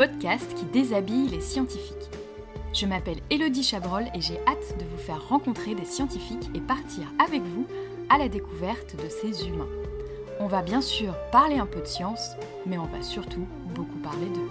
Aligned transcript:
podcast 0.00 0.54
qui 0.54 0.64
déshabille 0.64 1.28
les 1.28 1.42
scientifiques. 1.42 2.08
Je 2.72 2.86
m'appelle 2.86 3.18
Elodie 3.28 3.62
Chabrol 3.62 4.04
et 4.14 4.22
j'ai 4.22 4.38
hâte 4.46 4.78
de 4.78 4.86
vous 4.86 4.96
faire 4.96 5.28
rencontrer 5.28 5.74
des 5.74 5.84
scientifiques 5.84 6.48
et 6.54 6.60
partir 6.62 7.04
avec 7.22 7.42
vous 7.42 7.66
à 8.08 8.16
la 8.16 8.30
découverte 8.30 8.96
de 8.96 9.10
ces 9.10 9.46
humains. 9.46 9.68
On 10.38 10.46
va 10.46 10.62
bien 10.62 10.80
sûr 10.80 11.14
parler 11.30 11.58
un 11.58 11.66
peu 11.66 11.80
de 11.80 11.84
science, 11.84 12.30
mais 12.64 12.78
on 12.78 12.86
va 12.86 13.02
surtout 13.02 13.46
beaucoup 13.74 13.98
parler 13.98 14.24
d'eux. 14.24 14.48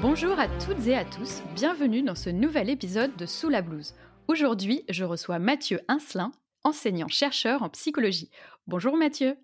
Bonjour 0.00 0.40
à 0.40 0.48
toutes 0.48 0.86
et 0.86 0.96
à 0.96 1.04
tous, 1.04 1.42
bienvenue 1.54 2.00
dans 2.00 2.14
ce 2.14 2.30
nouvel 2.30 2.70
épisode 2.70 3.14
de 3.16 3.26
Sous 3.26 3.50
la 3.50 3.60
blouse. 3.60 3.92
Aujourd'hui, 4.26 4.84
je 4.88 5.04
reçois 5.04 5.38
Mathieu 5.38 5.80
Incelin, 5.88 6.32
enseignant-chercheur 6.68 7.62
en 7.62 7.70
psychologie. 7.70 8.30
Bonjour 8.66 8.96
Mathieu. 8.96 9.36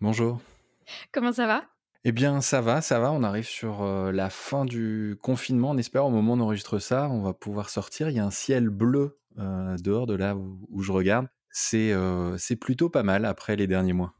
Bonjour. 0.00 0.40
Comment 1.12 1.32
ça 1.32 1.46
va? 1.46 1.64
Eh 2.04 2.12
bien, 2.12 2.40
ça 2.40 2.60
va, 2.60 2.80
ça 2.80 2.98
va. 2.98 3.12
On 3.12 3.22
arrive 3.22 3.46
sur 3.46 3.82
euh, 3.82 4.10
la 4.12 4.30
fin 4.30 4.64
du 4.64 5.18
confinement. 5.20 5.70
On 5.70 5.76
espère 5.76 6.06
au 6.06 6.10
moment 6.10 6.32
où 6.32 6.36
on 6.36 6.40
enregistre 6.40 6.78
ça, 6.78 7.08
on 7.10 7.20
va 7.20 7.34
pouvoir 7.34 7.68
sortir. 7.68 8.08
Il 8.08 8.16
y 8.16 8.20
a 8.20 8.24
un 8.24 8.30
ciel 8.30 8.70
bleu 8.70 9.18
euh, 9.38 9.76
dehors 9.78 10.06
de 10.06 10.14
là 10.14 10.34
où, 10.36 10.58
où 10.70 10.82
je 10.82 10.92
regarde. 10.92 11.26
C'est 11.50 11.92
euh, 11.92 12.38
c'est 12.38 12.56
plutôt 12.56 12.88
pas 12.88 13.02
mal 13.02 13.24
après 13.24 13.56
les 13.56 13.66
derniers 13.66 13.92
mois. 13.92 14.14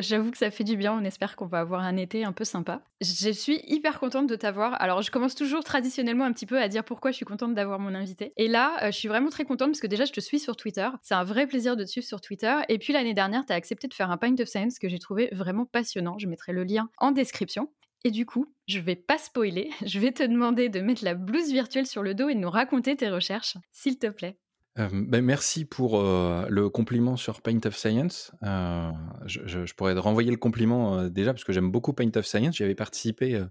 J'avoue 0.00 0.30
que 0.30 0.38
ça 0.38 0.50
fait 0.50 0.64
du 0.64 0.76
bien. 0.76 0.92
On 0.92 1.04
espère 1.04 1.36
qu'on 1.36 1.46
va 1.46 1.60
avoir 1.60 1.82
un 1.82 1.96
été 1.96 2.24
un 2.24 2.32
peu 2.32 2.44
sympa. 2.44 2.82
Je 3.00 3.30
suis 3.30 3.60
hyper 3.66 3.98
contente 3.98 4.26
de 4.26 4.36
t'avoir. 4.36 4.80
Alors, 4.80 5.02
je 5.02 5.10
commence 5.10 5.34
toujours 5.34 5.64
traditionnellement 5.64 6.24
un 6.24 6.32
petit 6.32 6.46
peu 6.46 6.60
à 6.60 6.68
dire 6.68 6.84
pourquoi 6.84 7.10
je 7.10 7.16
suis 7.16 7.24
contente 7.24 7.54
d'avoir 7.54 7.78
mon 7.78 7.94
invité. 7.94 8.32
Et 8.36 8.48
là, 8.48 8.76
euh, 8.82 8.86
je 8.90 8.96
suis 8.96 9.08
vraiment 9.08 9.30
très 9.30 9.44
contente 9.44 9.68
parce 9.68 9.80
que 9.80 9.86
déjà, 9.86 10.04
je 10.04 10.12
te 10.12 10.20
suis 10.20 10.38
sur 10.38 10.56
Twitter. 10.56 10.88
C'est 11.02 11.14
un 11.14 11.24
vrai 11.24 11.46
plaisir 11.46 11.76
de 11.76 11.84
te 11.84 11.88
suivre 11.88 12.06
sur 12.06 12.20
Twitter. 12.20 12.54
Et 12.68 12.78
puis, 12.78 12.92
l'année 12.92 13.14
dernière, 13.14 13.46
tu 13.46 13.52
as 13.52 13.56
accepté 13.56 13.88
de 13.88 13.94
faire 13.94 14.10
un 14.10 14.16
Pint 14.16 14.38
of 14.40 14.48
Science 14.48 14.78
que 14.78 14.88
j'ai 14.88 14.98
trouvé 14.98 15.28
vraiment 15.32 15.64
passionnant. 15.64 16.18
Je 16.18 16.26
mettrai 16.26 16.52
le 16.52 16.64
lien 16.64 16.90
en 16.98 17.10
description. 17.10 17.68
Et 18.04 18.10
du 18.10 18.26
coup, 18.26 18.46
je 18.66 18.78
vais 18.78 18.96
pas 18.96 19.18
spoiler. 19.18 19.70
Je 19.84 19.98
vais 19.98 20.12
te 20.12 20.22
demander 20.22 20.68
de 20.68 20.80
mettre 20.80 21.04
la 21.04 21.14
blouse 21.14 21.50
virtuelle 21.50 21.86
sur 21.86 22.02
le 22.02 22.14
dos 22.14 22.28
et 22.28 22.34
de 22.34 22.40
nous 22.40 22.50
raconter 22.50 22.96
tes 22.96 23.08
recherches, 23.08 23.56
s'il 23.72 23.98
te 23.98 24.06
plaît. 24.06 24.38
Euh, 24.78 24.88
ben, 24.92 25.24
merci 25.24 25.64
pour 25.64 25.98
euh, 25.98 26.46
le 26.48 26.68
compliment 26.70 27.16
sur 27.16 27.40
Paint 27.42 27.60
of 27.64 27.76
Science. 27.76 28.32
Euh, 28.42 28.90
je, 29.26 29.40
je- 29.46 29.66
je 29.66 29.74
pourrais 29.74 29.94
te 29.94 29.98
renvoyer 29.98 30.30
le 30.30 30.36
compliment 30.36 31.08
déjà 31.08 31.32
parce 31.32 31.44
que 31.44 31.52
j'aime 31.52 31.70
beaucoup 31.70 31.92
Paint 31.92 32.10
of 32.16 32.26
Science. 32.26 32.56
J'y 32.56 32.62
avais 32.64 32.74
participé 32.74 33.42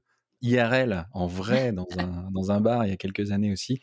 IRL 0.42 1.08
en 1.14 1.28
vrai 1.28 1.72
dans 1.74 1.88
un, 1.98 2.30
dans 2.32 2.52
un 2.52 2.62
bar 2.62 2.86
il 2.86 2.90
y 2.90 2.94
a 2.94 2.98
quelques 2.98 3.32
années 3.32 3.52
aussi 3.52 3.82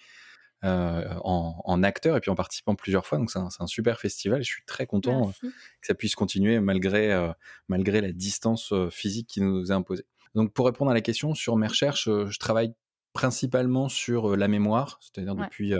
en, 0.62 1.60
en 1.62 1.82
acteur 1.82 2.16
et 2.16 2.20
puis 2.20 2.30
en 2.30 2.34
participant 2.34 2.74
plusieurs 2.74 3.04
fois. 3.06 3.18
Donc 3.18 3.30
c'est 3.30 3.38
un, 3.38 3.66
super 3.66 4.00
festival 4.00 4.40
et 4.40 4.44
je 4.44 4.48
suis 4.50 4.64
très 4.64 4.86
content 4.86 5.32
que 5.42 5.86
ça 5.86 5.94
puisse 5.94 6.14
continuer 6.14 6.58
malgré, 6.60 7.32
malgré 7.68 8.00
la 8.00 8.12
distance 8.12 8.72
physique 8.90 9.28
qui 9.28 9.42
nous 9.42 9.70
est 9.70 9.74
imposée. 9.74 10.06
Donc 10.34 10.54
pour 10.54 10.64
répondre 10.64 10.90
à 10.90 10.94
la 10.94 11.02
question, 11.02 11.34
sur 11.34 11.56
mes 11.56 11.66
recherches, 11.66 12.08
je 12.08 12.38
travaille 12.38 12.72
principalement 13.12 13.90
sur 13.90 14.34
la 14.36 14.48
mémoire, 14.48 14.98
c'est-à-dire 15.02 15.36
Ouais. 15.36 15.44
depuis 15.44 15.74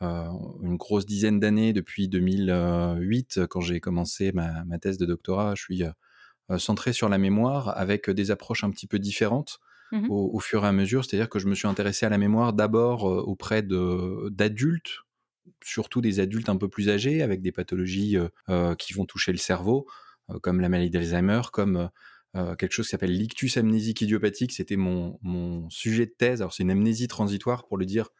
une 0.00 0.76
grosse 0.76 1.06
dizaine 1.06 1.40
d'années, 1.40 1.72
depuis 1.72 2.08
2008, 2.08 3.46
quand 3.48 3.60
j'ai 3.60 3.80
commencé 3.80 4.32
ma, 4.32 4.64
ma 4.64 4.78
thèse 4.78 4.98
de 4.98 5.06
doctorat, 5.06 5.54
je 5.56 5.62
suis 5.62 5.82
euh, 5.84 5.90
euh, 6.50 6.58
centré 6.58 6.92
sur 6.92 7.08
la 7.08 7.18
mémoire 7.18 7.76
avec 7.78 8.10
des 8.10 8.30
approches 8.30 8.64
un 8.64 8.70
petit 8.70 8.86
peu 8.86 8.98
différentes 8.98 9.58
Mhm. 9.92 10.10
au, 10.10 10.30
au 10.34 10.40
fur 10.40 10.64
et 10.64 10.68
à 10.68 10.72
mesure. 10.72 11.04
C'est-à-dire 11.04 11.28
que 11.30 11.38
je 11.38 11.48
me 11.48 11.54
suis 11.54 11.68
intéressé 11.68 12.06
à 12.06 12.10
la 12.10 12.18
mémoire 12.18 12.52
d'abord 12.52 13.08
euh, 13.10 13.20
auprès 13.22 13.62
de- 13.62 14.28
d'adultes, 14.30 14.98
surtout 15.64 16.00
des 16.00 16.20
adultes 16.20 16.48
un 16.48 16.56
peu 16.56 16.68
plus 16.68 16.88
âgés, 16.90 17.22
avec 17.22 17.42
des 17.42 17.52
pathologies 17.52 18.16
euh, 18.16 18.28
euh, 18.48 18.74
qui 18.74 18.92
vont 18.92 19.06
toucher 19.06 19.32
le 19.32 19.38
cerveau, 19.38 19.86
euh, 20.30 20.38
comme 20.40 20.60
la 20.60 20.68
maladie 20.68 20.90
d'Alzheimer, 20.90 21.42
comme 21.52 21.76
euh, 21.76 21.88
euh, 22.36 22.54
quelque 22.56 22.72
chose 22.72 22.86
qui 22.86 22.90
s'appelle 22.90 23.12
l'ictus 23.12 23.56
amnésique 23.56 24.00
idiopathique. 24.02 24.52
C'était 24.52 24.76
mon, 24.76 25.18
mon 25.22 25.68
sujet 25.70 26.06
de 26.06 26.12
thèse. 26.16 26.40
Alors 26.42 26.52
c'est 26.52 26.62
une 26.62 26.70
amnésie 26.70 27.08
transitoire, 27.08 27.66
pour 27.66 27.78
le 27.78 27.86
dire 27.86 28.10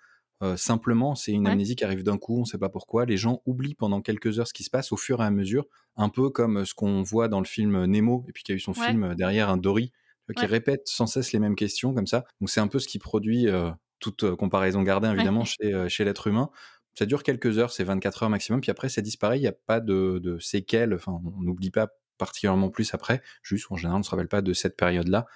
euh, 0.42 0.56
simplement. 0.56 1.14
C'est 1.14 1.32
une 1.32 1.46
Ouais. 1.46 1.52
amnésie 1.52 1.76
qui 1.76 1.84
arrive 1.84 2.02
d'un 2.02 2.18
coup, 2.18 2.36
on 2.36 2.40
ne 2.40 2.44
sait 2.46 2.58
pas 2.58 2.68
pourquoi. 2.68 3.04
Les 3.06 3.16
gens 3.16 3.42
oublient 3.46 3.74
pendant 3.74 4.00
quelques 4.02 4.38
heures 4.38 4.46
ce 4.48 4.52
qui 4.54 4.64
se 4.64 4.70
passe 4.70 4.92
au 4.92 4.96
fur 4.96 5.20
et 5.22 5.24
à 5.24 5.30
mesure, 5.30 5.66
un 5.96 6.08
peu 6.08 6.30
comme 6.30 6.64
ce 6.64 6.74
qu'on 6.74 7.02
voit 7.02 7.28
dans 7.28 7.40
le 7.40 7.46
film 7.46 7.84
Nemo, 7.86 8.24
et 8.28 8.32
puis 8.32 8.42
qui 8.44 8.52
a 8.52 8.54
eu 8.54 8.60
son 8.60 8.72
Ouais. 8.72 8.86
film 8.86 9.14
derrière 9.16 9.48
un 9.50 9.56
Dory, 9.56 9.92
qui 10.36 10.44
Ouais. 10.44 10.46
répète 10.46 10.82
sans 10.86 11.06
cesse 11.06 11.32
les 11.32 11.38
mêmes 11.38 11.56
questions 11.56 11.94
comme 11.94 12.06
ça. 12.06 12.24
Donc 12.40 12.50
c'est 12.50 12.60
un 12.60 12.68
peu 12.68 12.78
ce 12.78 12.86
qui 12.88 12.98
produit 12.98 13.48
euh, 13.48 13.70
toute 14.00 14.34
comparaison 14.36 14.82
gardée 14.82 15.08
évidemment 15.08 15.44
chez, 15.44 15.72
euh, 15.74 15.88
chez 15.88 16.04
l'être 16.04 16.26
humain. 16.28 16.50
Ça 16.94 17.06
dure 17.06 17.22
quelques 17.22 17.58
heures, 17.58 17.70
c'est 17.72 17.84
24 17.84 18.22
heures 18.24 18.30
maximum, 18.30 18.60
puis 18.60 18.70
après 18.70 18.88
ça 18.88 19.00
disparaît, 19.02 19.38
il 19.38 19.42
n'y 19.42 19.46
a 19.48 19.52
pas 19.52 19.80
de, 19.80 20.18
de 20.22 20.38
séquelles, 20.38 20.94
enfin 20.94 21.20
on 21.24 21.42
n'oublie 21.42 21.70
pas 21.70 21.88
particulièrement 22.18 22.68
plus 22.70 22.92
après, 22.94 23.22
juste 23.42 23.66
en 23.70 23.76
général 23.76 23.96
on 23.96 23.98
ne 24.00 24.04
se 24.04 24.10
rappelle 24.10 24.28
pas 24.28 24.42
de 24.42 24.52
cette 24.52 24.76
période-là. 24.76 25.26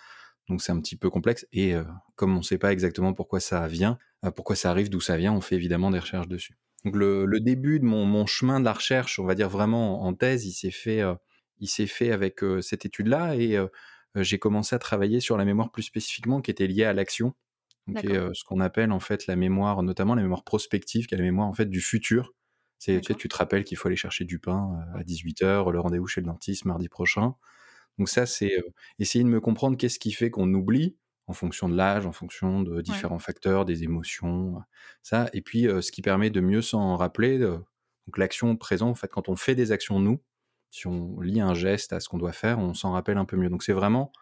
Donc 0.48 0.62
c'est 0.62 0.72
un 0.72 0.80
petit 0.80 0.96
peu 0.96 1.08
complexe 1.10 1.46
et 1.52 1.74
euh, 1.74 1.84
comme 2.16 2.34
on 2.34 2.38
ne 2.38 2.42
sait 2.42 2.58
pas 2.58 2.72
exactement 2.72 3.14
pourquoi 3.14 3.40
ça 3.40 3.66
vient, 3.68 3.98
euh, 4.24 4.30
pourquoi 4.30 4.56
ça 4.56 4.70
arrive, 4.70 4.90
d'où 4.90 5.00
ça 5.00 5.16
vient, 5.16 5.32
on 5.32 5.40
fait 5.40 5.54
évidemment 5.54 5.90
des 5.90 5.98
recherches 5.98 6.28
dessus. 6.28 6.56
Donc 6.84 6.96
le, 6.96 7.26
le 7.26 7.40
début 7.40 7.78
de 7.78 7.84
mon, 7.84 8.04
mon 8.04 8.26
chemin 8.26 8.58
de 8.58 8.64
la 8.64 8.72
recherche, 8.72 9.18
on 9.18 9.24
va 9.24 9.34
dire 9.34 9.48
vraiment 9.48 10.02
en 10.02 10.14
thèse, 10.14 10.44
il 10.44 10.52
s'est 10.52 10.72
fait, 10.72 11.00
euh, 11.00 11.14
il 11.58 11.68
s'est 11.68 11.86
fait 11.86 12.10
avec 12.10 12.40
cette 12.60 12.84
étude-là 12.84 13.36
et 13.36 13.56
j'ai 14.16 14.40
commencé 14.40 14.74
à 14.74 14.80
travailler 14.80 15.20
sur 15.20 15.36
la 15.36 15.44
mémoire 15.44 15.70
plus 15.70 15.84
spécifiquement 15.84 16.40
qui 16.40 16.50
était 16.50 16.66
liée 16.66 16.82
à 16.82 16.92
l'action, 16.92 17.34
qui 17.96 18.08
est 18.08 18.34
ce 18.34 18.42
qu'on 18.42 18.58
appelle 18.58 18.90
en 18.90 18.98
fait 18.98 19.28
la 19.28 19.36
mémoire, 19.36 19.84
notamment 19.84 20.16
la 20.16 20.22
mémoire 20.22 20.42
prospective, 20.42 21.06
qui 21.06 21.14
est 21.14 21.18
la 21.18 21.22
mémoire 21.22 21.46
en 21.46 21.54
fait 21.54 21.66
du 21.66 21.80
futur. 21.80 22.32
C'est, 22.80 23.00
tu 23.00 23.12
sais, 23.12 23.14
tu 23.14 23.28
te 23.28 23.36
rappelles 23.36 23.62
qu'il 23.62 23.76
faut 23.76 23.86
aller 23.86 23.96
chercher 23.96 24.24
du 24.24 24.40
pain 24.40 24.76
à 24.96 25.04
18h, 25.04 25.70
le 25.70 25.78
rendez-vous 25.78 26.08
chez 26.08 26.20
le 26.20 26.26
dentiste 26.26 26.64
mardi 26.64 26.88
prochain. 26.88 27.36
Donc 27.98 28.08
ça, 28.08 28.26
c'est 28.26 28.56
essayer 28.98 29.24
de 29.24 29.28
me 29.28 29.40
comprendre 29.40 29.76
qu'est-ce 29.76 29.98
qui 29.98 30.12
fait 30.12 30.30
qu'on 30.30 30.52
oublie 30.54 30.96
en 31.26 31.32
fonction 31.34 31.68
de 31.68 31.76
l'âge, 31.76 32.06
en 32.06 32.12
fonction 32.12 32.62
de 32.62 32.80
différents 32.80 33.18
facteurs, 33.20 33.64
des 33.64 33.84
émotions, 33.84 34.56
ça. 35.02 35.28
Et 35.34 35.40
puis, 35.42 35.68
euh, 35.68 35.80
ce 35.82 35.92
qui 35.92 36.02
permet 36.02 36.30
de 36.30 36.40
mieux 36.40 36.62
s'en 36.62 36.96
rappeler. 36.96 37.38
euh, 37.40 37.58
donc 38.06 38.18
l'action 38.18 38.56
présent, 38.56 38.88
en 38.90 38.94
fait, 38.94 39.08
quand 39.08 39.28
on 39.28 39.36
fait 39.36 39.54
des 39.54 39.70
actions 39.72 40.00
nous, 40.00 40.20
si 40.70 40.86
on 40.88 41.20
lie 41.20 41.40
un 41.40 41.54
geste 41.54 41.92
à 41.92 42.00
ce 42.00 42.08
qu'on 42.08 42.18
doit 42.18 42.32
faire, 42.32 42.58
on 42.58 42.74
s'en 42.74 42.92
rappelle 42.92 43.18
un 43.18 43.24
peu 43.24 43.36
mieux. 43.36 43.50
Donc 43.50 43.62
c'est 43.62 43.72
vraiment 43.72 44.12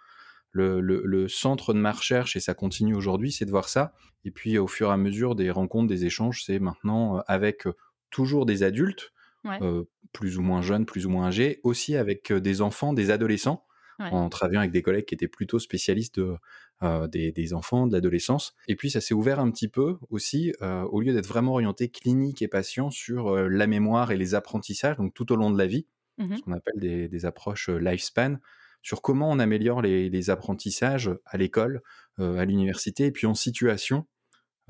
le, 0.53 0.81
le- 0.81 1.03
le 1.05 1.29
centre 1.29 1.73
de 1.75 1.79
ma 1.79 1.93
recherche, 1.93 2.37
et 2.37 2.41
ça 2.41 2.55
continue 2.55 2.95
aujourd'hui, 2.95 3.33
c'est 3.33 3.45
de 3.45 3.51
voir 3.51 3.69
ça. 3.69 3.95
Et 4.25 4.31
puis 4.31 4.59
au 4.59 4.67
fur 4.67 4.89
et 4.91 4.93
à 4.93 4.97
mesure 4.97 5.35
des 5.37 5.51
rencontres, 5.51 5.89
des 5.89 6.05
échanges, 6.07 6.45
c'est 6.45 6.59
maintenant 6.59 7.23
avec 7.29 7.65
toujours 8.11 8.47
des 8.47 8.63
adultes, 8.63 9.13
Ouais. 9.45 9.59
euh, 9.63 9.85
plus 10.13 10.39
ou 10.39 10.43
moins 10.43 10.61
jeunes, 10.63 10.85
plus 10.87 11.07
ou 11.07 11.11
moins 11.11 11.29
âgés, 11.29 11.61
aussi 11.63 11.97
avec 11.97 12.33
des 12.33 12.61
enfants, 12.63 12.93
des 12.93 13.11
adolescents, 13.11 13.65
Ouais. 13.99 14.09
en 14.13 14.29
travaillant 14.31 14.61
avec 14.61 14.73
des 14.73 14.81
collègues 14.83 15.05
qui 15.05 15.15
étaient 15.15 15.29
plutôt 15.29 15.59
spécialistes 15.59 16.19
de, 16.19 16.35
euh, 16.83 17.07
des, 17.07 17.33
des 17.33 17.53
enfants, 17.53 17.87
de 17.87 17.93
l'adolescence. 17.93 18.55
Et 18.67 18.75
puis 18.75 18.91
ça 18.91 19.01
s'est 19.03 19.13
ouvert 19.15 19.41
un 19.41 19.51
petit 19.51 19.69
peu 19.69 19.99
aussi, 20.09 20.55
euh, 20.63 20.83
au 20.85 21.01
lieu 21.03 21.13
d'être 21.13 21.27
vraiment 21.29 21.53
orienté 21.53 21.91
clinique 21.91 22.41
et 22.41 22.49
patient 22.49 22.91
sur 22.91 23.37
la 23.37 23.67
mémoire 23.67 24.11
et 24.11 24.17
les 24.17 24.35
apprentissages, 24.35 24.97
donc 24.97 25.13
tout 25.15 25.31
au 25.33 25.37
long 25.37 25.51
de 25.51 25.59
la 25.59 25.67
vie, 25.67 25.87
Mhm. 26.19 26.37
ce 26.39 26.43
qu'on 26.43 26.53
appelle 26.53 26.81
des, 26.81 27.09
des 27.09 27.25
approches 27.27 27.69
lifespan, 27.69 28.37
sur 28.83 29.03
comment 29.03 29.31
on 29.31 29.39
améliore 29.39 29.83
les, 29.83 30.09
les 30.09 30.31
apprentissages 30.31 31.11
à 31.27 31.37
l'école, 31.37 31.83
à 32.19 32.45
l'université, 32.47 33.05
et 33.07 33.11
puis 33.13 33.27
en 33.27 33.35
situation. 33.35 34.07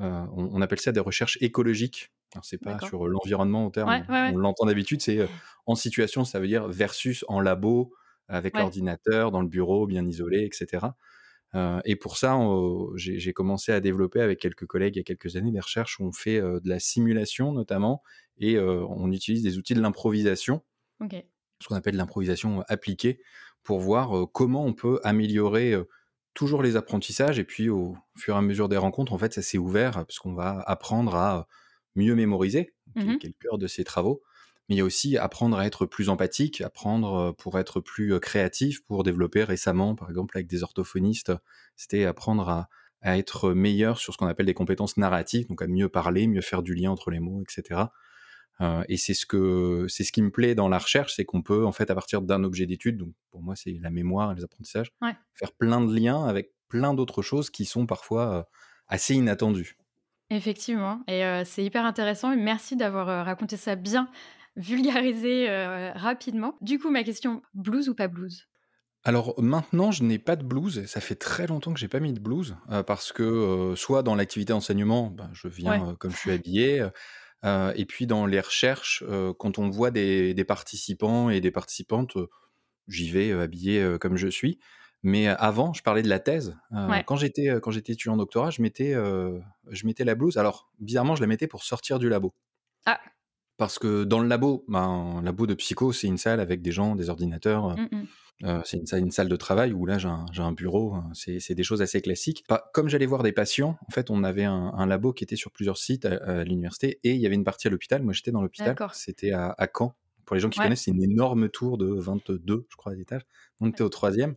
Euh, 0.00 0.24
on, 0.34 0.48
on 0.52 0.60
appelle 0.62 0.80
ça 0.80 0.92
des 0.92 1.00
recherches 1.00 1.38
écologiques. 1.40 2.10
C'est 2.42 2.58
pas 2.58 2.78
sur 2.80 3.06
l'environnement 3.06 3.66
au 3.66 3.70
terme, 3.70 3.88
Ouais, 3.88 4.02
on, 4.08 4.12
ouais, 4.12 4.20
ouais. 4.22 4.32
on 4.34 4.38
l'entend 4.38 4.66
d'habitude, 4.66 5.02
c'est 5.02 5.18
euh, 5.18 5.26
en 5.66 5.74
situation, 5.74 6.24
ça 6.24 6.38
veut 6.40 6.46
dire 6.46 6.68
versus 6.68 7.24
en 7.28 7.40
labo, 7.40 7.92
avec 8.28 8.56
l'ordinateur, 8.56 9.32
dans 9.32 9.40
le 9.42 9.48
bureau, 9.48 9.86
bien 9.86 10.06
isolé, 10.06 10.44
etc. 10.44 10.86
Euh, 11.56 11.80
et 11.84 11.96
pour 11.96 12.16
ça, 12.16 12.38
j'ai 12.94 13.32
commencé 13.32 13.72
à 13.72 13.80
développer 13.80 14.20
avec 14.20 14.38
quelques 14.38 14.66
collègues 14.66 14.94
il 14.96 14.98
y 14.98 15.00
a 15.00 15.04
quelques 15.04 15.34
années 15.34 15.50
des 15.50 15.60
recherches 15.60 15.98
où 15.98 16.04
on 16.04 16.12
fait 16.12 16.40
euh, 16.40 16.60
de 16.60 16.68
la 16.68 16.78
simulation 16.78 17.52
notamment, 17.52 18.02
et 18.38 18.58
on 18.58 19.10
utilise 19.12 19.42
des 19.42 19.58
outils 19.58 19.74
de 19.74 19.82
l'improvisation 19.82 20.62
ce 21.60 21.68
qu'on 21.68 21.74
appelle 21.74 21.96
l'improvisation 21.96 22.64
appliquée, 22.68 23.20
pour 23.62 23.80
voir 23.80 24.28
comment 24.32 24.64
on 24.64 24.72
peut 24.72 24.98
améliorer 25.04 25.74
toujours 26.32 26.62
les 26.62 26.76
apprentissages. 26.76 27.38
Et 27.38 27.44
puis, 27.44 27.68
au 27.68 27.96
fur 28.16 28.34
et 28.34 28.38
à 28.38 28.40
mesure 28.40 28.68
des 28.70 28.78
rencontres, 28.78 29.12
en 29.12 29.18
fait, 29.18 29.34
ça 29.34 29.42
s'est 29.42 29.58
ouvert, 29.58 29.92
parce 29.92 30.18
qu'on 30.18 30.32
va 30.32 30.60
apprendre 30.60 31.16
à 31.16 31.48
mieux 31.96 32.14
mémoriser, 32.14 32.74
Mhm. 32.96 33.18
qui 33.18 33.26
est 33.28 33.30
le 33.30 33.34
cœur 33.48 33.58
de 33.58 33.66
ces 33.66 33.84
travaux. 33.84 34.22
Mais 34.68 34.76
il 34.76 34.78
y 34.78 34.82
a 34.82 34.84
aussi 34.84 35.16
apprendre 35.16 35.58
à 35.58 35.66
être 35.66 35.86
plus 35.86 36.08
empathique, 36.08 36.60
apprendre 36.60 37.14
euh, 37.14 37.32
pour 37.32 37.58
être 37.58 37.80
plus 37.80 38.14
euh, 38.14 38.18
créatif, 38.20 38.84
pour 38.84 39.02
développer 39.02 39.44
récemment, 39.44 39.94
par 39.96 40.08
exemple, 40.10 40.36
avec 40.36 40.46
des 40.48 40.62
orthophonistes, 40.62 41.32
c'était 41.76 42.04
apprendre 42.04 42.48
à, 42.48 42.68
à 43.02 43.16
être 43.18 43.52
meilleur 43.52 43.98
sur 43.98 44.12
ce 44.12 44.18
qu'on 44.18 44.26
appelle 44.26 44.46
des 44.46 44.54
compétences 44.54 44.96
narratives, 44.96 45.48
donc 45.48 45.62
à 45.62 45.66
mieux 45.66 45.88
parler, 45.88 46.26
mieux 46.26 46.40
faire 46.42 46.62
du 46.62 46.74
lien 46.74 46.90
entre 46.90 47.10
les 47.10 47.20
mots, 47.20 47.42
etc. 47.42 47.92
Euh, 48.60 48.84
et 48.88 48.96
c'est 48.98 49.14
ce 49.14 49.24
que 49.26 49.86
c'est 49.88 50.04
ce 50.04 50.12
qui 50.12 50.20
me 50.22 50.30
plaît 50.30 50.54
dans 50.54 50.68
la 50.68 50.78
recherche, 50.78 51.14
c'est 51.16 51.24
qu'on 51.24 51.42
peut 51.42 51.64
en 51.64 51.72
fait 51.72 51.90
à 51.90 51.94
partir 51.94 52.20
d'un 52.22 52.44
objet 52.44 52.66
d'étude, 52.66 52.98
donc 52.98 53.14
pour 53.30 53.42
moi 53.42 53.56
c'est 53.56 53.78
la 53.80 53.90
mémoire 53.90 54.32
et 54.32 54.34
les 54.34 54.44
apprentissages, 54.44 54.92
Ouais. 55.00 55.14
faire 55.34 55.52
plein 55.52 55.80
de 55.80 55.94
liens 55.98 56.24
avec 56.26 56.52
plein 56.68 56.92
d'autres 56.94 57.22
choses 57.22 57.48
qui 57.50 57.64
sont 57.64 57.86
parfois 57.86 58.48
assez 58.86 59.14
inattendues. 59.14 59.76
Effectivement, 60.30 61.02
et 61.08 61.24
euh, 61.24 61.42
c'est 61.44 61.64
hyper 61.64 61.84
intéressant. 61.84 62.30
Et 62.30 62.36
merci 62.36 62.76
d'avoir 62.76 63.08
euh, 63.08 63.22
raconté 63.24 63.56
ça 63.56 63.74
bien 63.74 64.08
vulgariser 64.56 65.46
rapidement. 65.94 66.56
Du 66.60 66.78
coup, 66.78 66.90
ma 66.90 67.04
question, 67.04 67.40
blues 67.54 67.88
ou 67.88 67.94
pas 67.94 68.08
blues? 68.08 68.48
Alors 69.04 69.40
maintenant, 69.40 69.90
je 69.90 70.02
n'ai 70.02 70.18
pas 70.18 70.36
de 70.36 70.44
blues. 70.44 70.84
Ça 70.86 71.00
fait 71.00 71.14
très 71.14 71.46
longtemps 71.46 71.72
que 71.72 71.78
j'ai 71.78 71.88
pas 71.88 72.00
mis 72.00 72.12
de 72.12 72.20
blues 72.20 72.56
parce 72.86 73.12
que 73.12 73.74
soit 73.76 74.02
dans 74.02 74.16
l'activité 74.16 74.52
enseignement, 74.52 75.06
ben, 75.06 75.30
je 75.32 75.46
viens 75.46 75.94
comme 76.00 76.10
je 76.10 76.16
suis 76.16 76.32
habillé, 76.32 76.84
et 77.44 77.86
puis 77.86 78.06
dans 78.06 78.26
les 78.26 78.40
recherches, 78.40 79.04
quand 79.38 79.58
on 79.58 79.70
voit 79.70 79.92
des, 79.92 80.34
des, 80.34 80.44
participants 80.44 81.30
et 81.30 81.40
des 81.40 81.52
participantes, 81.52 82.18
j'y 82.88 83.08
vais 83.08 83.32
habillé 83.32 83.96
comme 84.00 84.16
je 84.16 84.28
suis. 84.28 84.58
Mais 85.02 85.28
avant, 85.28 85.72
je 85.72 85.82
parlais 85.82 86.02
de 86.02 86.08
la 86.08 86.18
thèse. 86.18 86.56
Quand 87.06 87.16
j'étais 87.16 87.48
quand 87.62 87.70
j'étais 87.70 87.92
étudiant 87.94 88.14
en 88.14 88.18
doctorat, 88.18 88.50
je 88.50 88.62
mettais 88.62 88.94
je 88.94 89.86
mettais 89.86 90.04
la 90.04 90.14
blouse. 90.14 90.36
Alors 90.36 90.70
bizarrement, 90.78 91.14
je 91.14 91.20
la 91.20 91.26
mettais 91.26 91.46
pour 91.46 91.62
sortir 91.62 91.98
du 91.98 92.08
labo. 92.08 92.34
Ah. 92.86 93.00
Parce 93.56 93.78
que 93.78 94.04
dans 94.04 94.20
le 94.20 94.26
labo, 94.28 94.64
ben, 94.68 95.20
labo 95.22 95.46
de 95.46 95.52
psycho, 95.54 95.92
c'est 95.92 96.06
une 96.06 96.16
salle 96.16 96.40
avec 96.40 96.62
des 96.62 96.72
gens, 96.72 96.96
des 96.96 97.10
ordinateurs. 97.10 97.76
Mmh 97.76 98.06
c'est 98.64 98.78
une 98.78 98.86
salle, 98.86 99.00
une 99.00 99.10
salle 99.10 99.28
de 99.28 99.36
travail 99.36 99.72
où 99.72 99.84
là 99.84 99.98
j'ai 99.98 100.08
un, 100.08 100.24
un, 100.38 100.52
bureau. 100.52 100.94
Hein. 100.94 101.10
C'est 101.12 101.54
des 101.54 101.62
choses 101.62 101.82
assez 101.82 102.00
classiques. 102.00 102.44
comme 102.72 102.88
j'allais 102.88 103.06
voir 103.06 103.22
des 103.22 103.32
patients, 103.32 103.76
en 103.86 103.92
fait, 103.92 104.10
on 104.10 104.24
avait 104.24 104.44
un, 104.44 104.72
un, 104.74 104.86
labo 104.86 105.12
qui 105.12 105.24
était 105.24 105.36
sur 105.36 105.50
plusieurs 105.50 105.76
sites 105.76 106.06
à, 106.06 106.42
l'université 106.44 107.00
et 107.04 107.12
il 107.14 107.20
y 107.20 107.26
avait 107.26 107.34
une 107.34 107.44
partie 107.44 107.68
à 107.68 107.70
l'hôpital. 107.70 108.02
Moi, 108.02 108.12
j'étais 108.12 108.30
dans 108.30 108.42
l'hôpital. 108.42 108.74
C'était 108.94 109.32
à, 109.32 109.54
à, 109.58 109.66
Caen. 109.66 109.94
Pour 110.24 110.36
les 110.36 110.40
gens 110.40 110.48
qui 110.48 110.58
connaissent, 110.58 110.84
c'est 110.84 110.90
une 110.92 111.02
énorme 111.02 111.48
tour 111.48 111.76
de 111.76 111.86
22, 111.86 112.66
je 112.68 112.76
crois, 112.76 112.94
d'étages. 112.94 113.26
On 113.60 113.68
était 113.68 113.82
au 113.82 113.88
troisième. 113.88 114.36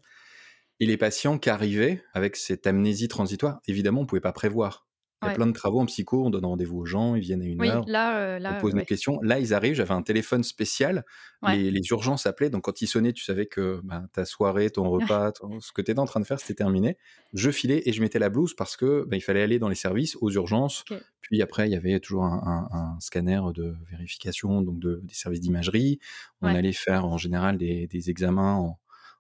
Et 0.84 0.86
les 0.86 0.98
patients 0.98 1.38
qui 1.38 1.50
arrivaient 1.50 2.04
avec 2.14 2.36
cette 2.36 2.68
amnésie 2.68 3.08
transitoire, 3.08 3.62
évidemment, 3.70 4.02
on 4.02 4.04
ne 4.04 4.08
pouvait 4.08 4.20
pas 4.20 4.34
prévoir. 4.34 4.86
Il 5.22 5.28
y 5.28 5.30
a 5.30 5.34
plein 5.34 5.48
de 5.48 5.54
travaux 5.54 5.80
en 5.80 5.86
psycho, 5.86 6.26
on 6.26 6.30
donne 6.30 6.44
rendez-vous 6.44 6.80
aux 6.80 6.86
gens, 6.86 7.16
ils 7.16 7.22
viennent 7.22 7.42
à 7.42 7.46
une 7.46 7.62
oui, 7.62 7.70
heure, 7.70 7.86
là, 7.88 8.18
euh, 8.18 8.40
là, 8.40 8.56
on 8.58 8.60
pose 8.60 8.74
une 8.74 8.84
question. 8.84 9.22
Là, 9.22 9.40
ils 9.40 9.54
arrivent, 9.54 9.76
j'avais 9.76 9.94
un 9.94 10.02
téléphone 10.02 10.44
spécial, 10.44 11.06
les, 11.48 11.72
les, 11.72 11.80
urgences 11.92 12.26
appelaient, 12.26 12.50
donc 12.50 12.64
quand 12.64 12.82
ils 12.82 12.88
sonnaient, 12.88 13.14
tu 13.14 13.24
savais 13.24 13.46
que 13.46 13.80
bah, 13.86 14.04
ta 14.12 14.26
soirée, 14.26 14.70
ton 14.70 14.90
repas, 14.90 15.32
ce 15.62 15.72
que 15.72 15.82
tu 15.82 15.92
étais 15.92 16.00
en 16.02 16.06
train 16.06 16.20
de 16.20 16.26
faire, 16.26 16.42
c'était 16.42 16.56
terminé. 16.56 16.98
Je 17.32 17.50
filais 17.50 17.82
et 17.86 17.94
je 17.94 18.02
mettais 18.02 18.20
la 18.20 18.28
blouse 18.28 18.54
parce 18.54 18.76
que 18.76 19.06
bah, 19.08 19.16
il 19.16 19.22
fallait 19.22 19.44
aller 19.44 19.60
dans 19.60 19.70
les 19.70 19.76
services, 19.76 20.18
aux 20.20 20.32
urgences. 20.32 20.84
Puis 21.22 21.42
après, 21.42 21.70
il 21.70 21.72
y 21.72 21.78
avait 21.78 22.02
toujours 22.02 22.26
un, 22.26 22.68
un, 22.74 22.78
un 22.78 23.00
scanner 23.00 23.40
de 23.56 23.76
vérification, 23.90 24.62
donc 24.62 24.80
de, 24.80 25.00
des 25.04 25.14
services 25.14 25.40
d'imagerie. 25.40 26.00
On 26.42 26.48
allait 26.48 26.74
faire 26.74 27.06
en 27.06 27.18
général 27.18 27.58
des, 27.58 27.88
des 27.88 28.10
examens 28.10 28.56
en, 28.56 28.78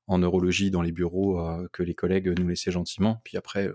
en 0.07 0.17
neurologie 0.19 0.71
dans 0.71 0.81
les 0.81 0.91
bureaux 0.91 1.39
euh, 1.39 1.67
que 1.71 1.83
les 1.83 1.93
collègues 1.93 2.27
nous 2.39 2.47
laissaient 2.47 2.71
gentiment. 2.71 3.21
Puis 3.23 3.37
après, 3.37 3.69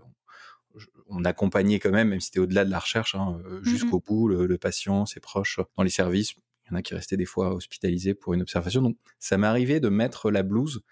on 1.09 1.25
accompagnait 1.25 1.79
quand 1.79 1.91
même, 1.91 2.09
même 2.09 2.21
si 2.21 2.27
c'était 2.27 2.41
au-delà 2.41 2.65
de 2.65 2.71
la 2.71 2.79
recherche, 2.79 3.15
hein, 3.15 3.41
euh, 3.47 3.61
mmh 3.61 3.65
jusqu'au 3.65 4.01
bout, 4.01 4.29
le, 4.29 4.59
patient, 4.59 5.07
ses 5.07 5.21
proches, 5.21 5.61
dans 5.77 5.83
les 5.83 5.91
services. 5.91 6.35
Il 6.67 6.73
y 6.73 6.75
en 6.75 6.77
a 6.77 6.83
qui 6.83 6.95
restaient 6.95 7.17
des 7.17 7.25
fois 7.25 7.55
hospitalisés 7.55 8.15
pour 8.15 8.35
une 8.35 8.43
observation. 8.43 8.83
Donc, 8.83 8.97
ça 9.19 9.39
m'arrivait 9.39 9.81
de 9.81 9.89
mettre 9.89 10.31
la 10.31 10.43
blouse 10.43 10.83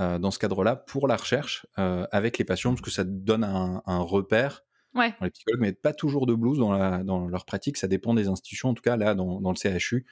euh, 0.00 0.18
dans 0.18 0.30
ce 0.30 0.38
cadre-là 0.38 0.76
pour 0.76 1.06
la 1.06 1.16
recherche 1.16 1.66
avec 1.76 2.38
les 2.38 2.44
patients, 2.44 2.70
parce 2.70 2.80
que 2.80 2.90
ça 2.90 3.04
donne 3.04 3.44
un, 3.44 3.98
repère 3.98 4.64
ouais. 4.94 5.14
les 5.20 5.30
psychologues, 5.30 5.60
mais 5.60 5.72
pas 5.72 5.92
toujours 5.92 6.26
de 6.26 6.34
blouse 6.34 6.58
dans, 6.58 6.72
la, 6.72 7.04
dans 7.04 7.28
leur 7.28 7.44
pratique. 7.44 7.76
Ça 7.76 7.88
dépend 7.88 8.14
des 8.14 8.28
institutions. 8.28 8.70
En 8.70 8.74
tout 8.74 8.82
cas, 8.82 8.96
là, 8.96 9.14
dans, 9.14 9.40
dans 9.40 9.52
le 9.52 9.56
CHU, 9.56 10.06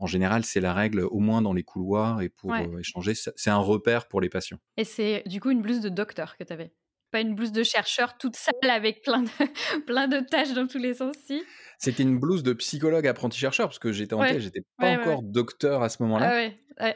en 0.00 0.06
général, 0.06 0.44
c'est 0.44 0.60
la 0.60 0.72
règle, 0.72 1.00
au 1.00 1.18
moins 1.20 1.42
dans 1.42 1.52
les 1.52 1.62
couloirs 1.62 2.22
et 2.22 2.30
pour 2.30 2.54
euh, 2.54 2.78
échanger. 2.78 3.12
C'est 3.14 3.50
un 3.50 3.58
repère 3.58 4.08
pour 4.08 4.22
les 4.22 4.30
patients. 4.30 4.58
Et 4.78 4.84
c'est 4.84 5.22
du 5.26 5.40
coup 5.40 5.50
une 5.50 5.60
blouse 5.60 5.80
de 5.80 5.90
docteur 5.90 6.36
que 6.38 6.44
tu 6.44 6.52
avais? 6.52 6.72
Pas 7.10 7.20
une 7.20 7.34
blouse 7.34 7.52
de 7.52 7.62
chercheur 7.62 8.16
toute 8.16 8.34
sale 8.34 8.54
avec 8.70 9.02
plein 9.02 9.22
de, 9.22 9.28
plein 9.86 10.08
de 10.08 10.20
tâches 10.20 10.54
dans 10.54 10.66
tous 10.66 10.78
les 10.78 10.94
sens, 10.94 11.16
si? 11.26 11.42
C'était 11.78 12.02
une 12.02 12.18
blouse 12.18 12.42
de 12.42 12.54
psychologue 12.54 13.06
apprenti-chercheur, 13.06 13.68
parce 13.68 13.78
que 13.78 13.92
j'étais 13.92 14.14
en 14.14 14.22
tête, 14.22 14.40
j'étais 14.40 14.62
pas 14.78 14.92
encore 14.92 15.22
docteur 15.22 15.82
à 15.82 15.90
ce 15.90 16.02
moment-là. 16.02 16.50
Ah 16.78 16.94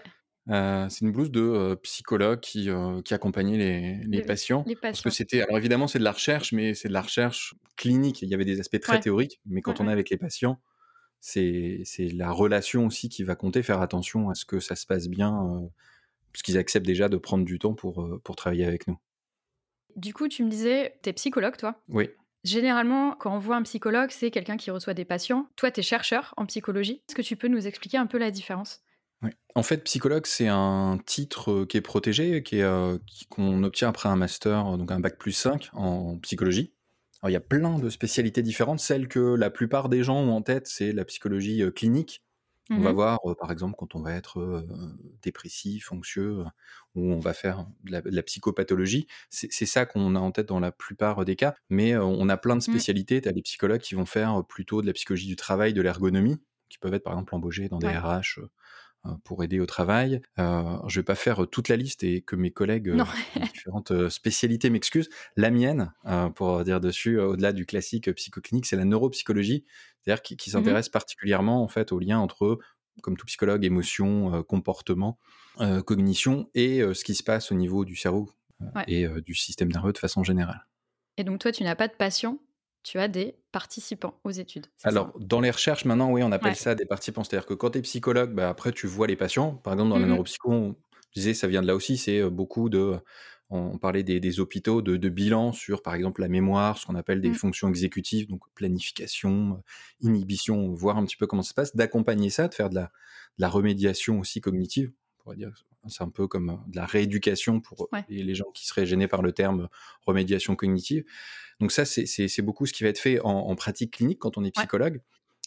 euh, 0.51 0.87
c'est 0.91 1.07
une 1.07 1.13
blouse 1.13 1.31
de 1.31 1.41
euh, 1.41 1.77
psychologue 1.77 2.41
qui, 2.41 2.69
qui 3.05 3.15
accompagnait 3.15 3.57
les, 3.57 3.99
les, 4.05 4.23
patients, 4.23 4.63
les, 4.67 4.75
patients, 4.75 4.91
Parce 4.91 5.01
que 5.01 5.11
c'était, 5.11 5.43
alors 5.43 5.57
évidemment, 5.57 5.89
c'est 5.89 5.99
de 5.99 6.05
la 6.05 6.13
recherche, 6.13 6.53
mais 6.53 6.75
c'est 6.75 6.89
de 6.89 6.93
la 6.93 7.01
recherche 7.03 7.55
clinique. 7.77 8.23
Il 8.23 8.29
y 8.29 8.35
avait 8.35 8.45
des 8.45 8.61
aspects 8.61 8.81
très 8.81 9.01
théoriques, 9.01 9.41
mais 9.47 9.63
quand 9.63 9.81
on 9.81 9.89
est 9.89 9.93
avec 9.93 10.11
les 10.11 10.19
patients, 10.19 10.61
c'est 11.25 12.13
la 12.13 12.31
relation 12.31 12.87
aussi 12.87 13.09
qui 13.09 13.25
va 13.25 13.35
compter, 13.35 13.63
faire 13.63 13.81
attention 13.81 14.29
à 14.29 14.35
ce 14.35 14.45
que 14.45 14.61
ça 14.61 14.77
se 14.77 14.87
passe 14.87 15.09
bien, 15.09 15.47
euh, 15.47 15.67
puisqu'ils 16.33 16.59
acceptent 16.59 16.87
déjà 16.87 17.09
de 17.09 17.17
prendre 17.17 17.45
du 17.45 17.59
temps 17.59 17.73
pour, 17.73 18.03
euh, 18.03 18.21
pour 18.23 18.37
travailler 18.37 18.67
avec 18.67 18.87
nous. 18.87 18.99
Du 19.97 20.13
coup, 20.13 20.29
tu 20.29 20.45
me 20.45 20.51
disais, 20.51 20.99
tu 21.03 21.09
es 21.09 21.13
psychologue, 21.15 21.57
toi? 21.57 21.81
Oui. 21.89 22.11
Généralement, 22.43 23.13
quand 23.13 23.35
on 23.35 23.39
voit 23.39 23.57
un 23.57 23.63
psychologue, 23.63 24.11
c'est 24.11 24.31
quelqu'un 24.31 24.59
qui 24.59 24.71
reçoit 24.71 24.93
des 24.93 25.07
patients. 25.07 25.49
Toi, 25.57 25.71
tu 25.71 25.81
es 25.81 25.83
chercheur 25.83 26.35
en 26.37 26.45
psychologie. 26.45 27.03
Est-ce 27.09 27.15
que 27.15 27.23
tu 27.23 27.37
peux 27.37 27.49
nous 27.49 27.67
expliquer 27.67 27.97
un 27.97 28.07
peu 28.07 28.19
la 28.19 28.31
différence? 28.31 28.83
Oui. 29.23 29.31
En 29.55 29.63
fait, 29.63 29.79
psychologue, 29.79 30.27
c'est 30.27 30.49
un 30.49 30.99
titre 31.07 31.53
euh, 31.53 31.67
qui 31.67 31.79
est 31.79 31.81
protégé, 31.81 32.45
qu'on 33.31 33.63
obtient 33.63 33.89
après 33.89 34.11
un 34.11 34.17
master, 34.17 34.77
donc 34.77 34.93
un 34.93 35.01
bac 35.01 35.17
plus 35.17 35.33
5 35.33 35.71
en 35.73 36.19
psychologie 36.19 36.75
il 37.29 37.33
y 37.33 37.37
a 37.37 37.41
plein 37.41 37.79
de 37.79 37.89
spécialités 37.91 38.43
différentes. 38.43 38.81
Celle 38.81 39.09
que 39.09 39.35
la 39.35 39.51
plupart 39.51 39.89
des 39.89 40.03
gens 40.03 40.21
ont 40.21 40.33
en 40.33 40.43
tête, 40.43 40.67
c'est 40.67 40.93
la 40.93 41.05
psychologie 41.05 41.63
euh, 41.63 41.71
clinique. 41.71 42.23
On 42.71 42.81
va 42.81 42.93
mmh 42.93 42.95
voir, 42.95 43.19
euh, 43.27 43.35
par 43.35 43.53
exemple, 43.53 43.75
quand 43.77 43.95
on 43.95 44.01
va 44.01 44.15
être 44.15 44.41
euh, 44.41 44.67
dépressif, 45.23 45.93
anxieux, 45.93 46.45
ou 46.95 47.13
on 47.13 47.19
va 47.19 47.35
faire 47.35 47.67
de 47.85 48.01
la, 48.03 48.23
psychopathologie. 48.23 49.07
C'est 49.29 49.67
ça 49.67 49.85
qu'on 49.85 50.15
a 50.15 50.19
en 50.19 50.31
tête 50.31 50.49
dans 50.49 50.61
la 50.61 50.73
plupart 50.73 51.27
des 51.27 51.37
cas. 51.37 51.55
Mais 51.69 51.95
on 51.95 52.27
a 52.31 52.39
plein 52.39 52.55
de 52.55 52.61
mmh. 52.61 52.73
spécialités. 52.73 53.21
Tu 53.21 53.29
as 53.29 53.33
des 53.33 53.43
psychologues 53.43 53.83
qui 53.83 53.95
vont 53.95 54.07
faire 54.07 54.43
plutôt 54.49 54.81
de 54.81 54.87
la 54.87 54.95
psychologie 54.95 55.27
du 55.27 55.37
travail, 55.37 55.75
de 55.75 55.83
l'ergonomie, 55.83 56.39
qui 56.75 56.79
peuvent 56.79 56.95
être, 56.95 57.05
par 57.05 57.13
exemple, 57.13 57.35
embauchés 57.35 57.69
dans 57.69 57.79
des 57.79 57.89
RH 57.89 58.39
euh, 58.39 58.51
pour 59.25 59.45
aider 59.45 59.61
au 59.61 59.67
travail. 59.67 60.21
Euh, 60.39 60.79
je 60.89 61.01
vais 61.01 61.05
pas 61.05 61.15
faire 61.15 61.47
toute 61.51 61.69
la 61.69 61.77
liste 61.77 62.05
et 62.05 62.23
que 62.23 62.37
mes 62.37 62.51
collègues 62.51 62.89
euh, 62.89 63.05
différentes 63.53 63.91
euh, 63.91 64.11
spécialités 64.11 64.71
m'excusent. 64.71 65.11
La 65.37 65.51
mienne, 65.51 65.93
pour 66.35 66.65
dire 66.65 66.81
dessus, 66.81 67.19
au-delà 67.19 67.53
du 67.53 67.67
classique 67.67 68.13
psychoclinique, 68.13 68.67
c'est 68.67 68.77
la 68.77 68.85
neuropsychologie, 68.85 69.65
c'est-à-dire 70.01 70.23
qui, 70.23 70.37
qui 70.37 70.51
mmh 70.51 70.53
s'intéresse 70.53 70.89
particulièrement 70.89 71.63
en 71.63 71.69
fait 71.69 71.93
au 71.93 71.99
lien 71.99 72.19
entre 72.19 72.59
comme 73.03 73.17
tout 73.17 73.27
psychologue, 73.27 73.65
émotion, 73.65 74.45
comportement, 74.45 75.19
cognition 75.85 76.49
et 76.55 76.81
ce 76.95 77.03
qui 77.03 77.15
se 77.15 77.25
passe 77.25 77.51
au 77.51 77.57
niveau 77.57 77.85
du 77.85 77.97
cerveau 77.97 78.31
et 78.87 79.09
du 79.23 79.35
système 79.35 79.73
nerveux 79.73 79.93
de 79.93 79.99
façon 79.99 80.23
générale. 80.23 80.67
Et 81.17 81.25
donc 81.25 81.41
toi, 81.41 81.51
tu 81.51 81.65
n'as 81.65 81.75
pas 81.75 81.89
de 81.89 81.95
passion 81.95 82.39
tu 82.85 82.99
as 82.99 83.09
des 83.09 83.35
participants 83.51 84.21
aux 84.25 84.31
études. 84.31 84.67
Alors, 84.85 85.13
dans 85.19 85.41
les 85.41 85.51
recherches, 85.51 85.85
maintenant, 85.87 86.13
oui, 86.13 86.23
on 86.23 86.31
appelle 86.31 86.55
ça 86.55 86.75
des 86.75 86.85
participants. 86.85 87.25
C'est-à-dire 87.25 87.47
que 87.47 87.55
quand 87.55 87.71
tu 87.71 87.79
es 87.79 87.83
psychologue, 87.83 88.33
bah, 88.33 88.49
après, 88.49 88.73
tu 88.73 88.87
vois 88.87 89.07
les 89.07 89.17
patients. 89.17 89.55
Par 89.55 89.73
exemple, 89.73 89.91
dans 89.91 89.99
la 89.99 90.07
mmh 90.07 90.11
neuropsycho, 90.11 90.53
on 90.53 90.77
disait, 91.17 91.35
ça 91.35 91.49
vient 91.49 91.63
de 91.63 91.67
là 91.67 91.75
aussi, 91.75 91.97
c'est 91.97 92.23
beaucoup 92.31 92.69
de. 92.69 92.97
On 93.51 93.79
parlait 93.79 94.03
des, 94.03 94.41
hôpitaux, 94.41 94.83
de, 94.83 94.97
de, 94.97 95.09
bilan 95.09 95.53
sur, 95.53 95.83
par 95.83 95.95
exemple, 95.95 96.21
la 96.23 96.29
mémoire, 96.29 96.77
ce 96.79 96.87
qu'on 96.87 96.95
appelle 96.95 97.21
des 97.21 97.31
mmh. 97.31 97.35
fonctions 97.35 97.69
exécutives, 97.69 98.27
donc 98.27 98.43
planification, 98.55 99.63
inhibition, 100.01 100.73
voir 100.73 100.97
un 100.97 101.05
petit 101.05 101.17
peu 101.17 101.27
comment 101.27 101.43
ça 101.43 101.51
se 101.51 101.55
passe, 101.55 101.77
d'accompagner 101.77 102.31
ça, 102.31 102.49
de 102.49 102.55
faire 102.55 102.69
de 102.69 102.75
la, 102.75 102.83
de 102.83 102.89
la 103.39 103.49
remédiation 103.49 104.19
aussi 104.19 104.41
cognitive. 104.41 104.93
On 105.19 105.23
pourrait 105.23 105.37
dire 105.37 105.53
c'est 105.89 106.03
un 106.03 106.09
peu 106.09 106.27
comme 106.27 106.63
de 106.67 106.77
la 106.77 106.87
rééducation 106.87 107.61
pour 107.61 107.89
les, 108.09 108.35
gens 108.35 108.51
qui 108.55 108.67
seraient 108.67 108.87
gênés 108.87 109.09
par 109.09 109.23
le 109.23 109.33
terme 109.33 109.69
remédiation 110.07 110.57
cognitive. 110.57 111.05
Donc 111.61 111.73
ça, 111.73 111.85
c'est 111.85 112.43
beaucoup 112.43 112.67
ce 112.67 112.73
qui 112.73 112.83
va 112.83 112.89
être 112.89 112.99
fait 112.99 113.21
en, 113.21 113.55
pratique 113.55 113.95
clinique 113.95 114.19
quand 114.19 114.37
on 114.39 114.45
est 114.45 114.51
psychologue. 114.51 115.01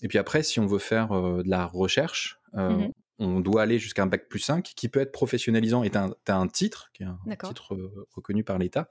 Et 0.03 0.07
puis 0.07 0.17
après, 0.17 0.43
si 0.43 0.59
on 0.59 0.67
veut 0.67 0.79
faire 0.79 1.11
euh, 1.11 1.43
de 1.43 1.49
la 1.49 1.65
recherche, 1.65 2.39
euh, 2.55 2.69
mmh 2.69 2.91
on 3.19 3.39
doit 3.39 3.63
aller 3.63 3.79
jusqu'à 3.79 4.03
un 4.03 4.05
bac 4.05 4.29
plus 4.29 4.37
5 4.37 4.63
qui 4.63 4.89
peut 4.89 4.99
être 4.99 5.11
professionnalisant 5.11 5.81
et 5.81 5.89
tu 5.89 5.97
as, 5.97 6.37
un 6.37 6.47
titre, 6.47 6.91
qui 6.93 7.01
est 7.01 7.07
un 7.07 7.17
titre 7.47 7.73
euh, 7.73 8.05
reconnu 8.11 8.43
par 8.43 8.59
l'État. 8.59 8.89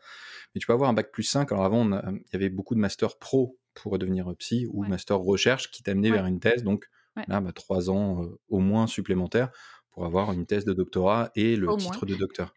Mais 0.53 0.59
tu 0.59 0.67
peux 0.67 0.73
avoir 0.73 0.91
un 0.91 0.95
bac 0.95 1.13
plus 1.13 1.23
5. 1.23 1.53
Alors 1.53 1.65
avant, 1.65 1.89
il 1.89 2.23
y 2.33 2.37
avait 2.37 2.49
beaucoup 2.49 2.75
de 2.75 2.81
master 2.81 3.19
pro 3.19 3.57
pour 3.75 3.97
devenir 4.01 4.35
psy 4.39 4.67
ou 4.73 4.85
master 4.85 5.19
recherche 5.19 5.71
qui 5.71 5.85
t'amenait 5.85 6.11
vers 6.11 6.27
une 6.27 6.41
thèse. 6.41 6.65
Donc 6.65 6.91
là, 7.29 7.41
bah, 7.41 7.53
trois 7.53 7.89
ans 7.89 8.29
au 8.49 8.59
moins 8.59 8.89
supplémentaires 8.89 9.53
pour 9.97 10.05
avoir 10.05 10.31
une 10.31 10.45
thèse 10.45 10.67
de 10.67 10.75
doctorat 10.75 11.31
et 11.37 11.57
le 11.57 11.75
titre 11.79 12.05
de 12.05 12.15
docteur. 12.15 12.53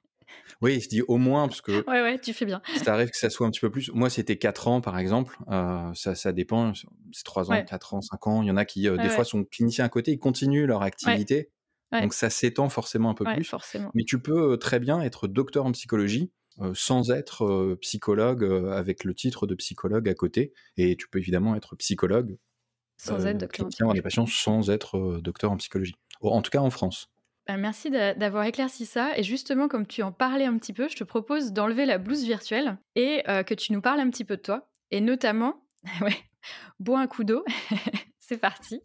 Oui, 0.62 0.82
je 0.82 0.90
dis 0.90 1.02
au 1.02 1.16
moins 1.16 1.48
parce 1.48 1.62
que. 1.62 1.88
Ouais, 1.90 2.02
ouais, 2.02 2.20
tu 2.20 2.34
fais 2.34 2.46
bien. 2.46 2.62
Ça 2.84 2.94
arrive 2.94 3.10
que 3.10 3.18
ça 3.18 3.30
soit 3.30 3.48
un 3.48 3.50
petit 3.50 3.62
peu 3.62 3.72
plus. 3.72 3.90
Moi, 3.94 4.10
c'était 4.10 4.38
4 4.38 4.68
ans, 4.68 4.82
par 4.82 5.00
exemple. 5.00 5.38
Euh, 5.50 5.90
ça, 5.94 6.16
ça 6.16 6.34
dépend. 6.34 6.74
C'est 7.14 7.24
3 7.24 7.50
ans, 7.50 7.64
4 7.64 7.94
ans, 7.94 8.02
5 8.02 8.28
ans. 8.28 8.42
Il 8.42 8.50
y 8.50 8.52
en 8.52 8.58
a 8.58 8.66
qui, 8.66 8.90
euh, 8.90 8.98
des 8.98 9.08
fois, 9.08 9.24
sont 9.24 9.46
cliniciens 9.46 9.86
à 9.86 9.90
côté, 9.90 10.12
ils 10.12 10.20
continuent 10.20 10.66
leur 10.66 10.82
activité. 10.82 11.50
Donc, 11.94 12.14
ça 12.14 12.30
s'étend 12.30 12.68
forcément 12.68 13.10
un 13.10 13.14
peu 13.14 13.24
plus. 13.24 13.46
Forcément. 13.46 13.90
Mais 13.94 14.04
tu 14.04 14.22
peux 14.22 14.52
euh, 14.52 14.58
très 14.58 14.80
bien 14.80 15.02
être 15.02 15.28
docteur 15.28 15.66
en 15.66 15.72
psychologie 15.72 16.32
sans 16.74 17.10
être 17.10 17.78
psychologue 17.80 18.44
avec 18.74 19.06
le 19.06 19.14
titre 19.14 19.48
de 19.48 19.56
psychologue 19.56 20.10
à 20.10 20.14
côté. 20.14 20.52
Et 20.76 20.98
tu 20.98 21.08
peux 21.08 21.20
évidemment 21.20 21.56
être 21.56 21.78
psychologue. 21.78 22.38
Sans 22.98 23.26
être 23.26 23.38
docteur 23.38 23.70
en 23.88 23.94
des 23.94 24.02
patients 24.02 24.26
sans 24.26 24.70
être 24.70 25.22
docteur 25.24 25.54
en 25.54 25.56
psychologie. 25.56 25.96
En 26.20 26.42
tout 26.42 26.52
cas, 26.52 26.60
en 26.60 26.70
France. 26.70 27.10
Bah, 27.50 27.58
merci 27.58 27.90
d'avoir 27.90 28.44
éclairci 28.44 28.86
ça. 28.86 29.18
Et 29.18 29.24
justement, 29.24 29.68
comme 29.68 29.88
tu 29.88 30.04
en 30.04 30.12
parlais 30.12 30.46
un 30.46 30.56
petit 30.60 30.72
peu, 30.72 30.88
je 30.88 30.96
te 30.96 31.04
propose 31.04 31.52
d'enlever 31.52 31.88
la 31.88 31.98
blouse 31.98 32.24
virtuelle 32.24 32.78
et 32.96 33.24
euh, 33.28 33.42
que 33.42 33.56
tu 33.56 33.74
nous 33.74 33.82
parles 33.82 34.00
un 34.00 34.10
petit 34.12 34.24
peu 34.24 34.38
de 34.38 34.42
toi. 34.44 34.70
Et 34.92 35.02
notamment, 35.02 35.64
ouais, 36.02 36.16
bois 36.80 37.00
un 37.00 37.08
coup 37.08 37.24
d'eau. 37.24 37.44
C'est 38.20 38.38
parti. 38.38 38.84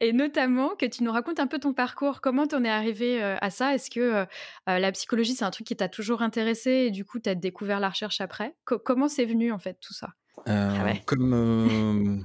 Et 0.00 0.12
notamment 0.12 0.76
que 0.76 0.84
tu 0.84 1.04
nous 1.04 1.10
racontes 1.10 1.40
un 1.40 1.46
peu 1.46 1.58
ton 1.58 1.72
parcours. 1.72 2.20
Comment 2.20 2.46
t'en 2.46 2.62
es 2.64 2.68
arrivé 2.68 3.20
à 3.22 3.48
ça? 3.48 3.74
Est-ce 3.74 3.90
que 3.90 4.26
la 4.66 4.92
psychologie, 4.92 5.34
c'est 5.34 5.44
un 5.44 5.50
truc 5.50 5.66
qui 5.66 5.74
t'a 5.74 5.88
toujours 5.88 6.22
intéressé 6.22 6.70
et 6.70 6.90
du 6.92 7.04
coup, 7.04 7.18
tu 7.18 7.28
as 7.28 7.34
découvert 7.34 7.80
la 7.80 7.88
recherche 7.88 8.20
après? 8.20 8.54
Comment 8.64 9.08
c'est 9.08 9.24
venu 9.24 9.50
en 9.50 9.58
fait 9.58 9.76
tout 9.80 9.92
ça? 9.92 10.10
Ah 10.46 10.92
Comme 11.06 12.24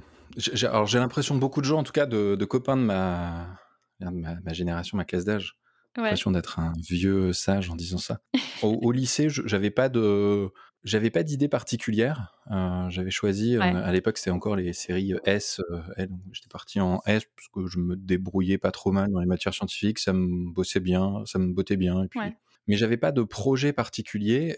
alors 0.62 0.86
j'ai 0.86 0.98
l'impression 1.00 1.34
que 1.34 1.40
beaucoup 1.40 1.60
de 1.60 1.66
gens, 1.66 1.78
en 1.78 1.82
tout 1.82 1.90
cas 1.90 2.06
de, 2.06 2.44
copains 2.44 2.76
de 2.76 2.82
ma, 2.82 3.58
ma, 4.00 4.52
génération, 4.52 4.96
ma 4.96 5.04
classe 5.04 5.24
d'âge, 5.24 5.56
j'ai 5.96 6.02
l'impression 6.02 6.30
d'être 6.30 6.58
un 6.58 6.72
vieux 6.88 7.32
sage 7.32 7.68
en 7.70 7.76
disant 7.76 7.98
ça. 7.98 8.20
Au, 8.62 8.92
lycée, 8.92 9.28
j'avais 9.28 9.70
pas 9.70 9.88
de, 9.88 10.50
j'avais 10.84 11.10
pas 11.10 11.22
d'idée 11.22 11.48
particulière. 11.48 12.38
Euh, 12.50 12.88
j'avais 12.90 13.10
choisi, 13.10 13.56
euh, 13.56 13.60
à 13.60 13.92
l'époque, 13.92 14.18
c'était 14.18 14.30
encore 14.30 14.56
les 14.56 14.72
séries 14.72 15.14
S, 15.24 15.60
euh, 15.70 16.06
J'étais 16.32 16.48
parti 16.48 16.80
en 16.80 17.00
S 17.06 17.24
parce 17.36 17.48
que 17.48 17.66
je 17.66 17.78
me 17.78 17.96
débrouillais 17.96 18.58
pas 18.58 18.70
trop 18.70 18.92
mal 18.92 19.10
dans 19.10 19.20
les 19.20 19.26
matières 19.26 19.54
scientifiques. 19.54 19.98
Ça 19.98 20.12
me 20.12 20.52
bossait 20.52 20.80
bien, 20.80 21.22
ça 21.26 21.38
me 21.38 21.52
bottait 21.52 21.76
bien. 21.76 22.04
Et 22.04 22.08
puis... 22.08 22.20
Mais 22.66 22.76
j'avais 22.76 22.98
pas 22.98 23.10
de 23.10 23.22
projet 23.22 23.72
particulier. 23.72 24.56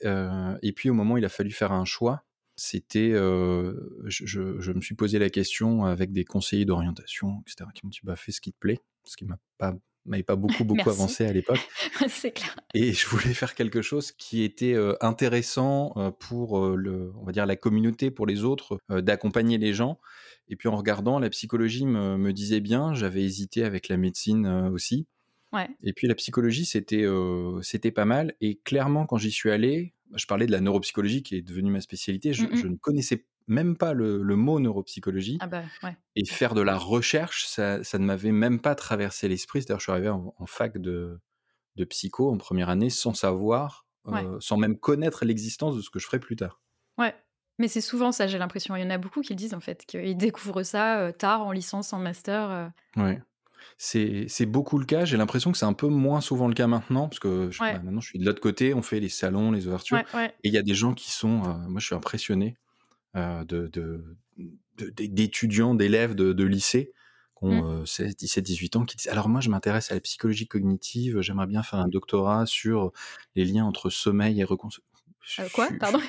et 0.63 0.73
puis 0.73 0.91
au 0.91 0.95
moment 0.95 1.15
où 1.15 1.19
il 1.19 1.25
a 1.25 1.31
fallu 1.31 1.51
faire 1.51 1.73
un 1.73 1.85
choix, 1.85 2.25
c'était, 2.57 3.13
je, 3.13 4.59
je, 4.59 4.73
me 4.73 4.81
suis 4.81 4.95
posé 4.95 5.19
la 5.19 5.31
question 5.31 5.85
avec 5.85 6.13
des 6.13 6.25
conseillers 6.25 6.67
d'orientation, 6.67 7.43
etc., 7.47 7.71
qui 7.75 7.87
m'ont 7.87 7.91
dit 7.91 8.01
bah 8.03 8.17
fais 8.17 8.33
ce 8.33 8.41
qui 8.43 8.53
te 8.53 8.59
plaît, 8.59 8.81
ce 9.05 9.17
qui 9.17 9.25
m'a 9.25 9.39
pas 9.59 9.75
m'avait 10.05 10.25
pas 10.25 10.35
beaucoup 10.35 10.65
beaucoup 10.65 10.91
avancé 10.91 11.25
à 11.25 11.33
l'époque. 11.33 11.61
c'est 12.09 12.33
clair. 12.33 12.57
Et 12.75 12.93
je 12.93 13.07
voulais 13.07 13.35
faire 13.35 13.55
quelque 13.55 13.83
chose 13.83 14.11
qui 14.13 14.43
était 14.43 14.77
intéressant 15.01 16.13
pour 16.19 16.77
le, 16.77 17.13
on 17.17 17.25
va 17.25 17.33
dire 17.33 17.47
la 17.47 17.55
communauté, 17.55 18.11
pour 18.11 18.27
les 18.27 18.43
autres, 18.43 18.81
d'accompagner 18.89 19.59
les 19.59 19.75
gens. 19.75 20.01
Et 20.49 20.57
puis 20.57 20.69
en 20.69 20.77
regardant, 20.77 21.21
la 21.21 21.31
psychologie 21.31 21.87
me, 21.87 22.17
me 22.17 22.33
disait 22.33 22.59
bien. 22.59 22.95
J'avais 22.95 23.23
hésité 23.23 23.63
avec 23.63 23.89
la 23.89 23.97
médecine 23.97 24.47
aussi. 24.73 25.07
Ouais. 25.53 25.69
Et 25.85 25.93
puis 25.93 26.09
la 26.09 26.17
psychologie, 26.17 26.65
c'était 26.65 27.07
c'était 27.63 27.93
pas 27.93 28.05
mal. 28.05 28.35
Et 28.41 28.59
clairement, 28.65 29.07
quand 29.07 29.19
j'y 29.19 29.31
suis 29.31 29.53
allé, 29.53 29.95
je 30.15 30.27
parlais 30.27 30.47
de 30.47 30.53
la 30.53 30.61
neuropsychologie 30.61 31.23
qui 31.23 31.37
est 31.37 31.43
devenue 31.43 31.71
ma 31.71 31.81
spécialité. 31.81 32.33
Je, 32.33 32.45
mmh 32.45 32.69
ne 32.69 32.77
connaissais 32.77 33.25
même 33.47 33.77
pas 33.77 33.93
le, 33.93 34.19
mot 34.37 34.61
neuropsychologie. 34.61 35.39
Ah 35.41 35.47
bah, 35.47 35.63
et 36.17 36.25
faire 36.25 36.55
de 36.55 36.61
la 36.61 36.77
recherche, 36.77 37.47
ça, 37.47 37.79
ne 37.79 38.05
m'avait 38.05 38.33
même 38.33 38.61
pas 38.61 38.75
traversé 38.75 39.29
l'esprit. 39.29 39.63
C'est-à-dire, 39.63 39.81
je 39.81 39.85
suis 39.85 39.93
arrivé 39.93 40.09
en, 40.09 40.47
fac 40.47 40.79
de, 40.79 41.21
de, 41.77 41.85
psycho 41.85 42.31
en 42.31 42.39
première 42.39 42.69
année 42.69 42.91
sans 42.91 43.15
savoir, 43.15 43.87
euh, 44.09 44.37
sans 44.41 44.57
même 44.57 44.79
connaître 44.79 45.25
l'existence 45.25 45.77
de 45.77 45.83
ce 45.83 45.91
que 45.91 45.99
je 45.99 46.07
ferais 46.07 46.21
plus 46.21 46.37
tard. 46.37 46.61
Ouais. 46.99 47.15
Mais 47.59 47.69
c'est 47.69 47.81
souvent 47.81 48.13
ça, 48.13 48.27
j'ai 48.27 48.39
l'impression. 48.39 48.75
Il 48.77 48.83
y 48.83 48.85
en 48.85 48.91
a 48.91 48.99
beaucoup 48.99 49.21
qui 49.21 49.33
le 49.33 49.37
disent 49.37 49.55
en 49.55 49.61
fait, 49.61 49.85
qu'ils 49.87 50.17
découvrent 50.17 50.63
ça 50.63 50.99
euh, 50.99 51.13
tard 51.13 51.43
en 51.43 51.53
licence, 51.53 51.93
en 51.93 51.99
master. 51.99 52.51
Euh. 52.51 52.69
Ouais. 52.97 53.23
C'est 53.79 54.47
beaucoup 54.47 54.79
le 54.79 54.85
cas. 54.85 55.05
J'ai 55.05 55.17
l'impression 55.17 55.53
que 55.53 55.59
c'est 55.59 55.67
un 55.67 55.73
peu 55.73 55.89
moins 55.89 56.21
souvent 56.21 56.49
le 56.49 56.55
cas 56.55 56.67
maintenant, 56.67 57.09
parce 57.09 57.21
que 57.21 57.51
bah, 57.59 57.79
maintenant 57.79 58.01
je 58.01 58.09
suis 58.09 58.19
de 58.19 58.25
l'autre 58.25 58.41
côté, 58.41 58.75
on 58.75 58.83
fait 58.83 59.01
les 59.01 59.09
salons, 59.09 59.53
les 59.53 59.67
ouvertures, 59.67 60.03
et 60.15 60.31
il 60.43 60.53
y 60.53 60.59
a 60.59 60.63
des 60.63 60.75
gens 60.75 60.95
qui 60.95 61.11
sont, 61.11 61.39
moi 61.69 61.79
je 61.79 61.87
suis 61.87 61.95
impressionné 61.95 62.57
de, 63.15 64.05
d'étudiants, 64.77 65.75
d'élèves 65.75 66.15
de, 66.15 66.45
lycée 66.45 66.93
qui 67.39 67.45
ont 67.45 67.85
16, 67.85 68.17
17, 68.17 68.45
18 68.45 68.77
ans, 68.77 68.85
qui 68.85 68.97
disent 68.97 69.09
alors 69.09 69.29
moi 69.29 69.41
je 69.41 69.51
m'intéresse 69.51 69.91
à 69.91 69.95
la 69.95 70.01
psychologie 70.01 70.47
cognitive, 70.47 71.21
j'aimerais 71.21 71.47
bien 71.47 71.63
faire 71.63 71.81
un 71.81 71.89
doctorat 71.89 72.47
sur 72.47 72.93
les 73.35 73.45
liens 73.45 73.65
entre 73.65 73.91
sommeil 73.91 74.41
et 74.41 74.45
reconstruction. 74.45 74.93
Euh, 75.39 75.49
quoi? 75.53 75.69
Pardon? 75.79 76.01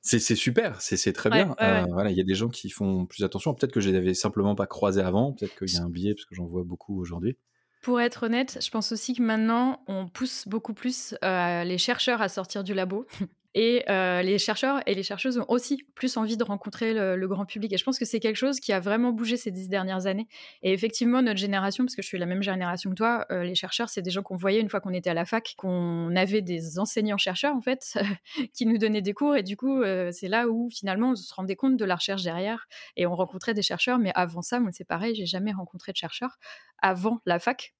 c'est 0.00 0.18
super, 0.20 0.80
c'est 0.80 1.12
très 1.12 1.30
bien. 1.30 1.54
Euh, 1.60 1.84
voilà, 1.90 2.10
il 2.10 2.16
y 2.16 2.20
a 2.20 2.24
des 2.24 2.34
gens 2.34 2.48
qui 2.48 2.70
font 2.70 3.06
plus 3.06 3.24
attention. 3.24 3.54
Peut-être 3.54 3.72
que 3.72 3.80
je 3.80 3.90
les 3.90 3.96
avais 3.96 4.14
simplement 4.14 4.54
pas 4.54 4.66
croisés 4.66 5.02
avant. 5.02 5.32
Peut-être 5.32 5.56
qu'il 5.56 5.74
y 5.74 5.78
a 5.78 5.82
un 5.82 5.90
biais 5.90 6.14
parce 6.14 6.24
que 6.24 6.34
j'en 6.34 6.46
vois 6.46 6.64
beaucoup 6.64 7.00
aujourd'hui. 7.00 7.36
Pour 7.82 8.00
être 8.00 8.24
honnête, 8.24 8.58
je 8.62 8.70
pense 8.70 8.92
aussi 8.92 9.14
que 9.14 9.22
maintenant, 9.22 9.82
on 9.88 10.06
pousse 10.08 10.46
beaucoup 10.46 10.74
plus 10.74 11.14
les 11.22 11.78
chercheurs 11.78 12.22
à 12.22 12.28
sortir 12.28 12.64
du 12.64 12.74
labo. 12.74 13.06
Et 13.54 13.84
euh, 13.90 14.22
les 14.22 14.38
chercheurs 14.38 14.80
et 14.86 14.94
les 14.94 15.02
chercheuses 15.02 15.38
ont 15.38 15.44
aussi 15.48 15.84
plus 15.94 16.16
envie 16.16 16.36
de 16.36 16.44
rencontrer 16.44 16.94
le, 16.94 17.28
grand 17.28 17.44
public. 17.44 17.72
Et 17.72 17.76
je 17.76 17.84
pense 17.84 17.98
que 17.98 18.04
c'est 18.04 18.20
quelque 18.20 18.36
chose 18.36 18.60
qui 18.60 18.72
a 18.72 18.80
vraiment 18.80 19.12
bougé 19.12 19.36
ces 19.36 19.50
dix 19.50 19.68
dernières 19.68 20.06
années. 20.06 20.26
Et 20.62 20.72
effectivement, 20.72 21.22
notre 21.22 21.38
génération, 21.38 21.84
parce 21.84 21.94
que 21.94 22.02
je 22.02 22.06
suis 22.06 22.18
la 22.18 22.26
même 22.26 22.42
génération 22.42 22.90
que 22.90 22.94
toi, 22.94 23.26
euh, 23.30 23.44
les 23.44 23.54
chercheurs, 23.54 23.88
c'est 23.88 24.02
des 24.02 24.10
gens 24.10 24.22
qu'on 24.22 24.36
voyait 24.36 24.60
une 24.60 24.68
fois 24.68 24.80
qu'on 24.80 24.92
était 24.92 25.10
à 25.10 25.14
la 25.14 25.24
fac, 25.24 25.54
qu'on 25.56 26.14
avait 26.16 26.42
des 26.42 26.78
enseignants-chercheurs, 26.78 27.54
en 27.54 27.60
fait, 27.60 27.94
qui 28.54 28.66
nous 28.66 28.78
donnaient 28.78 29.02
des 29.02 29.14
cours. 29.14 29.36
Et 29.36 29.42
du 29.42 29.56
coup, 29.56 29.82
euh, 29.82 30.10
c'est 30.12 30.28
là 30.28 30.48
où 30.48 30.68
finalement 30.70 31.10
on 31.10 31.14
se 31.14 31.32
rendait 31.34 31.56
compte 31.56 31.76
de 31.76 31.84
la 31.84 31.96
recherche 31.96 32.22
derrière. 32.22 32.66
Et 32.96 33.06
on 33.06 33.14
rencontrait 33.14 33.54
des 33.54 33.62
chercheurs. 33.62 33.98
Mais 33.98 34.12
avant 34.14 34.42
ça, 34.42 34.60
moi, 34.60 34.70
c'est 34.72 34.86
pareil, 34.86 35.14
j'ai 35.14 35.26
jamais 35.26 35.52
rencontré 35.52 35.92
de 35.92 35.96
chercheurs 35.96 36.38
avant 36.80 37.20
la 37.26 37.38
fac. 37.38 37.74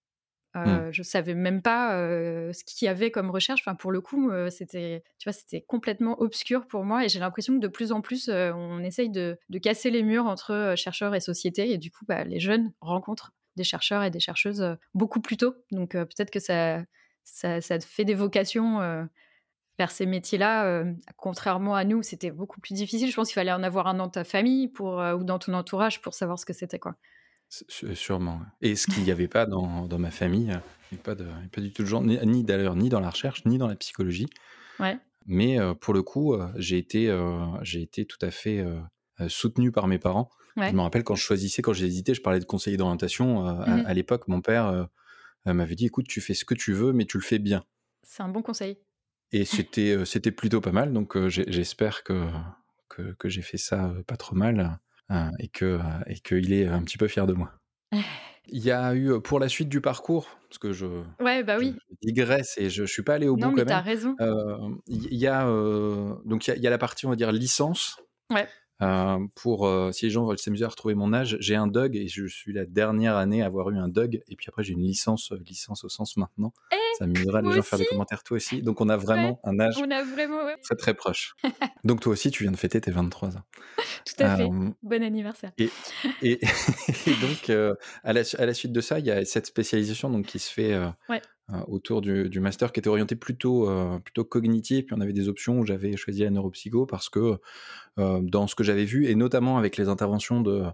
Mmh. 0.55 0.69
Euh, 0.69 0.93
Je 0.93 1.03
savais 1.03 1.35
même 1.35 1.63
pas 1.63 1.97
ce 2.53 2.65
qu'il 2.65 2.87
y 2.87 2.89
avait 2.89 3.11
comme 3.11 3.31
recherche. 3.31 3.63
Enfin, 3.63 3.75
pour 3.75 3.91
le 3.91 4.01
coup, 4.01 4.31
c'était, 4.51 5.03
tu 5.19 5.29
vois, 5.29 5.33
c'était 5.33 5.63
complètement 5.63 6.21
obscur 6.21 6.67
pour 6.67 6.85
moi. 6.85 7.05
Et 7.05 7.09
j'ai 7.09 7.19
l'impression 7.19 7.55
que 7.55 7.61
de 7.61 7.69
plus 7.69 7.93
en 7.93 8.01
plus, 8.01 8.29
on 8.29 8.83
essaye 8.83 9.11
de, 9.11 9.39
casser 9.63 9.91
les 9.91 10.03
murs 10.03 10.27
entre 10.27 10.75
chercheurs 10.77 11.15
et 11.15 11.21
société. 11.21 11.71
Et 11.73 11.79
du 11.79 11.91
coup, 11.91 12.05
bah, 12.07 12.25
les 12.25 12.41
jeunes 12.41 12.73
rencontrent 12.81 13.33
des 13.57 13.65
chercheurs 13.65 14.03
et 14.03 14.11
des 14.11 14.21
chercheuses 14.21 14.77
beaucoup 14.95 15.21
plus 15.21 15.37
tôt. 15.37 15.55
Donc 15.71 15.93
peut-être 15.93 16.31
que 16.31 16.41
ça, 16.41 16.83
ça, 17.25 17.61
ça, 17.61 17.81
fait 17.81 18.05
des 18.05 18.15
vocations 18.15 19.09
vers 19.79 19.91
ces 19.91 20.07
métiers-là. 20.07 20.85
contrairement 21.17 21.75
à 21.75 21.85
nous, 21.85 22.03
c'était 22.03 22.31
beaucoup 22.31 22.61
plus 22.61 22.75
difficile. 22.75 23.11
Je 23.11 23.17
pense 23.17 23.29
qu'il 23.29 23.35
fallait 23.35 23.53
en 23.53 23.63
avoir 23.63 23.87
un 23.87 23.95
dans 23.95 24.09
ta 24.09 24.25
famille 24.25 24.69
pour, 24.69 24.97
ou 24.97 25.25
dans 25.25 25.39
ton 25.39 25.55
entourage 25.55 26.03
pour 26.03 26.13
savoir 26.13 26.39
ce 26.39 26.45
que 26.45 26.53
c'était, 26.53 26.79
quoi. 26.79 26.97
Sûrement. 27.95 28.41
Et 28.63 28.77
ce 28.77 28.87
qu'il 28.87 29.03
n'y 29.03 29.11
avait 29.11 29.29
pas 29.29 29.45
dans, 29.45 29.87
dans 29.87 29.99
ma 29.99 30.11
famille, 30.11 30.59
il 30.91 30.95
n'y 30.95 31.01
a 31.01 31.03
pas, 31.03 31.15
de, 31.15 31.27
pas 31.53 31.61
du 31.61 31.71
tout 31.71 31.83
de 31.83 31.89
genre, 31.89 32.03
ni, 32.03 32.45
d'ailleurs, 32.45 32.77
ni 32.77 32.89
dans 32.89 33.01
la 33.01 33.11
recherche, 33.11 33.45
ni 33.45 33.59
dans 33.59 33.69
la 33.69 33.77
psychologie. 33.77 34.29
Ouais. 34.81 34.99
Mais 35.27 35.59
pour 35.81 35.93
le 35.93 36.03
coup, 36.03 36.35
j'ai 36.57 36.79
été, 36.79 37.15
j'ai 37.61 37.83
été 37.83 38.07
tout 38.07 38.19
à 38.23 38.31
fait 38.31 38.65
soutenu 39.29 39.71
par 39.71 39.87
mes 39.87 39.99
parents. 39.99 40.31
Je 40.57 40.73
me 40.73 40.81
rappelle 40.81 41.05
quand 41.05 41.15
je 41.15 41.23
choisissais, 41.23 41.61
quand 41.61 41.75
hésité, 41.75 42.15
je 42.15 42.23
parlais 42.23 42.41
de 42.41 42.45
conseiller 42.45 42.79
d'orientation. 42.79 43.43
Mmh 43.43 43.85
à, 43.87 43.95
l'époque, 43.95 44.29
mon 44.29 44.41
père 44.41 44.89
m'avait 45.45 45.75
dit 45.75 45.87
écoute, 45.87 46.07
tu 46.09 46.23
fais 46.23 46.35
ce 46.35 46.47
que 46.47 46.55
tu 46.55 46.73
veux, 46.73 46.93
mais 46.93 47.05
tu 47.05 47.19
le 47.19 47.23
fais 47.23 47.39
bien. 47.39 47.65
C'est 48.03 48.23
un 48.23 48.29
bon 48.29 48.43
conseil. 48.43 48.79
Et 49.31 49.45
c'était, 49.45 50.05
c'était 50.07 50.33
plutôt 50.33 50.63
pas 50.63 50.73
mal. 50.73 50.93
Donc 50.95 51.19
j'espère 51.29 52.03
que, 52.03 52.27
que, 52.89 53.13
que 53.13 53.29
j'ai 53.29 53.43
fait 53.43 53.59
ça 53.59 53.95
pas 54.07 54.17
trop 54.17 54.35
mal. 54.35 54.79
Euh, 55.11 55.29
et 55.39 55.49
que 55.49 55.65
euh, 55.65 55.81
et 56.07 56.15
qu'il 56.15 56.53
est 56.53 56.67
un 56.67 56.83
petit 56.83 56.99
peu 56.99 57.09
fier 57.09 57.27
de 57.27 57.33
moi. 57.33 57.53
Il 58.49 58.63
y 58.63 58.73
a 58.73 58.95
eu 58.95 59.21
pour 59.21 59.39
la 59.39 59.49
suite 59.49 59.69
du 59.69 59.81
parcours, 59.81 60.27
parce 60.49 60.59
que 60.59 60.73
je, 60.73 60.87
ouais, 61.21 61.45
bah 61.45 61.59
oui. 61.61 61.77
digresse 62.03 62.59
et 62.59 62.71
je, 62.71 62.83
ne 62.83 62.87
suis 62.89 63.03
pas 63.03 63.15
allé 63.15 63.29
au 63.29 63.37
bout 63.37 63.43
quand 63.43 63.53
mais 63.53 63.65
même. 63.65 63.71
as 63.71 63.81
raison. 63.81 64.17
Il 64.89 65.15
y, 65.15 65.29
a 65.29 65.45
donc 66.25 66.49
il 66.49 66.59
y, 66.59 66.67
a 66.67 66.71
la 66.71 66.79
partie 66.79 67.07
on 67.07 67.11
va 67.11 67.17
dire 67.17 67.31
licence. 67.31 68.01
Ouais. 68.33 68.49
Euh, 68.83 69.19
pour 69.35 69.71
si 69.93 70.07
les 70.07 70.11
gens 70.11 70.27
veulent 70.27 70.39
s'amuser 70.39 70.65
à 70.65 70.69
retrouver 70.69 70.95
mon 70.95 71.13
âge, 71.13 71.37
j'ai 71.41 71.55
un 71.55 71.67
Dog 71.67 71.97
et 71.97 72.09
je 72.09 72.27
suis 72.27 72.53
la 72.53 72.65
dernière 72.65 73.17
année 73.17 73.43
à 73.43 73.47
avoir 73.47 73.71
eu 73.71 73.79
un 73.79 73.89
Dog 73.89 74.23
et 74.29 74.37
puis 74.37 74.47
après 74.49 74.63
j'ai 74.63 74.73
une 74.73 74.83
licence, 74.83 75.33
licence 75.47 75.85
au 75.85 75.89
sens 75.89 76.17
maintenant. 76.17 76.53
Eh, 76.73 76.77
ça 76.99 77.07
m'amusera 77.07 77.43
de 77.43 77.49
les 77.49 77.55
gens 77.55 77.63
faire 77.63 77.79
des 77.79 77.87
commentaires 77.87 78.23
toi 78.23 78.37
aussi. 78.37 78.63
Donc 78.63 78.81
on 78.81 78.89
a 78.89 78.97
vraiment 78.97 79.41
un 79.45 79.61
âge 79.61 79.77
on 79.79 79.91
a 79.91 80.03
vraiment, 80.03 80.41
très 80.63 80.77
très 80.77 80.95
proche. 80.95 81.35
Donc 81.85 82.01
toi 82.01 82.13
aussi 82.13 82.31
tu 82.31 82.43
viens 82.43 82.53
de 82.53 82.57
fêter 82.57 82.81
tes 82.81 82.91
23 82.91 83.37
ans. 83.37 83.43
Tout 84.05 84.15
à 84.19 84.37
fait. 84.37 84.49
Bon 84.83 85.03
anniversaire. 85.03 85.53
Et, 85.59 85.71
et, 86.23 86.41
donc 87.21 87.51
à, 87.51 88.13
la, 88.13 88.23
à, 88.39 88.47
la, 88.47 88.55
suite 88.55 88.73
de 88.73 88.81
ça, 88.81 88.99
il 88.99 89.07
y 89.07 89.11
a 89.11 89.25
cette 89.25 89.47
spécialisation 89.47 90.11
donc 90.11 90.27
qui 90.27 90.39
se 90.39 90.53
fait 90.53 90.77
autour 91.69 92.01
du, 92.01 92.29
du, 92.29 92.41
master 92.41 92.73
qui 92.73 92.81
était 92.81 92.89
orienté 92.89 93.17
plutôt 93.17 93.69
plutôt 94.05 94.25
cognitif. 94.25 94.87
Puis 94.87 94.95
on 94.97 95.01
avait 95.01 95.13
des 95.13 95.29
options 95.29 95.59
où 95.59 95.67
j'avais 95.67 95.97
choisi 95.97 96.23
la 96.23 96.31
neuropsycho 96.31 96.87
parce 96.87 97.09
que 97.09 97.39
dans 97.97 98.47
ce 98.47 98.55
que 98.55 98.65
j'avais 98.65 98.85
vu 98.85 99.07
et 99.07 99.15
notamment 99.15 99.59
avec 99.59 99.77
les 99.77 99.89
interventions 99.89 100.41
de 100.41 100.65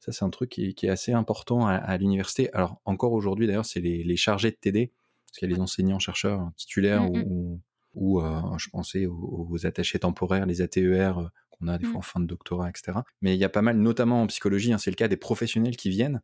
ça 0.00 0.12
c'est 0.12 0.24
un 0.24 0.30
truc 0.30 0.50
qui, 0.50 0.74
qui, 0.74 0.86
est 0.86 0.90
assez 0.90 1.12
important 1.12 1.66
à, 1.66 1.96
l'université. 1.98 2.52
Alors 2.52 2.80
encore 2.84 3.12
aujourd'hui 3.12 3.46
d'ailleurs 3.46 3.66
c'est 3.66 3.80
les, 3.80 4.04
les, 4.04 4.16
chargés 4.16 4.50
de 4.50 4.56
TD 4.56 4.92
parce 5.26 5.38
qu'il 5.38 5.50
y 5.50 5.52
a 5.52 5.54
les 5.56 5.60
enseignants 5.60 5.98
chercheurs 5.98 6.50
titulaires 6.56 7.02
mmh, 7.02 7.18
mmh. 7.18 7.24
ou, 7.26 7.60
ou 7.94 8.22
je 8.58 8.70
pensais 8.70 9.06
aux, 9.06 9.66
attachés 9.66 9.98
temporaires, 9.98 10.46
les 10.46 10.62
ATER 10.62 11.12
qu'on 11.50 11.68
a 11.68 11.78
des 11.78 11.84
fois 11.84 11.94
mmh. 11.94 11.96
en 11.96 12.02
fin 12.02 12.20
de 12.20 12.26
doctorat, 12.26 12.70
etc. 12.70 12.98
Mais 13.20 13.34
il 13.34 13.38
y 13.38 13.44
a 13.44 13.48
pas 13.48 13.62
mal, 13.62 13.76
notamment 13.78 14.22
en 14.22 14.26
psychologie, 14.26 14.72
hein, 14.72 14.78
c'est 14.78 14.90
le 14.90 14.96
cas 14.96 15.08
des 15.08 15.16
professionnels 15.16 15.76
qui 15.76 15.90
viennent 15.90 16.22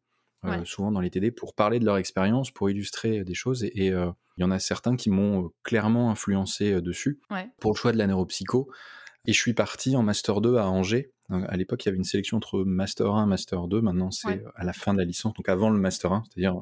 souvent 0.65 0.93
dans 0.93 1.01
les 1.01 1.11
TD 1.11 1.31
pour 1.31 1.55
parler 1.55 1.79
de 1.79 1.85
leur 1.85 1.97
expérience, 1.97 2.51
pour 2.51 2.71
illustrer 2.71 3.25
des 3.25 3.35
choses. 3.35 3.65
Et 3.65 3.87
il 3.87 4.41
y 4.41 4.45
en 4.45 4.51
a 4.51 4.59
certains 4.59 4.97
qui 4.97 5.11
m'ont 5.11 5.51
clairement 5.63 6.11
influencé 6.11 6.81
dessus 6.81 7.21
pour 7.61 7.73
le 7.73 7.77
choix 7.77 7.93
de 7.93 7.99
la 7.99 8.07
neuropsycho. 8.07 8.69
Et 9.27 9.33
je 9.33 9.39
suis 9.39 9.55
parti 9.55 9.97
en 9.97 10.03
Master 10.03 10.41
2 10.41 10.57
à 10.57 10.69
Angers. 10.69 11.13
À 11.31 11.57
l'époque, 11.57 11.85
il 11.85 11.89
y 11.89 11.91
avait 11.91 11.97
une 11.97 12.05
sélection 12.05 12.37
entre 12.37 12.63
Master 12.65 13.15
1 13.15 13.25
et 13.25 13.29
Master 13.29 13.69
2. 13.69 13.81
Maintenant, 13.81 14.11
c'est 14.11 14.43
à 14.55 14.65
la 14.65 14.73
fin 14.75 14.93
de 14.93 14.99
la 14.99 15.05
licence, 15.05 15.33
donc 15.35 15.49
avant 15.49 15.71
le 15.71 15.79
Master 15.79 16.13
1, 16.13 16.25
c'est-à-dire 16.29 16.55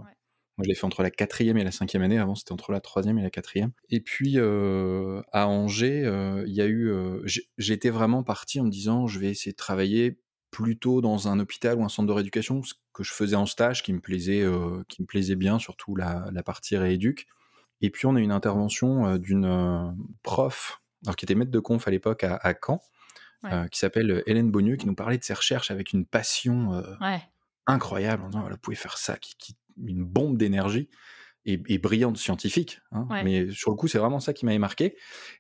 moi, 0.59 0.65
je 0.65 0.69
l'ai 0.69 0.75
fait 0.75 0.85
entre 0.85 1.03
la 1.03 1.11
quatrième 1.11 1.57
et 1.57 1.65
la 1.65 1.71
cinquième 1.71 2.03
année. 2.03 2.19
Avant, 2.19 2.35
c'était 2.35 2.53
entre 2.53 2.73
la 2.73 2.81
troisième 2.81 3.19
et 3.19 3.23
la 3.23 3.31
quatrième. 3.31 3.73
Et 3.89 4.01
puis, 4.01 4.39
à 4.39 5.49
Angers, 5.49 6.03
il 6.47 6.53
y 6.53 6.61
a 6.61 6.69
eu. 6.69 6.93
J'étais 7.59 7.91
vraiment 7.91 8.23
parti 8.23 8.61
en 8.61 8.65
me 8.65 8.71
disant, 8.71 9.07
je 9.07 9.19
vais 9.19 9.31
essayer 9.31 9.53
de 9.53 9.57
travailler 9.57 10.21
plutôt 10.53 11.01
dans 11.01 11.27
un 11.27 11.41
hôpital 11.41 11.79
ou 11.79 11.85
un 11.85 11.89
centre 11.89 12.07
de 12.07 12.13
rééducation, 12.13 12.63
ce 12.63 12.75
que 12.93 13.03
je 13.03 13.13
faisais 13.13 13.35
en 13.35 13.47
stage 13.47 13.83
qui 13.83 13.93
me 13.93 13.99
plaisait, 14.01 14.47
qui 14.87 15.03
me 15.03 15.07
plaisait 15.07 15.35
bien, 15.35 15.59
surtout 15.59 15.97
la, 15.97 16.29
la 16.31 16.43
partie 16.45 16.77
rééduque. 16.77 17.27
Et 17.81 17.91
puis 17.91 18.07
on 18.07 18.15
a 18.15 18.21
eu 18.21 18.23
une 18.23 18.31
intervention 18.31 19.17
d'une 19.17 19.97
prof, 20.23 20.81
alors 21.05 21.17
qui 21.17 21.25
était 21.25 21.35
maître 21.35 21.51
de 21.51 21.59
conf 21.59 21.89
à 21.89 21.91
l'époque 21.91 22.23
à, 22.23 22.37
à 22.37 22.55
Caen, 22.55 22.81
qui 23.71 23.79
s'appelle 23.79 24.23
Hélène 24.27 24.51
Bonnieux, 24.51 24.77
qui 24.77 24.87
nous 24.87 24.95
parlait 24.95 25.19
de 25.19 25.25
ses 25.25 25.35
recherches 25.35 25.71
avec 25.71 25.93
une 25.93 26.05
passion 26.05 26.83
incroyable, 27.67 28.23
en 28.23 28.29
disant, 28.29 28.41
voilà, 28.43 28.55
vous 28.55 28.61
pouvez 28.61 28.77
faire 28.77 28.99
ça, 28.99 29.17
qui, 29.17 29.35
qui 29.39 29.57
une 29.83 30.05
bombe 30.05 30.37
d'énergie 30.37 30.91
et, 31.45 31.79
brillante 31.79 32.17
scientifique. 32.17 32.81
Hein. 32.93 33.07
Mais 33.25 33.51
sur 33.51 33.71
le 33.71 33.77
coup, 33.77 33.89
c'est 33.89 33.99
vraiment 33.99 34.21
ça 34.21 34.33
qui 34.33 34.45
m'avait 34.45 34.59
marqué. 34.59 34.97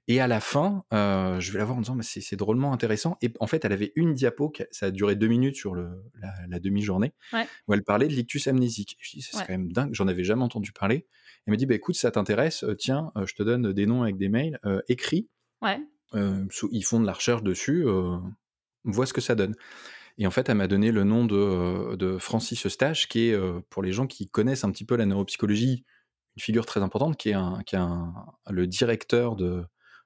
Et 0.09 0.21
à 0.21 0.26
la 0.26 0.40
fin, 0.40 0.85
euh, 0.92 1.38
je 1.40 1.52
vais 1.52 1.59
la 1.59 1.64
voir 1.64 1.78
en 1.78 1.80
disant, 1.80 1.94
mais 1.94 2.02
c'est 2.02 2.37
drôlement 2.37 2.73
intéressant. 2.73 3.16
Et 3.23 3.32
en 3.40 3.47
fait, 3.47 3.64
elle 3.64 3.73
avait 3.73 3.92
une 3.94 4.14
diapo, 4.14 4.52
ça 4.71 4.87
a 4.87 4.90
duré 4.90 5.14
deux 5.14 5.28
minutes 5.28 5.56
sur 5.56 5.75
le, 5.75 5.90
la, 6.49 6.59
demi-journée, 6.59 7.12
où 7.66 7.75
elle 7.75 7.85
parlait 7.85 8.09
de 8.09 8.14
l'ictus 8.14 8.47
amnésique. 8.49 8.97
je 9.00 9.16
dis, 9.16 9.23
c'est 9.23 9.38
quand 9.38 9.50
même 9.50 9.73
dingue, 9.73 9.90
j'en 9.92 10.09
avais 10.09 10.25
jamais 10.25 10.42
entendu 10.42 10.73
parler. 10.73 11.06
Elle 11.47 11.52
me 11.52 11.56
dit, 11.56 11.66
bah, 11.66 11.75
écoute, 11.75 11.97
ça 11.97 12.11
t'intéresse, 12.11 12.64
euh, 12.64 12.75
tiens, 12.75 13.12
euh, 13.16 13.26
je 13.26 13.35
te 13.35 13.42
donne 13.42 13.73
des 13.73 13.87
noms 13.87 14.02
avec 14.02 14.16
des 14.16 14.28
mails, 14.28 14.59
écrits. 14.88 15.28
ils 16.12 16.85
font 16.85 17.00
de 17.00 17.06
la 17.06 17.12
recherche 17.12 17.42
dessus, 17.42 17.85
vois 18.85 19.06
ce 19.06 19.12
que 19.12 19.21
ça 19.21 19.35
donne. 19.35 19.54
Et 20.18 20.26
en 20.26 20.30
fait, 20.30 20.49
elle 20.50 20.56
m'a 20.56 20.68
donné 20.68 20.92
le 20.92 21.04
nom 21.04 21.25
de, 21.25 21.97
de, 21.97 22.18
Francis 22.18 22.66
Eustache, 22.66 23.09
qui 23.09 23.28
est, 23.28 23.38
pour 23.71 23.82
les 23.82 23.92
gens 23.92 24.06
qui 24.06 24.28
connaissent 24.28 24.64
un 24.64 24.71
petit 24.71 24.85
peu 24.85 24.97
la 24.97 25.06
neuropsychologie, 25.06 25.85
une 26.36 26.42
figure 26.42 26.66
très 26.66 26.82
importante, 26.82 27.16
qui 27.16 27.30
est, 27.30 27.34
un, 27.34 27.62
qui 27.64 27.74
est 27.74 27.78
un, 27.78 28.12
le 28.50 28.66
directeur 28.66 29.36
de, 29.36 29.64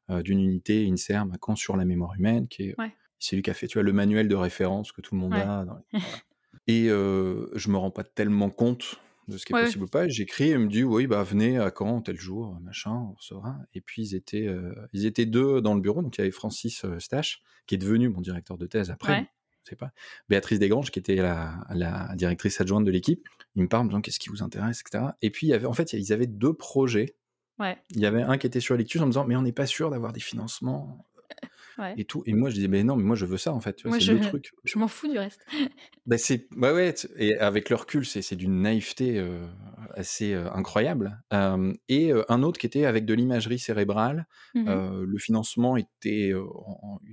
d'une 0.09 0.40
unité 0.40 0.87
INSERM 0.88 1.33
à 1.33 1.37
Caen 1.45 1.56
sur 1.56 1.76
la 1.76 1.85
mémoire 1.85 2.14
humaine, 2.14 2.49
qui 2.49 2.64
est 2.64 2.76
c'est 3.18 3.35
lui 3.35 3.42
qui 3.42 3.50
a 3.50 3.54
fait 3.54 3.66
tu 3.66 3.75
vois, 3.75 3.83
le 3.83 3.92
manuel 3.92 4.28
de 4.28 4.35
référence 4.35 4.92
que 4.92 5.00
tout 5.00 5.14
le 5.14 5.21
monde 5.21 5.35
a. 5.35 5.64
Et 6.68 6.88
je 6.88 7.71
me 7.71 7.76
rends 7.76 7.90
pas 7.90 8.04
tellement 8.04 8.50
compte 8.50 8.97
de 9.28 9.38
ce 9.38 9.47
qui 9.47 9.52
est 9.52 9.61
possible 9.61 9.85
ou 9.85 9.88
pas. 9.88 10.09
J'écris, 10.09 10.50
il 10.50 10.59
me 10.59 10.68
dit 10.68 10.85
oui, 10.85 11.06
bah 11.06 11.23
venez 11.23 11.59
à 11.59 11.73
Caen 11.76 12.02
tel 12.02 12.18
jour, 12.18 12.59
machin, 12.61 12.92
on 12.92 13.14
recevra. 13.14 13.56
Et 13.75 13.80
puis 13.80 14.02
ils 14.02 14.14
étaient, 14.14 14.49
ils 14.92 15.06
étaient 15.06 15.26
deux 15.26 15.61
dans 15.61 15.75
le 15.75 15.80
bureau, 15.80 16.02
donc 16.02 16.16
il 16.18 16.21
y 16.21 16.23
avait 16.23 16.30
Francis 16.30 16.85
Eustache, 16.85 17.42
qui 17.66 17.76
est 17.76 17.78
devenu 17.78 18.09
mon 18.09 18.21
directeur 18.21 18.59
de 18.59 18.66
thèse 18.66 18.90
après 18.90 19.28
sais 19.70 19.76
pas, 19.76 19.92
Béatrice 20.28 20.58
Desgranges, 20.58 20.90
qui 20.90 20.99
était 20.99 21.16
la, 21.16 22.12
directrice 22.14 22.61
adjointe 22.61 22.85
de 22.85 22.90
l'équipe, 22.90 23.26
il 23.54 23.62
me 23.62 23.68
parle 23.68 23.85
en 23.85 23.87
disant 23.87 24.00
qu'est-ce 24.00 24.18
qui 24.18 24.28
vous 24.28 24.42
intéresse, 24.42 24.80
etc. 24.80 25.12
Et 25.23 25.30
puis, 25.30 25.46
il 25.46 25.50
y 25.50 25.54
avait, 25.54 25.66
en 25.66 25.73
fait, 25.73 25.92
ils 25.92 26.12
avaient 26.12 26.26
deux 26.26 26.54
projets. 26.54 27.16
Il 27.90 28.00
y 28.00 28.06
avait 28.06 28.23
un 28.23 28.37
qui 28.37 28.46
était 28.46 28.61
sur 28.61 28.76
Lectus 28.76 29.00
en 29.00 29.06
me 29.06 29.11
disant, 29.12 29.25
mais 29.25 29.37
on 29.37 29.42
n'est 29.42 29.52
pas 29.52 29.66
sûr 29.66 29.90
d'avoir 29.90 30.12
des 30.12 30.20
financements 30.20 31.06
et 31.97 32.04
tout. 32.04 32.23
Et 32.26 32.33
moi, 32.33 32.50
je 32.50 32.54
disais, 32.56 32.68
mais 32.68 32.83
non, 32.85 32.97
mais 32.97 33.04
moi, 33.04 33.16
je 33.16 33.26
veux 33.26 33.37
ça, 33.37 33.52
en 33.52 33.61
fait. 33.61 33.83
c'est 33.83 34.12
le 34.12 34.21
truc. 34.21 34.52
Je 34.64 34.78
m'en 34.78 34.88
fous 34.88 35.09
du 35.09 35.18
reste. 35.18 35.45
bah, 36.06 36.18
c'est, 36.18 36.49
ouais, 36.56 36.73
ouais. 36.73 36.95
Et 37.16 37.37
avec 37.38 37.71
le 37.71 37.76
recul, 37.76 38.04
c'est, 38.04 38.35
d'une 38.35 38.62
naïveté 38.62 39.18
euh, 39.18 39.47
assez 39.95 40.33
euh, 40.33 40.50
incroyable. 40.52 41.23
et 41.88 42.12
un 42.28 42.42
autre 42.42 42.59
qui 42.59 42.66
était 42.66 42.85
avec 42.85 43.04
de 43.04 43.14
l'imagerie 43.14 43.59
cérébrale. 43.59 44.26
Mmh 44.54 44.87
le 45.06 45.18
financement 45.18 45.76
était, 45.76 46.33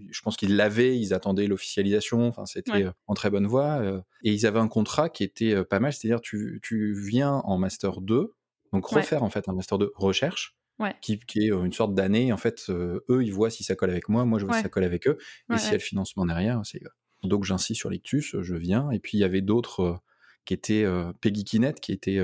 je 0.10 0.22
pense 0.22 0.36
qu'ils 0.38 0.55
l'avaient, 0.55 0.98
ils 0.98 1.13
attendaient 1.13 1.48
l'officialisation. 1.48 2.27
Enfin, 2.27 2.46
c'était 2.46 2.86
en 3.08 3.13
très 3.13 3.29
bonne 3.29 3.48
voie. 3.48 3.82
et 4.24 4.32
ils 4.32 4.46
avaient 4.46 4.60
un 4.60 4.67
contrat 4.67 5.10
qui 5.10 5.24
était 5.24 5.63
pas 5.65 5.79
mal. 5.79 5.93
C'est-à-dire, 5.93 6.22
tu, 6.22 6.60
tu 6.63 6.93
viens 6.93 7.41
en 7.46 7.58
master 7.58 8.01
2, 8.01 8.34
donc 8.72 8.86
refaire 8.86 9.24
en 9.24 9.29
fait 9.29 9.48
un 9.50 9.53
master 9.53 9.77
2 9.77 9.91
recherche 9.96 10.55
qui, 11.01 11.20
est 11.36 11.50
une 11.50 11.74
sorte 11.74 11.94
d'année. 11.94 12.32
En 12.34 12.38
fait, 12.38 12.70
eux, 12.70 13.24
ils 13.24 13.34
voient 13.34 13.50
si 13.50 13.63
ça 13.63 13.75
colle 13.75 13.89
avec 13.89 14.10
moi, 14.10 14.25
moi, 14.25 14.39
je 14.39 14.46
vois 14.46 14.56
si 14.56 14.63
ça 14.63 14.70
colle 14.70 14.84
avec 14.84 15.08
eux. 15.08 15.18
et 15.53 15.58
s'il 15.58 15.70
y 15.70 15.74
a 15.74 15.77
le 15.77 15.80
financement 15.80 16.25
derrière, 16.25 16.62
c'est. 16.63 16.82
Donc, 17.24 17.46
j'insiste 17.46 17.80
sur 17.80 17.89
l'ictus, 17.89 18.36
je 18.42 18.56
viens. 18.56 18.92
Et 18.92 19.00
puis, 19.00 19.18
il 19.18 19.22
y 19.22 19.24
avait 19.24 19.42
d'autres 19.42 20.01
qui 20.46 20.53
étaient 20.53 20.86
Peggy 21.22 21.46
Kinnett, 21.46 21.79
qui 21.79 21.92
était 21.94 22.20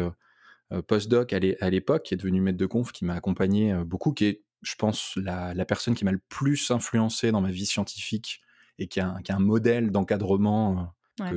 postdoc 0.87 1.33
à 1.33 1.69
l'époque, 1.69 2.03
qui 2.03 2.13
est 2.13 2.17
devenu 2.17 2.41
maître 2.41 2.57
de 2.57 2.65
conf, 2.65 2.91
qui 2.91 3.05
m'a 3.05 3.15
accompagné 3.15 3.73
beaucoup, 3.85 4.13
qui 4.13 4.25
est, 4.25 4.43
je 4.61 4.75
pense, 4.75 5.13
la, 5.15 5.53
la 5.53 5.65
personne 5.65 5.95
qui 5.95 6.03
m'a 6.03 6.11
le 6.11 6.21
plus 6.27 6.69
influencé 6.71 7.31
dans 7.31 7.41
ma 7.41 7.51
vie 7.51 7.65
scientifique 7.65 8.41
et 8.77 8.87
qui 8.87 8.99
a, 8.99 9.19
qui 9.23 9.31
a 9.31 9.35
un 9.35 9.39
modèle 9.39 9.91
d'encadrement 9.91 10.93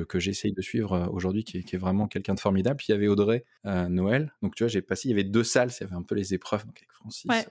que, 0.07 0.19
j'essaye 0.19 0.53
de 0.53 0.61
suivre 0.61 0.93
euh, 0.93 1.07
aujourd'hui, 1.07 1.43
qui, 1.43 1.57
est 1.57 1.77
vraiment 1.77 2.07
quelqu'un 2.07 2.33
de 2.33 2.39
formidable. 2.39 2.77
Puis 2.77 2.87
il 2.89 2.91
y 2.91 2.95
avait 2.95 3.07
Audrey 3.07 3.45
euh, 3.65 3.87
Noël. 3.87 4.33
Donc 4.41 4.55
tu 4.55 4.63
vois, 4.63 4.69
j'ai 4.69 4.81
passé, 4.81 5.07
il 5.07 5.11
y 5.11 5.13
avait 5.13 5.23
deux 5.23 5.43
salles, 5.43 5.69
il 5.79 5.83
y 5.83 5.85
avait 5.85 5.95
un 5.95 6.01
peu 6.01 6.15
les 6.15 6.33
épreuves, 6.33 6.65
donc 6.65 6.77
avec 6.77 6.91
Francis, 6.91 7.29
ouais. 7.29 7.45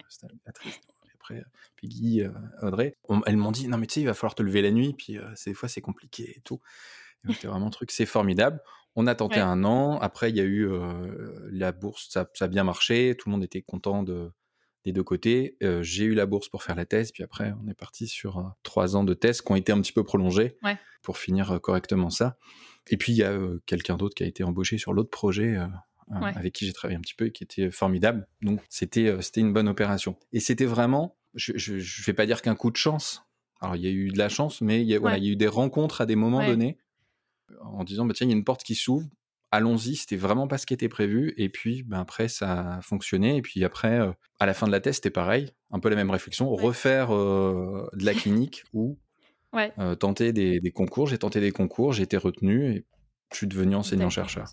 Patrice, 0.44 0.80
après 1.14 1.38
euh, 1.38 1.44
Peggy, 1.80 2.22
Audrey. 2.62 2.96
elles 3.26 3.36
m'ont 3.36 3.52
dit, 3.52 3.68
non 3.68 3.78
mais 3.78 3.86
tu 3.86 3.94
sais, 3.94 4.00
il 4.00 4.06
va 4.06 4.14
falloir 4.14 4.34
te 4.34 4.42
lever 4.42 4.62
la 4.62 4.70
nuit, 4.70 4.94
puis 4.94 5.18
des 5.46 5.54
fois 5.54 5.68
c'est 5.68 5.80
compliqué 5.80 6.34
et 6.36 6.40
tout. 6.40 6.60
C'était 7.28 7.46
vraiment 7.46 7.66
un 7.66 7.70
truc, 7.70 7.90
c'est 7.92 8.06
formidable. 8.06 8.60
On 8.96 9.06
a 9.06 9.14
tenté 9.14 9.38
un 9.38 9.64
an. 9.64 9.98
Après, 10.00 10.28
il 10.30 10.36
y 10.36 10.40
a 10.40 10.44
eu 10.44 10.68
la 11.50 11.72
bourse, 11.72 12.08
ça, 12.10 12.28
ça, 12.34 12.46
a 12.46 12.48
bien 12.48 12.64
marché. 12.64 13.16
Tout 13.18 13.28
le 13.28 13.32
monde 13.32 13.44
était 13.44 13.62
content 13.62 14.02
de, 14.02 14.32
des 14.84 14.92
deux 14.92 15.02
côtés. 15.02 15.56
j'ai 15.80 16.04
eu 16.04 16.14
la 16.14 16.26
bourse 16.26 16.48
pour 16.48 16.62
faire 16.62 16.74
la 16.74 16.84
thèse, 16.84 17.12
puis 17.12 17.22
après, 17.22 17.52
on 17.62 17.68
est 17.68 17.74
parti 17.74 18.06
sur 18.08 18.54
trois 18.62 18.96
ans 18.96 19.04
de 19.04 19.14
thèse 19.14 19.40
qui 19.40 19.52
ont 19.52 19.56
été 19.56 19.72
un 19.72 19.80
petit 19.80 19.92
peu 19.92 20.04
prolongés 20.04 20.56
pour 21.02 21.18
finir 21.18 21.60
correctement 21.60 22.10
ça. 22.10 22.36
Et 22.88 22.96
puis, 22.96 23.12
il 23.12 23.16
y 23.16 23.22
a 23.22 23.38
quelqu'un 23.66 23.96
d'autre 23.96 24.14
qui 24.14 24.24
a 24.24 24.26
été 24.26 24.44
embauché 24.44 24.78
sur 24.78 24.92
l'autre 24.92 25.10
projet. 25.10 25.56
avec 26.10 26.52
qui 26.52 26.66
j'ai 26.66 26.72
travaillé 26.72 26.98
un 26.98 27.00
petit 27.00 27.14
peu 27.14 27.26
et 27.26 27.32
qui 27.32 27.44
était 27.44 27.70
formidable. 27.70 28.26
Donc 28.42 28.60
c'était 28.68 29.16
c'était 29.22 29.40
une 29.40 29.52
bonne 29.52 29.68
opération. 29.68 30.16
Et 30.32 30.40
c'était 30.40 30.66
vraiment, 30.66 31.16
je, 31.34 31.56
je, 31.56 32.04
vais 32.04 32.12
pas 32.12 32.26
dire 32.26 32.42
qu'un 32.42 32.54
coup 32.54 32.70
de 32.70 32.76
chance. 32.76 33.22
Alors 33.60 33.76
il 33.76 33.82
y 33.82 33.86
a 33.86 33.90
eu 33.90 34.10
de 34.10 34.18
la 34.18 34.28
chance, 34.28 34.60
mais 34.60 34.82
il 34.82 34.88
y 34.88 34.94
a, 34.94 34.98
voilà, 34.98 35.18
il 35.18 35.24
y 35.24 35.28
a 35.28 35.32
eu 35.32 35.36
des 35.36 35.48
rencontres 35.48 36.00
à 36.00 36.06
des 36.06 36.16
moments 36.16 36.44
donnés 36.44 36.76
en 37.60 37.84
disant 37.84 38.04
bah 38.04 38.14
tiens 38.14 38.26
il 38.26 38.30
y 38.30 38.32
a 38.32 38.36
une 38.36 38.44
porte 38.44 38.62
qui 38.62 38.74
s'ouvre, 38.74 39.06
allons-y, 39.52 39.96
c'était 39.96 40.16
vraiment 40.16 40.48
pas 40.48 40.58
ce 40.58 40.66
qui 40.66 40.74
était 40.74 40.88
prévu. 40.88 41.34
Et 41.36 41.48
puis, 41.48 41.84
ben, 41.84 42.00
après, 42.00 42.28
ça 42.28 42.76
a 42.76 42.82
fonctionné. 42.82 43.36
Et 43.36 43.42
puis 43.42 43.62
après, 43.64 44.00
euh, 44.00 44.10
à 44.40 44.46
la 44.46 44.54
fin 44.54 44.66
de 44.66 44.72
la 44.72 44.80
thèse, 44.80 44.96
c'était 44.96 45.10
pareil, 45.10 45.52
un 45.70 45.78
peu 45.78 45.90
la 45.90 45.96
même 45.96 46.10
réflexion, 46.10 46.50
refaire 46.50 47.14
euh, 47.14 47.88
de 47.92 48.04
la 48.04 48.14
clinique 48.14 48.64
ou 48.72 48.98
euh, 49.54 49.94
tenter 49.94 50.32
des, 50.32 50.72
concours. 50.74 51.06
J'ai 51.06 51.18
tenté 51.18 51.40
des 51.40 51.52
concours, 51.52 51.92
j'ai 51.92 52.02
été 52.02 52.16
retenu 52.16 52.72
et 52.72 52.86
je 53.30 53.36
suis 53.36 53.46
devenu 53.46 53.76
enseignant-chercheur. 53.76 54.48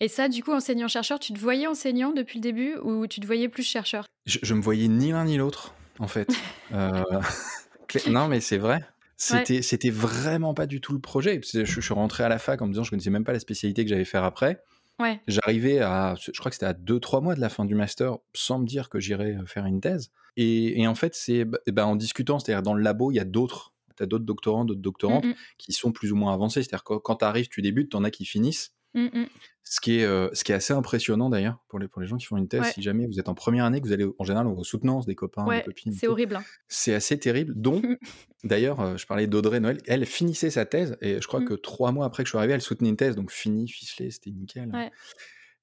Et 0.00 0.08
ça, 0.08 0.28
du 0.28 0.42
coup, 0.42 0.52
enseignant-chercheur, 0.52 1.20
tu 1.20 1.32
te 1.32 1.38
voyais 1.38 1.68
enseignant 1.68 2.12
depuis 2.12 2.38
le 2.38 2.42
début 2.42 2.76
ou 2.82 3.06
tu 3.06 3.20
te 3.20 3.26
voyais 3.26 3.48
plus 3.48 3.62
chercheur? 3.62 4.04
Je, 4.26 4.40
je, 4.42 4.54
me 4.54 4.60
voyais 4.60 4.88
ni 4.88 5.12
l'un 5.12 5.24
ni 5.24 5.36
l'autre, 5.36 5.74
en 6.00 6.08
fait. 6.08 6.28
non, 8.08 8.26
mais 8.26 8.40
c'est 8.40 8.58
vrai. 8.58 8.84
C'était, 9.22 9.62
c'était 9.62 9.90
vraiment 9.90 10.52
pas 10.52 10.66
du 10.66 10.80
tout 10.80 10.92
le 10.92 10.98
projet. 10.98 11.40
Je, 11.52 11.64
je, 11.64 11.80
suis 11.80 11.94
rentré 11.94 12.24
à 12.24 12.28
la 12.28 12.38
fac 12.38 12.60
en 12.60 12.66
me 12.66 12.72
disant, 12.72 12.82
je 12.82 12.90
connaissais 12.90 13.10
même 13.10 13.24
pas 13.24 13.32
la 13.32 13.38
spécialité 13.38 13.84
que 13.84 13.88
j'allais 13.88 14.04
faire 14.04 14.24
après. 14.24 14.62
Ouais. 14.98 15.20
J'arrivais 15.28 15.78
à, 15.78 16.16
je 16.20 16.38
crois 16.38 16.50
que 16.50 16.56
c'était 16.56 16.66
à 16.66 16.74
2-3 16.74 17.22
mois 17.22 17.34
de 17.36 17.40
la 17.40 17.48
fin 17.48 17.64
du 17.64 17.74
master, 17.74 18.18
sans 18.34 18.58
me 18.58 18.66
dire 18.66 18.88
que 18.88 18.98
j'irais 18.98 19.36
euh, 19.36 19.46
faire 19.46 19.64
une 19.64 19.80
thèse. 19.80 20.10
Et, 20.36 20.80
et 20.80 20.88
en 20.88 20.94
fait, 20.94 21.14
c'est 21.14 21.44
ben, 21.44 21.84
en 21.84 21.96
discutant, 21.96 22.40
c'est-à-dire 22.40 22.62
dans 22.62 22.74
le 22.74 22.82
labo, 22.82 23.12
il 23.12 23.14
y 23.14 23.20
a 23.20 23.24
d'autres, 23.24 23.74
tu 23.96 24.02
as 24.02 24.06
d'autres 24.06 24.24
doctorants, 24.24 24.64
d'autres 24.64 24.80
doctorantes 24.80 25.24
qui 25.56 25.72
sont 25.72 25.92
plus 25.92 26.10
ou 26.10 26.16
moins 26.16 26.34
avancés. 26.34 26.62
C'est-à-dire 26.62 26.84
que 26.84 26.94
quand 26.94 27.16
tu 27.16 27.24
arrives, 27.24 27.48
tu 27.48 27.62
débutes, 27.62 27.90
tu 27.90 27.96
en 27.96 28.04
as 28.04 28.10
qui 28.10 28.24
finissent. 28.24 28.74
Mmh. 28.94 29.24
Ce, 29.64 29.80
qui 29.80 30.00
est, 30.00 30.04
euh, 30.04 30.28
ce 30.34 30.44
qui 30.44 30.52
est 30.52 30.54
assez 30.54 30.74
impressionnant 30.74 31.30
d'ailleurs 31.30 31.58
pour 31.68 31.78
les, 31.78 31.88
pour 31.88 32.02
les 32.02 32.06
gens 32.06 32.16
qui 32.16 32.26
font 32.26 32.36
une 32.36 32.48
thèse. 32.48 32.64
Si 32.74 32.82
jamais 32.82 33.06
vous 33.06 33.18
êtes 33.18 33.28
en 33.28 33.34
première 33.34 33.64
année, 33.64 33.80
que 33.80 33.86
vous 33.86 33.92
allez 33.92 34.06
en 34.18 34.24
général 34.24 34.46
aux 34.46 34.64
soutenances 34.64 35.06
des 35.06 35.14
copains, 35.14 35.46
des 35.46 35.62
copines. 35.62 35.92
C'est 35.92 36.08
horrible. 36.08 36.36
Hein. 36.36 36.44
C'est 36.68 36.94
assez 36.94 37.18
terrible. 37.18 37.54
Donc, 37.56 37.84
d'ailleurs, 38.44 38.80
euh, 38.80 38.96
je 38.96 39.06
parlais 39.06 39.26
d'Audrey 39.26 39.60
Noël, 39.60 39.78
elle 39.86 40.04
finissait 40.04 40.50
sa 40.50 40.66
thèse 40.66 40.96
et 41.00 41.20
je 41.20 41.26
crois 41.26 41.40
mmh. 41.40 41.46
que 41.46 41.54
trois 41.54 41.92
mois 41.92 42.06
après 42.06 42.22
que 42.22 42.26
je 42.26 42.32
suis 42.32 42.38
arrivé, 42.38 42.52
elle 42.54 42.60
soutenait 42.60 42.90
une 42.90 42.96
thèse, 42.96 43.16
donc 43.16 43.30
fini, 43.30 43.68
ficelé, 43.68 44.10
c'était 44.10 44.30
nickel. 44.30 44.70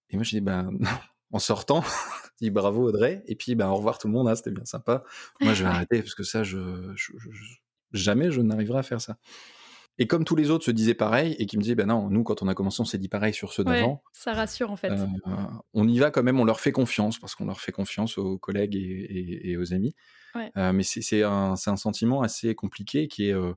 Et 0.09 0.15
moi, 0.15 0.23
je 0.23 0.31
dis, 0.31 0.41
ben, 0.41 0.71
en 1.31 1.39
sortant, 1.39 1.81
je 2.41 2.45
dis 2.45 2.49
bravo 2.49 2.87
Audrey, 2.87 3.23
et 3.27 3.35
puis 3.35 3.53
ben, 3.55 3.69
au 3.69 3.75
revoir 3.75 3.99
tout 3.99 4.07
le 4.07 4.13
monde, 4.13 4.27
hein, 4.27 4.35
c'était 4.35 4.51
bien 4.51 4.65
sympa. 4.65 5.03
Moi, 5.39 5.53
je 5.53 5.63
vais 5.63 5.69
arrêter 5.69 6.01
parce 6.01 6.15
que 6.15 6.23
ça, 6.23 6.43
je, 6.43 6.57
jamais 7.93 8.31
je 8.31 8.41
n'arriverai 8.41 8.79
à 8.79 8.83
faire 8.83 9.01
ça. 9.01 9.17
Et 9.99 10.07
comme 10.07 10.23
tous 10.23 10.37
les 10.37 10.49
autres 10.49 10.63
se 10.63 10.71
disaient 10.71 10.93
pareil 10.93 11.35
et 11.39 11.45
qui 11.45 11.57
me 11.57 11.61
disaient, 11.61 11.75
ben 11.75 11.87
non, 11.87 12.09
nous, 12.09 12.23
quand 12.23 12.41
on 12.41 12.47
a 12.47 12.55
commencé, 12.55 12.81
on 12.81 12.85
s'est 12.85 12.97
dit 12.97 13.09
pareil 13.09 13.33
sur 13.33 13.51
ceux 13.51 13.65
d'avant. 13.65 14.01
ça 14.13 14.31
rassure 14.31 14.71
en 14.71 14.77
fait. 14.77 14.91
Euh, 14.91 15.05
on 15.73 15.87
y 15.89 15.99
va 15.99 16.09
quand 16.09 16.23
même, 16.23 16.39
on 16.39 16.45
leur 16.45 16.61
fait 16.61 16.71
confiance 16.71 17.19
parce 17.19 17.35
qu'on 17.35 17.45
leur 17.45 17.59
fait 17.59 17.73
confiance 17.73 18.17
aux 18.17 18.37
collègues 18.37 18.75
et, 18.77 19.57
aux 19.57 19.73
amis. 19.73 19.93
Euh, 20.55 20.71
mais 20.71 20.83
c'est 20.83 21.23
un, 21.23 21.55
un, 21.65 21.75
sentiment 21.75 22.21
assez 22.21 22.55
compliqué 22.55 23.09
qui 23.09 23.27
est, 23.27 23.33
euh, 23.33 23.51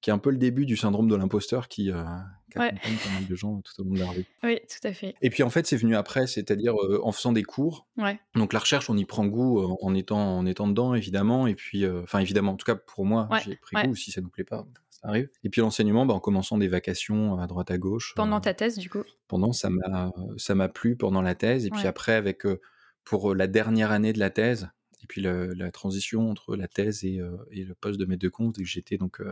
qui 0.00 0.10
est 0.10 0.12
un 0.12 0.18
peu 0.18 0.30
le 0.30 0.36
début 0.36 0.66
du 0.66 0.76
syndrome 0.76 1.08
de 1.08 1.16
l'imposteur 1.16 1.66
qui, 1.66 1.86
qui 1.86 2.58
accompagne 2.58 2.78
pas 2.78 3.10
mal 3.14 3.26
de 3.26 3.34
gens 3.34 3.60
tout 3.62 3.80
au 3.80 3.84
long 3.84 3.94
de 3.94 3.98
leur 3.98 4.12
vie. 4.12 4.26
Oui, 4.44 4.60
tout 4.68 4.86
à 4.86 4.92
fait. 4.92 5.16
Et 5.20 5.30
puis 5.30 5.42
en 5.42 5.50
fait, 5.50 5.66
c'est 5.66 5.76
venu 5.76 5.96
après, 5.96 6.28
c'est-à-dire 6.28 6.76
en 7.02 7.10
faisant 7.10 7.32
des 7.32 7.42
cours. 7.42 7.88
Ouais. 7.96 8.20
Donc 8.36 8.52
la 8.52 8.60
recherche, 8.60 8.88
on 8.88 8.96
y 8.96 9.04
prend 9.04 9.26
goût 9.26 9.76
en 9.80 9.94
étant 9.96 10.38
en 10.38 10.46
étant 10.46 10.68
dedans, 10.68 10.94
évidemment. 10.94 11.48
Et 11.48 11.56
puis, 11.56 11.84
enfin 11.88 12.20
évidemment, 12.20 12.52
en 12.52 12.56
tout 12.56 12.66
cas 12.66 12.76
pour 12.76 13.04
moi, 13.04 13.28
j'ai 13.44 13.56
pris 13.56 13.74
goût. 13.84 13.96
Si 13.96 14.12
ça 14.12 14.20
nous 14.20 14.30
plaît 14.30 14.44
pas, 14.44 14.64
ça 15.00 15.08
arrive. 15.08 15.28
Et 15.44 15.50
puis 15.50 15.60
l'enseignement, 15.60 16.06
bah, 16.06 16.14
en 16.14 16.20
commençant 16.20 16.58
des 16.58 16.68
vacations 16.68 17.38
à 17.38 17.46
droite 17.46 17.70
à 17.70 17.78
gauche. 17.78 18.14
Pendant 18.16 18.38
euh, 18.38 18.40
ta 18.40 18.54
thèse, 18.54 18.78
du 18.78 18.90
coup? 18.90 19.04
Pendant, 19.28 19.52
ça 19.52 19.70
m'a, 19.70 20.12
ça 20.36 20.54
m'a 20.54 20.68
plu 20.68 20.96
pendant 20.96 21.22
la 21.22 21.34
thèse. 21.34 21.66
Et 21.66 21.70
puis 21.70 21.86
après, 21.86 22.12
avec, 22.12 22.46
euh, 22.46 22.60
pour 23.04 23.34
la 23.34 23.46
dernière 23.46 23.92
année 23.92 24.12
de 24.12 24.18
la 24.18 24.30
thèse, 24.30 24.68
et 25.02 25.06
puis 25.06 25.22
la 25.22 25.70
transition 25.70 26.28
entre 26.28 26.56
la 26.56 26.68
thèse 26.68 27.04
et, 27.04 27.18
le 27.18 27.74
poste 27.74 27.98
de 28.00 28.04
maître 28.04 28.22
de 28.22 28.28
compte, 28.28 28.56
j'étais 28.60 28.98
donc 28.98 29.22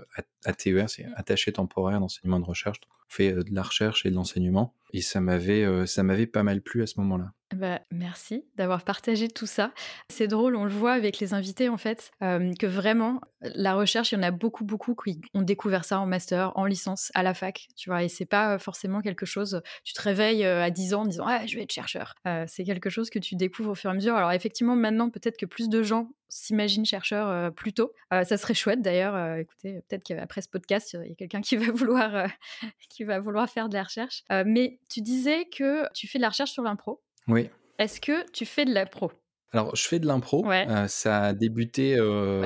à, 0.45 0.53
TER, 0.55 0.89
c'est 0.89 1.07
attaché 1.17 1.53
temporaire 1.53 2.01
d'enseignement 2.01 2.39
de 2.39 2.45
recherche, 2.45 2.81
fait 3.09 3.33
de 3.33 3.55
la 3.55 3.63
recherche 3.63 4.05
et 4.07 4.11
de 4.11 4.15
l'enseignement, 4.15 4.75
et 4.93 5.01
ça 5.01 5.21
m'avait 5.21 5.87
ça 5.87 6.03
m'avait 6.03 6.27
pas 6.27 6.43
mal 6.43 6.63
plu 6.63 6.83
à 6.83 6.87
ce 6.87 7.01
moment-là. 7.01 7.33
Bah, 7.55 7.81
merci 7.93 8.45
d'avoir 8.57 8.83
partagé 8.83 9.29
tout 9.29 9.47
ça. 9.47 9.73
C'est 10.11 10.27
drôle, 10.27 10.57
on 10.57 10.65
le 10.65 10.71
voit 10.71 10.93
avec 10.93 11.21
les 11.21 11.33
invités 11.33 11.69
en 11.69 11.77
fait, 11.77 12.11
que 12.21 12.67
vraiment 12.67 13.21
la 13.41 13.75
recherche, 13.75 14.11
il 14.11 14.17
y 14.17 14.19
en 14.19 14.23
a 14.25 14.33
beaucoup 14.33 14.65
beaucoup 14.65 14.97
qui 14.97 15.21
ont 15.33 15.43
découvert 15.43 15.85
ça 15.85 16.01
en 16.01 16.07
master, 16.07 16.53
en 16.57 16.65
licence, 16.65 17.13
à 17.15 17.23
la 17.23 17.35
fac, 17.35 17.69
tu 17.77 17.89
vois. 17.89 18.03
Et 18.03 18.09
c'est 18.09 18.27
pas 18.27 18.59
forcément 18.59 19.01
quelque 19.01 19.27
chose. 19.27 19.63
Tu 19.85 19.93
te 19.93 20.03
réveilles 20.03 20.45
à 20.45 20.71
10 20.71 20.95
ans 20.95 21.03
en 21.03 21.07
disant 21.07 21.25
ah 21.29 21.47
je 21.47 21.55
vais 21.57 21.63
être 21.63 21.73
chercheur. 21.73 22.15
c'est 22.47 22.65
quelque 22.65 22.91
chose 22.91 23.11
que 23.11 23.21
tu 23.21 23.37
découvres 23.37 23.71
au 23.71 23.75
fur 23.77 23.91
et 23.91 23.93
à 23.93 23.95
mesure. 23.95 24.17
Alors 24.17 24.33
effectivement 24.33 24.75
maintenant 24.75 25.11
peut-être 25.11 25.37
que 25.37 25.47
plus 25.47 25.69
de 25.69 25.83
gens 25.83 26.11
s'imaginent 26.29 26.85
chercheurs 26.85 27.53
plus 27.55 27.73
tôt. 27.73 27.93
ça 28.11 28.37
serait 28.37 28.55
chouette 28.55 28.83
d'ailleurs. 28.83 29.39
écoutez, 29.39 29.81
peut-être 29.89 30.03
qu'après 30.05 30.43
ce 30.43 30.49
podcast, 30.49 30.97
il 31.03 31.09
y 31.09 31.13
a 31.13 31.15
quelqu'un 31.15 31.41
qui 31.41 31.57
va 31.57 31.73
vouloir 31.73 32.29
qui 32.89 33.05
va 33.05 33.21
vouloir 33.21 33.49
faire 33.49 33.69
de 33.69 33.75
la 33.75 33.85
recherche. 33.85 34.25
mais 34.45 34.79
tu 34.89 35.01
disais 35.01 35.47
que 35.47 35.91
tu 35.93 36.07
fais 36.07 36.19
de 36.19 36.23
la 36.23 36.31
recherche 36.31 36.53
sur 36.53 36.63
l'impro. 36.63 37.03
Oui. 37.29 37.51
Est-ce 37.79 38.01
que 38.01 38.31
tu 38.31 38.47
fais 38.47 38.65
de 38.65 38.73
l'impro 38.73 39.11
alors, 39.53 39.75
je 39.75 39.87
fais 39.87 39.99
de 39.99 40.07
l'impro. 40.07 40.45
ça 40.89 41.23
a 41.23 41.33
débuté. 41.33 41.97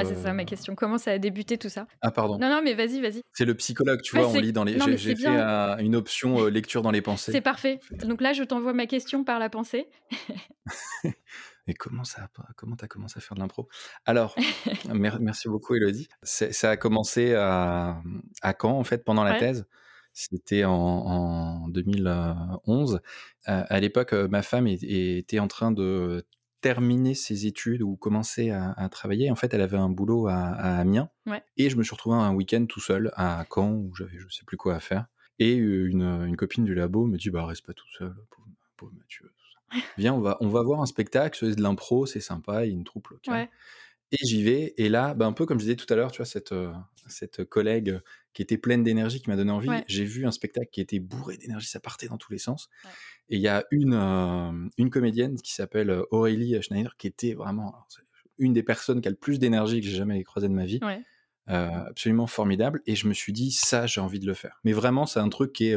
c'est 0.05 0.15
ça 0.15 0.33
ma 0.33 0.45
question. 0.45 0.75
Comment 0.75 0.99
ça 0.99 1.13
a 1.13 1.19
débuté 1.19 1.59
tout 1.59 1.69
ça? 1.69 1.87
Ah, 2.03 2.11
pardon. 2.11 2.39
Non, 2.39 2.49
non, 2.49 2.61
mais 2.63 2.75
vas-y, 2.75 3.01
vas-y. 3.01 3.23
C'est 3.33 3.45
le 3.45 3.55
psychologue, 3.55 4.01
tu 4.03 4.17
vois, 4.17 4.29
on 4.29 4.35
lit 4.35 4.53
dans 4.53 4.65
les. 4.65 4.79
J'ai 4.97 5.17
fait 5.17 5.27
une 5.27 5.97
option 5.97 6.47
lecture 6.47 6.83
dans 6.83 6.91
les 6.91 7.03
pensées. 7.03 7.33
C'est 7.33 7.41
parfait. 7.41 7.81
Donc 8.05 8.21
là, 8.21 8.33
je 8.33 8.45
t'envoie 8.45 8.75
ma 8.75 8.87
question 8.87 9.25
par 9.25 9.39
la 9.39 9.49
pensée. 9.49 9.89
Mais 11.67 11.75
comment 11.75 12.05
ça, 12.05 12.29
comment 12.57 12.77
t'as 12.77 12.89
commencé 12.89 13.19
à 13.19 13.21
faire 13.21 13.35
de 13.35 13.41
l'impro? 13.41 13.69
Alors, 14.05 14.35
merci 14.95 15.49
beaucoup, 15.49 15.75
Elodie. 15.75 16.09
Ça 16.23 16.71
a 16.71 16.77
commencé 16.77 17.35
à, 17.35 18.03
à 18.43 18.55
Caen, 18.61 18.79
en 18.79 18.85
fait, 18.85 19.05
pendant 19.05 19.25
la 19.25 19.39
thèse? 19.39 19.67
C'était 20.13 20.65
en, 20.65 21.69
2011. 21.69 23.01
à 23.47 23.81
l'époque, 23.81 24.13
ma 24.13 24.43
femme 24.43 24.67
était 24.67 25.39
en 25.39 25.49
train 25.49 25.71
de 25.71 26.27
terminer 26.61 27.15
ses 27.15 27.47
études 27.47 27.83
ou 27.83 27.97
commencer 27.97 28.51
à, 28.51 28.89
travailler. 28.91 29.31
En 29.31 29.37
fait, 29.37 29.55
elle 29.55 29.63
avait 29.63 29.79
un 29.79 29.89
boulot 29.89 30.27
à, 30.29 30.51
Amiens. 30.79 31.11
Et 31.57 31.71
je 31.71 31.77
me 31.77 31.83
suis 31.83 31.95
retrouvé 31.95 32.17
un 32.17 32.35
week-end 32.35 32.67
tout 32.67 32.81
seul 32.81 33.13
à 33.15 33.45
Caen 33.53 33.73
où 33.73 33.95
j'avais 33.95 34.19
je 34.19 34.29
sais 34.29 34.45
plus 34.45 34.57
quoi 34.57 34.75
à 34.75 34.81
faire. 34.81 35.07
Et 35.39 35.55
une, 35.55 36.37
copine 36.37 36.65
du 36.65 36.75
labo 36.75 37.07
me 37.07 37.17
dit 37.17 37.31
bah 37.31 37.47
reste 37.47 37.65
pas 37.65 37.73
tout 37.73 37.89
seul, 37.97 38.15
pauvre, 38.77 38.93
Mathieu. 38.93 39.31
Viens, 39.99 40.15
on 40.15 40.21
va, 40.21 40.37
on 40.41 40.49
va 40.49 40.63
voir 40.63 40.81
un 40.83 40.87
spectacle, 40.87 41.39
c'est 41.39 41.55
de 41.57 41.63
l'impro, 41.63 42.07
c'est 42.07 42.21
sympa, 42.21 42.65
il 42.65 42.69
y 42.69 42.73
a 42.73 42.75
une 42.77 42.85
troupe 42.85 43.09
locale. 43.09 43.49
Et 44.13 44.17
j'y 44.27 44.43
vais, 44.43 44.75
et 44.77 44.89
là, 44.89 45.15
bah, 45.15 45.27
un 45.27 45.33
peu 45.33 45.47
comme 45.47 45.59
je 45.61 45.65
disais 45.65 45.77
tout 45.77 45.87
à 45.93 45.97
l'heure, 45.97 46.11
tu 46.11 46.17
vois, 46.19 46.27
cette, 46.27 46.53
cette 47.07 47.45
collègue 47.45 48.01
qui 48.33 48.43
était 48.43 48.59
pleine 48.59 48.83
d'énergie, 48.83 49.21
qui 49.23 49.31
m'a 49.31 49.37
donné 49.37 49.53
envie, 49.53 49.69
j'ai 49.87 50.05
vu 50.05 50.27
un 50.27 50.33
spectacle 50.33 50.69
qui 50.73 50.81
était 50.81 50.99
bourré 50.99 51.37
d'énergie, 51.37 51.69
ça 51.69 51.79
partait 51.81 52.09
dans 52.09 52.19
tous 52.19 52.33
les 52.33 52.39
sens. 52.39 52.69
Et 53.29 53.37
il 53.37 53.43
y 53.43 53.47
a 53.49 53.65
une, 53.71 54.69
une 54.79 54.91
comédienne 54.91 55.37
qui 55.41 55.53
s'appelle 55.55 56.03
Aurélie 56.11 56.61
Schneider, 56.61 56.97
qui 56.97 57.07
était 57.07 57.35
vraiment 57.35 57.75
une 58.39 58.53
des 58.53 58.63
personnes 58.65 59.01
qui 59.01 59.07
a 59.09 59.11
le 59.13 59.17
plus 59.17 59.39
d'énergie 59.39 59.81
que 59.81 59.87
j'ai 59.87 59.97
jamais 59.97 60.23
croisé 60.25 60.49
de 60.49 60.55
ma 60.55 60.65
vie. 60.65 60.81
absolument 61.47 62.27
formidable. 62.27 62.81
Et 62.87 62.97
je 62.97 63.07
me 63.07 63.15
suis 63.15 63.33
dit, 63.33 63.53
ça, 63.53 63.87
j'ai 63.87 64.01
envie 64.01 64.19
de 64.19 64.27
le 64.27 64.35
faire. 64.35 64.59
Mais 64.65 64.73
vraiment, 64.73 65.07
c'est 65.07 65.21
un 65.21 65.29
truc 65.29 65.53
qui 65.53 65.69
est. 65.69 65.77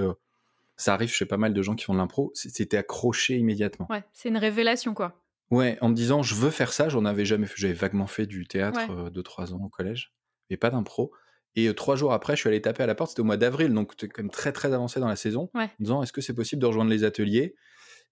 ça 0.75 0.93
arrive 0.93 1.09
chez 1.09 1.25
pas 1.25 1.37
mal 1.37 1.53
de 1.53 1.61
gens 1.61 1.75
qui 1.75 1.85
font 1.85 1.93
de 1.93 1.99
l'impro. 1.99 2.31
C'était 2.33 2.77
accroché 2.77 3.37
immédiatement. 3.37 3.87
Ouais, 3.89 4.03
c'est 4.13 4.29
une 4.29 4.37
révélation, 4.37 4.93
quoi. 4.93 5.23
Ouais, 5.51 5.77
en 5.81 5.89
me 5.89 5.93
disant 5.93 6.23
je 6.23 6.33
veux 6.33 6.49
faire 6.49 6.73
ça, 6.73 6.89
j'en 6.89 7.05
avais 7.05 7.25
jamais 7.25 7.45
fait. 7.45 7.55
J'avais 7.57 7.73
vaguement 7.73 8.07
fait 8.07 8.25
du 8.25 8.47
théâtre 8.47 9.09
de 9.11 9.21
trois 9.21 9.53
ans 9.53 9.61
au 9.63 9.69
collège, 9.69 10.13
mais 10.49 10.57
pas 10.57 10.69
d'impro. 10.69 11.11
Et 11.55 11.71
trois 11.75 11.95
jours 11.95 12.13
après, 12.13 12.35
je 12.35 12.39
suis 12.39 12.49
allé 12.49 12.61
taper 12.61 12.81
à 12.81 12.87
la 12.87 12.95
porte. 12.95 13.11
C'était 13.11 13.21
au 13.21 13.25
mois 13.25 13.37
d'avril, 13.37 13.71
donc 13.71 13.93
quand 13.99 14.17
même 14.17 14.31
très 14.31 14.51
très 14.51 14.73
avancé 14.73 14.99
dans 14.99 15.07
la 15.07 15.15
saison. 15.15 15.51
En 15.53 15.67
disant 15.79 16.01
est-ce 16.01 16.11
que 16.11 16.21
c'est 16.21 16.33
possible 16.33 16.61
de 16.61 16.65
rejoindre 16.65 16.89
les 16.89 17.03
ateliers? 17.03 17.55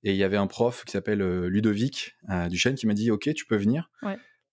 Et 0.03 0.11
il 0.11 0.17
y 0.17 0.23
avait 0.23 0.37
un 0.37 0.47
prof 0.47 0.83
qui 0.85 0.91
s'appelle 0.91 1.21
Ludovic 1.47 2.15
Duchesne 2.49 2.75
qui 2.75 2.85
m'a 2.85 2.93
dit 2.93 3.09
ok, 3.09 3.33
tu 3.33 3.45
peux 3.45 3.57
venir. 3.57 3.89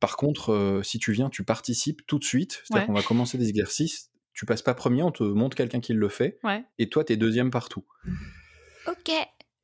Par 0.01 0.17
contre, 0.17 0.81
si 0.83 0.99
tu 0.99 1.13
viens, 1.13 1.29
tu 1.29 1.45
participes 1.45 2.07
tout 2.07 2.19
de 2.19 2.25
suite. 2.25 2.63
C'est-à-dire 2.65 2.87
qu'on 2.87 2.95
va 2.95 3.03
commencer 3.03 3.37
des 3.37 3.51
exercices. 3.51 4.11
Tu 4.39 4.47
passes 4.47 4.63
pas 4.63 4.75
premier, 4.75 5.03
on 5.03 5.11
te 5.11 5.25
montre 5.25 5.57
quelqu'un 5.57 5.81
qui 5.81 5.95
le 5.95 6.09
fait. 6.09 6.39
Et 6.79 6.89
toi, 6.89 7.03
tu 7.03 7.13
es 7.13 7.17
deuxième 7.17 7.51
partout. 7.51 7.85
Ok. 8.87 9.11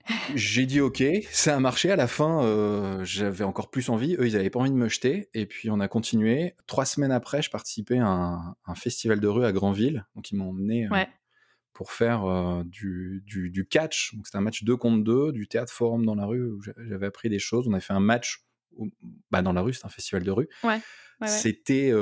J'ai 0.35 0.67
dit 0.67 0.81
ok, 0.81 1.01
ça 1.31 1.55
a 1.55 1.61
marché. 1.61 1.93
À 1.93 1.97
la 1.97 2.09
fin, 2.09 2.43
euh, 2.43 3.05
j'avais 3.05 3.45
encore 3.45 3.71
plus 3.71 3.89
envie. 3.89 4.17
Eux, 4.17 4.27
ils 4.27 4.33
n'avaient 4.33 4.51
pas 4.51 4.59
envie 4.59 4.73
de 4.73 4.77
me 4.77 4.89
jeter. 4.89 5.31
Et 5.33 5.47
puis, 5.47 5.71
on 5.71 5.79
a 5.79 5.87
continué. 5.87 6.57
Trois 6.67 6.87
semaines 6.87 7.13
après, 7.13 7.41
je 7.41 7.51
participais 7.51 7.99
à 7.99 8.57
un, 8.67 8.75
festival 8.75 9.21
de 9.21 9.29
rue 9.29 9.45
à 9.45 9.53
Granville. 9.53 10.07
Donc, 10.17 10.33
ils 10.33 10.37
m'ont 10.37 10.49
emmené 10.49 10.89
euh, 10.91 11.05
pour 11.73 11.93
faire 11.93 12.25
euh, 12.25 12.65
du, 12.65 13.23
du, 13.27 13.69
catch. 13.69 14.17
Donc, 14.17 14.27
c'était 14.27 14.39
un 14.39 14.41
match 14.41 14.65
2 14.65 14.77
contre 14.77 15.05
2, 15.05 15.31
du 15.31 15.47
théâtre 15.47 15.73
forum 15.73 16.05
dans 16.05 16.17
la 16.17 16.27
rue 16.27 16.51
où 16.51 16.61
j'avais 16.61 17.07
appris 17.07 17.29
des 17.29 17.39
choses. 17.39 17.69
On 17.69 17.75
a 17.75 17.81
fait 17.81 17.95
un 17.95 18.01
match 18.01 18.45
bah, 19.31 19.41
dans 19.41 19.53
la 19.53 19.61
rue, 19.61 19.73
c'est 19.73 19.87
un 19.87 19.89
festival 19.89 20.25
de 20.25 20.33
rue. 20.33 20.49
C'était, 21.27 21.93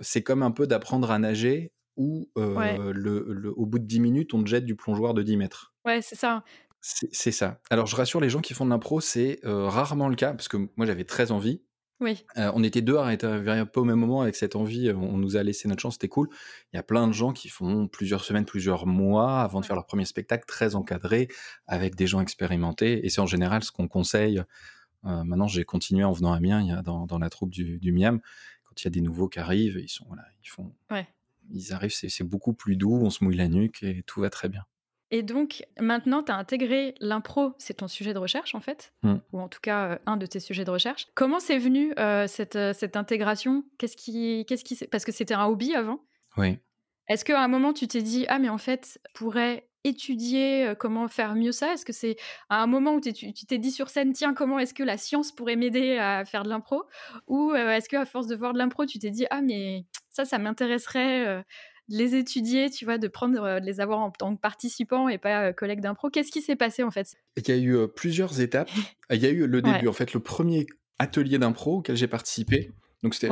c'est 0.00 0.22
comme 0.22 0.42
un 0.42 0.52
peu 0.52 0.66
d'apprendre 0.66 1.10
à 1.10 1.18
nager 1.18 1.70
où 1.98 2.30
le, 2.36 3.52
au 3.56 3.66
bout 3.66 3.78
de 3.78 3.84
10 3.84 4.00
minutes, 4.00 4.32
on 4.32 4.42
te 4.42 4.48
jette 4.48 4.64
du 4.64 4.76
plongeoir 4.76 5.12
de 5.12 5.22
10 5.22 5.36
mètres. 5.36 5.74
Ouais, 5.84 6.00
c'est 6.00 6.16
ça. 6.16 6.42
C'est 6.80 7.32
ça. 7.32 7.60
Alors, 7.70 7.86
je 7.86 7.96
rassure 7.96 8.20
les 8.20 8.30
gens 8.30 8.40
qui 8.40 8.54
font 8.54 8.64
de 8.64 8.70
l'impro, 8.70 9.00
c'est 9.00 9.40
rarement 9.44 10.08
le 10.08 10.16
cas, 10.16 10.32
parce 10.32 10.48
que 10.48 10.56
moi, 10.76 10.86
j'avais 10.86 11.04
très 11.04 11.32
envie. 11.32 11.62
Oui. 12.00 12.24
on 12.36 12.62
était 12.62 12.80
deux 12.80 12.96
à 12.96 13.12
être 13.12 13.24
un 13.24 13.66
peu 13.66 13.80
au 13.80 13.84
même 13.84 13.98
moment 13.98 14.22
avec 14.22 14.36
cette 14.36 14.54
envie. 14.54 14.90
On 14.92 15.18
nous 15.18 15.36
a 15.36 15.42
laissé 15.42 15.66
notre 15.66 15.80
chance, 15.82 15.94
c'était 15.94 16.08
cool. 16.08 16.28
Il 16.72 16.76
y 16.76 16.78
a 16.78 16.82
plein 16.84 17.08
de 17.08 17.12
gens 17.12 17.32
qui 17.32 17.48
font 17.48 17.88
plusieurs 17.88 18.24
semaines, 18.24 18.44
plusieurs 18.44 18.86
mois 18.86 19.42
avant 19.42 19.60
de 19.60 19.66
faire 19.66 19.74
leur 19.74 19.86
premier 19.86 20.04
spectacle, 20.04 20.44
très 20.46 20.76
encadré, 20.76 21.28
avec 21.66 21.96
des 21.96 22.06
gens 22.06 22.20
expérimentés. 22.20 23.04
Et 23.04 23.08
c'est 23.08 23.20
en 23.20 23.26
général 23.26 23.64
ce 23.64 23.72
qu'on 23.72 23.88
conseille. 23.88 24.42
maintenant, 25.02 25.48
j'ai 25.48 25.64
continué 25.64 26.04
en 26.04 26.12
venant 26.12 26.32
à 26.32 26.40
Miens, 26.40 26.60
il 26.60 26.68
y 26.68 26.72
a 26.72 26.82
dans, 26.82 27.06
dans 27.06 27.18
la 27.18 27.30
troupe 27.30 27.50
du, 27.50 27.78
du, 27.78 27.90
Miam. 27.90 28.20
Quand 28.64 28.80
il 28.80 28.84
y 28.84 28.88
a 28.88 28.90
des 28.90 29.00
nouveaux 29.00 29.28
qui 29.28 29.40
arrivent, 29.40 29.80
ils 29.82 29.88
sont 29.88 30.04
voilà, 30.06 30.22
ils 30.44 30.48
font, 30.48 30.72
ils 31.50 31.72
arrivent, 31.72 31.92
c'est 31.92 32.24
beaucoup 32.24 32.52
plus 32.52 32.76
doux, 32.76 32.98
on 33.02 33.10
se 33.10 33.24
mouille 33.24 33.36
la 33.36 33.48
nuque 33.48 33.82
et 33.82 34.02
tout 34.06 34.20
va 34.20 34.30
très 34.30 34.48
bien. 34.48 34.64
Et 35.10 35.22
donc, 35.22 35.64
maintenant, 35.80 36.22
tu 36.22 36.30
as 36.30 36.36
intégré 36.36 36.94
l'impro, 37.00 37.54
c'est 37.58 37.74
ton 37.74 37.88
sujet 37.88 38.12
de 38.12 38.18
recherche 38.18 38.54
en 38.54 38.60
fait, 38.60 38.92
mmh. 39.02 39.14
ou 39.32 39.40
en 39.40 39.48
tout 39.48 39.60
cas 39.60 39.92
euh, 39.92 39.98
un 40.06 40.16
de 40.18 40.26
tes 40.26 40.40
sujets 40.40 40.64
de 40.64 40.70
recherche. 40.70 41.06
Comment 41.14 41.40
c'est 41.40 41.58
venu 41.58 41.94
euh, 41.98 42.26
cette, 42.26 42.56
euh, 42.56 42.74
cette, 42.74 42.96
intégration? 42.96 43.64
Qu'est-ce 43.78 43.96
qui, 43.96 44.44
qu'est-ce 44.46 44.64
qui, 44.64 44.76
parce 44.86 45.06
que 45.06 45.12
c'était 45.12 45.34
un 45.34 45.46
hobby 45.46 45.74
avant. 45.74 46.00
Oui. 46.36 46.58
Est-ce 47.08 47.24
qu'à 47.24 47.42
un 47.42 47.48
moment 47.48 47.72
tu 47.72 47.88
t'es 47.88 48.02
dit 48.02 48.26
ah 48.28 48.38
mais 48.38 48.50
en 48.50 48.58
fait, 48.58 49.00
pourrais 49.14 49.66
étudier 49.84 50.74
comment 50.78 51.08
faire 51.08 51.34
mieux 51.34 51.52
ça 51.52 51.72
Est-ce 51.72 51.86
que 51.86 51.94
c'est 51.94 52.16
à 52.50 52.62
un 52.62 52.66
moment 52.66 52.96
où 52.96 53.00
tu 53.00 53.32
t'es 53.32 53.56
dit 53.56 53.70
sur 53.70 53.88
scène 53.88 54.12
tiens 54.12 54.34
comment 54.34 54.58
est-ce 54.58 54.74
que 54.74 54.82
la 54.82 54.98
science 54.98 55.32
pourrait 55.32 55.56
m'aider 55.56 55.96
à 55.96 56.26
faire 56.26 56.42
de 56.42 56.50
l'impro 56.50 56.82
Ou 57.28 57.54
est-ce 57.54 57.88
qu'à 57.88 58.04
force 58.04 58.26
de 58.26 58.36
voir 58.36 58.52
de 58.52 58.58
l'impro, 58.58 58.84
tu 58.84 58.98
t'es 58.98 59.10
dit 59.10 59.24
ah 59.30 59.40
mais 59.40 59.86
ça, 60.18 60.24
ça 60.24 60.38
m'intéresserait 60.38 61.44
les 61.88 62.14
étudier, 62.14 62.70
tu 62.70 62.84
vois, 62.84 62.98
de 62.98 63.08
prendre, 63.08 63.60
de 63.60 63.64
les 63.64 63.80
avoir 63.80 64.00
en 64.00 64.10
tant 64.10 64.34
que 64.34 64.40
participants 64.40 65.08
et 65.08 65.18
pas 65.18 65.52
collègues 65.52 65.80
d'impro. 65.80 66.10
Qu'est-ce 66.10 66.30
qui 66.30 66.42
s'est 66.42 66.56
passé 66.56 66.82
en 66.82 66.90
fait? 66.90 67.14
Il 67.36 67.48
y 67.48 67.52
a 67.52 67.56
eu 67.56 67.88
plusieurs 67.88 68.40
étapes. 68.40 68.70
Il 69.10 69.22
y 69.22 69.26
a 69.26 69.30
eu 69.30 69.46
le 69.46 69.62
début, 69.62 69.88
en 69.88 69.92
fait, 69.92 70.12
le 70.12 70.20
premier 70.20 70.66
atelier 70.98 71.38
d'impro 71.38 71.78
auquel 71.78 71.96
j'ai 71.96 72.08
participé. 72.08 72.72
Donc 73.02 73.14
c'était 73.14 73.28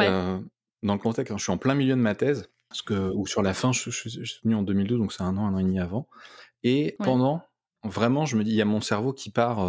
dans 0.83 0.95
le 0.95 1.01
contexte, 1.01 1.33
hein, 1.33 1.39
je 1.39 1.43
suis 1.43 1.53
en 1.53 1.59
plein 1.59 1.75
milieu 1.75 1.97
de 1.97 2.01
ma 2.01 2.15
thèse, 2.15 2.49
parce 2.69 2.83
que, 2.83 3.11
ou 3.15 3.27
sur 3.27 3.43
la 3.43 3.55
fin, 3.55 3.73
je, 3.73 3.91
suis 3.91 4.41
venu 4.45 4.55
en 4.55 4.63
2002, 4.63 4.99
donc 4.99 5.13
c'est 5.13 5.23
un 5.23 5.37
an, 5.37 5.47
un 5.47 5.55
an 5.55 5.59
et 5.59 5.65
demi 5.65 5.81
avant. 5.81 6.07
Et 6.63 6.97
pendant, 7.01 7.43
vraiment, 7.83 8.25
je 8.25 8.37
me 8.37 8.45
dis, 8.45 8.51
il 8.51 8.57
y 8.57 8.63
a 8.63 8.67
mon 8.67 8.81
cerveau 8.81 9.13
qui 9.13 9.31
part 9.31 9.61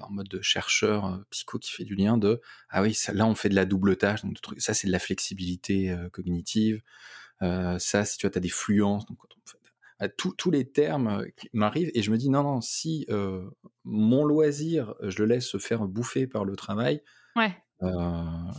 en 0.00 0.10
mode 0.10 0.28
de 0.28 0.40
chercheur 0.42 1.24
psycho 1.30 1.58
qui 1.58 1.72
fait 1.72 1.84
du 1.84 1.94
lien 1.94 2.18
de 2.18 2.40
ah 2.68 2.82
oui 2.82 2.96
là 3.12 3.26
on 3.26 3.34
fait 3.34 3.48
de 3.48 3.54
la 3.54 3.64
double 3.64 3.96
tâche 3.96 4.24
donc 4.24 4.38
ça 4.58 4.74
c'est 4.74 4.86
de 4.86 4.92
la 4.92 4.98
flexibilité 4.98 5.96
cognitive. 6.12 6.82
Euh, 7.42 7.78
ça, 7.78 8.04
si 8.04 8.18
tu 8.18 8.26
vois, 8.26 8.36
as 8.36 8.40
des 8.40 8.48
fluences, 8.48 9.06
donc 9.06 9.18
bah, 10.00 10.08
tous 10.08 10.50
les 10.50 10.70
termes 10.70 11.08
euh, 11.08 11.26
m'arrivent 11.52 11.90
et 11.94 12.02
je 12.02 12.10
me 12.10 12.16
dis 12.16 12.28
non 12.28 12.42
non 12.42 12.60
si 12.60 13.06
euh, 13.10 13.48
mon 13.84 14.24
loisir 14.24 14.94
je 15.02 15.18
le 15.20 15.26
laisse 15.26 15.46
se 15.46 15.58
faire 15.58 15.86
bouffer 15.86 16.26
par 16.26 16.44
le 16.44 16.56
travail 16.56 17.00
ouais. 17.36 17.54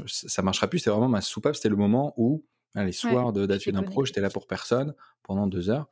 ça, 0.07 0.41
marchera 0.41 0.67
plus. 0.67 0.79
C'était 0.79 0.91
vraiment 0.91 1.09
ma 1.09 1.21
soupape. 1.21 1.55
C'était 1.55 1.69
le 1.69 1.75
moment 1.75 2.13
où 2.17 2.45
les 2.75 2.91
soirs 2.91 3.31
de 3.31 3.45
d'atelier 3.45 3.71
d'impro 3.71 4.05
j'étais 4.05 4.21
là 4.21 4.29
pour 4.29 4.47
personne 4.47 4.95
pendant 5.23 5.47
deux 5.47 5.69
heures 5.69 5.89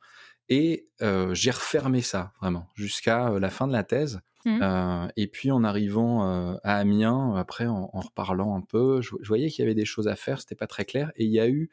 et 0.48 0.88
j'ai 1.32 1.50
refermé 1.50 2.02
ça 2.02 2.32
vraiment 2.40 2.68
jusqu'à 2.74 3.30
la 3.30 3.50
fin 3.50 3.66
de 3.66 3.72
la 3.72 3.84
thèse 3.84 4.20
mmh. 4.44 5.08
et 5.16 5.26
puis 5.26 5.50
en 5.50 5.64
arrivant 5.64 6.22
à 6.62 6.76
Amiens 6.76 7.34
après 7.36 7.66
en, 7.66 7.86
reparlant 7.94 8.56
un 8.56 8.60
peu 8.60 9.00
je, 9.02 9.10
je 9.20 9.28
voyais 9.28 9.48
qu'il 9.48 9.62
y 9.62 9.66
avait 9.66 9.74
des 9.74 9.84
choses 9.84 10.08
à 10.08 10.16
faire 10.16 10.40
c'était 10.40 10.54
pas 10.54 10.66
très 10.66 10.84
clair 10.84 11.12
et 11.16 11.24
il 11.24 11.30
y 11.30 11.40
a 11.40 11.48
eu 11.48 11.70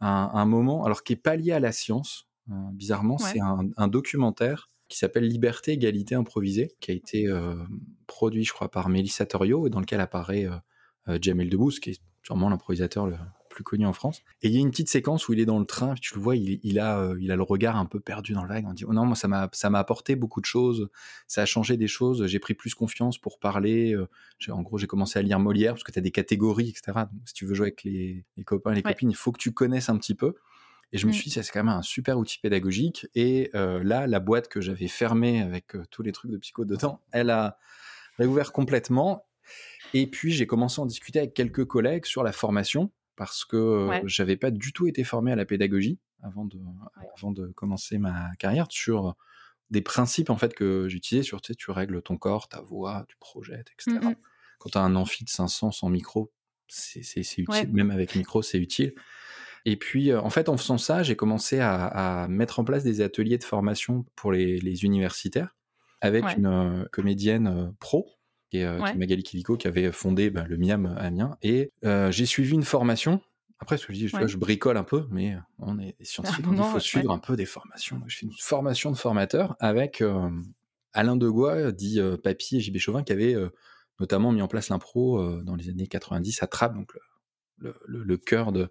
un, 0.00 0.46
moment, 0.46 0.84
alors 0.84 1.02
qui 1.02 1.12
est 1.12 1.16
pas 1.16 1.36
lié 1.36 1.52
à 1.52 1.60
la 1.60 1.72
science, 1.72 2.28
euh, 2.50 2.54
bizarrement, 2.72 3.18
c'est 3.18 3.40
un, 3.40 3.88
documentaire 3.88 4.68
qui 4.88 4.98
s'appelle 4.98 5.26
Liberté, 5.26 5.72
Égalité, 5.72 6.14
Improvisée, 6.14 6.74
qui 6.80 6.90
a 6.90 6.94
été 6.94 7.28
euh, 7.28 7.54
produit, 8.06 8.44
je 8.44 8.52
crois, 8.52 8.70
par 8.70 8.88
Mélissa 8.88 9.26
Torio, 9.26 9.66
et 9.66 9.70
dans 9.70 9.80
lequel 9.80 10.00
apparaît 10.00 10.48
Jamel 11.20 11.48
Debbouze, 11.48 11.80
qui 11.80 11.90
est 11.90 12.00
sûrement 12.22 12.48
l'improvisateur 12.48 13.06
le 13.06 13.16
plus 13.60 13.64
connu 13.64 13.86
en 13.86 13.92
France. 13.92 14.22
Et 14.42 14.48
il 14.48 14.54
y 14.54 14.56
a 14.56 14.60
une 14.60 14.70
petite 14.70 14.88
séquence 14.88 15.28
où 15.28 15.34
il 15.34 15.40
est 15.40 15.44
dans 15.44 15.58
le 15.58 15.66
train, 15.66 15.94
tu 16.00 16.14
le 16.14 16.20
vois, 16.20 16.34
il, 16.34 16.78
a, 16.78 17.12
il 17.20 17.30
a 17.30 17.36
le 17.36 17.42
regard 17.42 17.76
un 17.76 17.84
peu 17.84 18.00
perdu 18.00 18.32
dans 18.32 18.42
le 18.42 18.48
vague. 18.48 18.64
On 18.66 18.72
dit, 18.72 18.84
oh 18.86 18.92
non, 18.92 19.04
moi, 19.04 19.14
ça 19.14 19.28
m'a, 19.28 19.50
ça 19.52 19.68
m'a 19.68 19.78
apporté 19.78 20.16
beaucoup 20.16 20.40
de 20.40 20.46
choses, 20.46 20.88
ça 21.26 21.42
a 21.42 21.46
changé 21.46 21.76
des 21.76 21.88
choses, 21.88 22.26
j'ai 22.26 22.38
pris 22.38 22.54
plus 22.54 22.74
confiance 22.74 23.18
pour 23.18 23.38
parler. 23.38 23.96
en 24.48 24.62
gros, 24.62 24.78
j'ai 24.78 24.86
commencé 24.86 25.18
à 25.18 25.22
lire 25.22 25.38
Molière, 25.38 25.74
parce 25.74 25.84
que 25.84 25.92
tu 25.92 25.98
as 25.98 26.02
des 26.02 26.10
catégories, 26.10 26.70
etc. 26.70 26.92
Donc, 27.12 27.22
si 27.26 27.34
tu 27.34 27.44
veux 27.44 27.54
jouer 27.54 27.66
avec 27.66 27.84
les, 27.84 28.24
copains 28.46 28.72
et 28.72 28.76
les 28.76 28.82
copines, 28.82 29.10
il 29.10 29.16
faut 29.16 29.32
que 29.32 29.40
tu 29.40 29.52
connaisses 29.52 29.90
un 29.90 29.98
petit 29.98 30.14
peu. 30.14 30.34
Et 30.92 30.98
je 30.98 31.06
me 31.06 31.12
mmh. 31.12 31.14
suis 31.14 31.24
dit, 31.24 31.30
c'est 31.30 31.52
quand 31.52 31.62
même 31.62 31.68
un 31.68 31.82
super 31.82 32.18
outil 32.18 32.38
pédagogique. 32.38 33.06
Et 33.14 33.50
là, 33.52 34.06
la 34.06 34.20
boîte 34.20 34.48
que 34.48 34.60
j'avais 34.60 34.88
fermée 34.88 35.42
avec 35.42 35.76
tous 35.90 36.02
les 36.02 36.12
trucs 36.12 36.30
de 36.30 36.38
psycho 36.38 36.64
dedans, 36.64 37.00
elle 37.12 37.30
a 37.30 37.58
réouvert 38.18 38.52
complètement. 38.52 39.26
Et 39.94 40.06
puis, 40.06 40.32
j'ai 40.32 40.46
commencé 40.46 40.80
à 40.80 40.84
en 40.84 40.86
discuter 40.86 41.18
avec 41.18 41.34
quelques 41.34 41.64
collègues 41.64 42.06
sur 42.06 42.22
la 42.22 42.32
formation, 42.32 42.90
parce 43.20 43.44
que 43.44 43.86
je 44.04 44.08
j'avais 44.08 44.38
pas 44.38 44.50
du 44.50 44.72
tout 44.72 44.86
été 44.86 45.04
formé 45.04 45.30
à 45.30 45.36
la 45.36 45.44
pédagogie 45.44 45.98
avant 46.22 46.46
de, 46.46 46.58
avant 47.14 47.32
de 47.32 47.48
commencer 47.48 47.98
ma 47.98 48.30
carrière, 48.38 48.64
sur 48.70 49.14
des 49.68 49.82
principes 49.82 50.30
en 50.30 50.38
fait 50.38 50.54
que 50.54 50.88
j'utilisais 50.88 51.22
sur, 51.22 51.42
tu 51.42 51.52
sais, 51.52 51.54
tu 51.54 51.70
règles 51.70 52.00
ton 52.00 52.16
corps, 52.16 52.48
ta 52.48 52.62
voix, 52.62 53.04
tu 53.08 53.18
projettes, 53.20 53.72
etc. 53.74 53.98
Mmh 54.02 54.14
Quand 54.58 54.70
tu 54.70 54.78
as 54.78 54.80
un 54.80 54.96
amphi 54.96 55.22
de 55.24 55.28
500 55.28 55.70
sans 55.70 55.90
micro, 55.90 56.32
c'est 56.66 57.02
utile. 57.36 57.70
Même 57.70 57.90
avec 57.90 58.14
micro, 58.14 58.40
c'est 58.40 58.56
utile. 58.56 58.94
Et 59.66 59.76
puis, 59.76 60.14
en 60.14 60.30
fait, 60.30 60.48
en 60.48 60.56
faisant 60.56 60.78
ça, 60.78 61.02
j'ai 61.02 61.14
commencé 61.14 61.58
à, 61.60 62.26
mettre 62.30 62.58
en 62.58 62.64
place 62.64 62.84
des 62.84 63.02
ateliers 63.02 63.36
de 63.36 63.44
formation 63.44 64.06
pour 64.16 64.32
les, 64.32 64.82
universitaires 64.82 65.54
avec 66.00 66.24
une 66.38 66.88
comédienne 66.90 67.74
pro, 67.80 68.08
qui 68.50 68.58
est, 68.58 68.96
Magali 68.96 69.22
Kiliko, 69.22 69.56
qui 69.56 69.68
avait 69.68 69.92
fondé 69.92 70.30
bah, 70.30 70.44
le 70.48 70.56
MIAM 70.56 70.94
Amiens. 70.98 71.36
Et 71.42 71.72
j'ai 71.82 72.26
suivi 72.26 72.54
une 72.54 72.64
formation. 72.64 73.20
Après, 73.62 73.76
ce 73.76 73.86
que 73.86 73.92
je 73.92 73.98
dis, 73.98 74.08
je 74.08 74.36
bricole 74.38 74.78
un 74.78 74.84
peu, 74.84 75.06
mais 75.10 75.36
on 75.58 75.78
est 75.78 75.94
scientifique, 76.02 76.46
il 76.50 76.56
faut 76.72 76.80
suivre 76.80 77.10
un 77.10 77.18
peu 77.18 77.36
des 77.36 77.44
formations. 77.44 78.00
Je 78.06 78.16
fais 78.16 78.26
une 78.26 78.32
formation 78.32 78.90
de 78.90 78.96
formateur 78.96 79.56
avec 79.60 80.02
Alain 80.92 81.16
Degois, 81.16 81.70
dit 81.72 82.00
Papy 82.22 82.56
et 82.56 82.60
JB 82.60 82.78
Chauvin, 82.78 83.02
qui 83.02 83.12
avait 83.12 83.36
notamment 83.98 84.32
mis 84.32 84.40
en 84.40 84.48
place 84.48 84.70
l'impro 84.70 85.42
dans 85.42 85.56
les 85.56 85.68
années 85.68 85.86
90 85.86 86.42
à 86.42 86.46
Trappes, 86.46 86.74
donc 86.74 86.94
le, 87.60 88.16
cœur 88.16 88.52
de, 88.52 88.70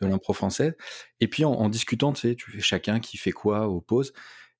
l'impro 0.00 0.32
française. 0.32 0.74
Et 1.20 1.28
puis 1.28 1.44
en, 1.44 1.68
discutant, 1.68 2.12
tu 2.12 2.20
sais, 2.22 2.34
tu 2.36 2.50
fais 2.50 2.60
chacun 2.60 3.00
qui 3.00 3.16
fait 3.16 3.32
quoi 3.32 3.68
aux 3.68 3.80
pauses. 3.80 4.12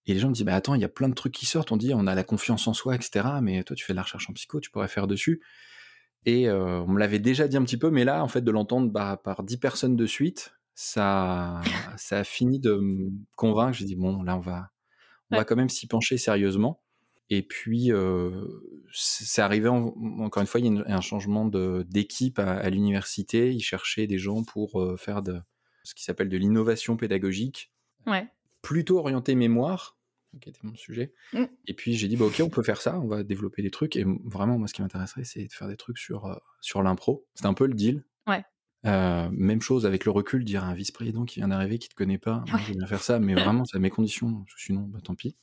Et 0.08 0.14
les 0.14 0.20
gens 0.20 0.28
me 0.28 0.34
disent, 0.34 0.44
bah 0.44 0.54
attends, 0.54 0.74
il 0.74 0.80
y 0.80 0.84
a 0.84 0.88
plein 0.88 1.10
de 1.10 1.14
trucs 1.14 1.34
qui 1.34 1.44
sortent. 1.44 1.70
On 1.70 1.76
dit, 1.76 1.92
on 1.94 2.06
a 2.06 2.14
la 2.14 2.24
confiance 2.24 2.66
en 2.66 2.72
soi, 2.72 2.94
etc. 2.94 3.26
Mais 3.42 3.62
toi, 3.62 3.76
tu 3.76 3.84
fais 3.84 3.92
de 3.92 3.96
la 3.96 4.02
recherche 4.02 4.28
en 4.30 4.32
psycho, 4.32 4.58
tu 4.58 4.70
pourrais 4.70 4.88
faire 4.88 5.06
dessus. 5.06 5.42
Et 6.24 6.48
euh, 6.48 6.80
on 6.80 6.88
me 6.88 6.98
l'avait 6.98 7.18
déjà 7.18 7.46
dit 7.46 7.58
un 7.58 7.62
petit 7.62 7.76
peu, 7.76 7.90
mais 7.90 8.04
là, 8.04 8.24
en 8.24 8.28
fait, 8.28 8.40
de 8.40 8.50
l'entendre 8.50 8.90
bah, 8.90 9.20
par 9.22 9.42
dix 9.42 9.58
personnes 9.58 9.96
de 9.96 10.06
suite, 10.06 10.54
ça, 10.74 11.60
ça 11.98 12.20
a 12.20 12.24
fini 12.24 12.58
de 12.58 12.72
me 12.72 13.10
convaincre. 13.36 13.76
J'ai 13.76 13.84
dit, 13.84 13.96
bon, 13.96 14.22
là, 14.22 14.38
on 14.38 14.40
va, 14.40 14.70
on 15.30 15.36
va 15.36 15.44
quand 15.44 15.56
même 15.56 15.68
s'y 15.68 15.86
pencher 15.86 16.16
sérieusement. 16.16 16.82
Et 17.28 17.42
puis, 17.42 17.90
c'est 18.94 19.42
arrivé, 19.42 19.68
encore 19.68 20.40
une 20.40 20.46
fois, 20.46 20.60
il 20.60 20.74
y 20.74 20.78
a 20.78 20.96
un 20.96 21.02
changement 21.02 21.44
d'équipe 21.44 22.38
à, 22.38 22.70
l'université. 22.70 23.52
Ils 23.52 23.60
cherchaient 23.60 24.06
des 24.06 24.18
gens 24.18 24.42
pour 24.42 24.82
faire 24.98 25.20
de, 25.20 25.38
ce 25.82 25.94
qui 25.94 26.02
s'appelle 26.04 26.30
de 26.30 26.38
l'innovation 26.38 26.96
pédagogique. 26.96 27.70
Ouais. 28.06 28.26
Plutôt 28.62 28.98
orienté 28.98 29.34
mémoire, 29.34 29.97
qui 30.40 30.48
était 30.48 30.60
mon 30.62 30.74
sujet. 30.76 31.12
Mmh. 31.32 31.44
Et 31.66 31.74
puis, 31.74 31.94
j'ai 31.94 32.08
dit, 32.08 32.16
bah, 32.16 32.26
OK, 32.26 32.40
on 32.42 32.50
peut 32.50 32.62
faire 32.62 32.80
ça, 32.80 32.98
on 33.00 33.06
va 33.06 33.22
développer 33.22 33.62
des 33.62 33.70
trucs. 33.70 33.96
Et 33.96 34.04
vraiment, 34.24 34.58
moi, 34.58 34.68
ce 34.68 34.74
qui 34.74 34.82
m'intéresserait, 34.82 35.24
c'est 35.24 35.44
de 35.44 35.52
faire 35.52 35.68
des 35.68 35.76
trucs 35.76 35.98
sur, 35.98 36.40
sur 36.60 36.82
l'impro. 36.82 37.26
C'est 37.34 37.46
un 37.46 37.54
peu 37.54 37.66
le 37.66 37.74
deal. 37.74 38.04
Ouais. 38.26 38.44
même 38.84 39.62
chose 39.62 39.86
avec 39.86 40.04
le 40.04 40.10
recul, 40.10 40.44
dire 40.44 40.64
à 40.64 40.68
un 40.68 40.74
vice-président 40.74 41.24
qui 41.24 41.40
vient 41.40 41.48
d'arriver, 41.48 41.78
qui 41.78 41.88
te 41.88 41.94
connaît 41.94 42.18
pas, 42.18 42.44
je 42.46 42.68
vais 42.68 42.74
bien 42.74 42.86
faire 42.86 43.02
ça, 43.02 43.18
mais 43.18 43.34
vraiment, 43.34 43.64
c'est 43.64 43.76
à 43.76 43.80
mes 43.80 43.90
conditions, 43.90 44.44
sinon, 44.56 44.82
bah, 44.82 45.00
tant 45.02 45.14
pis. 45.14 45.36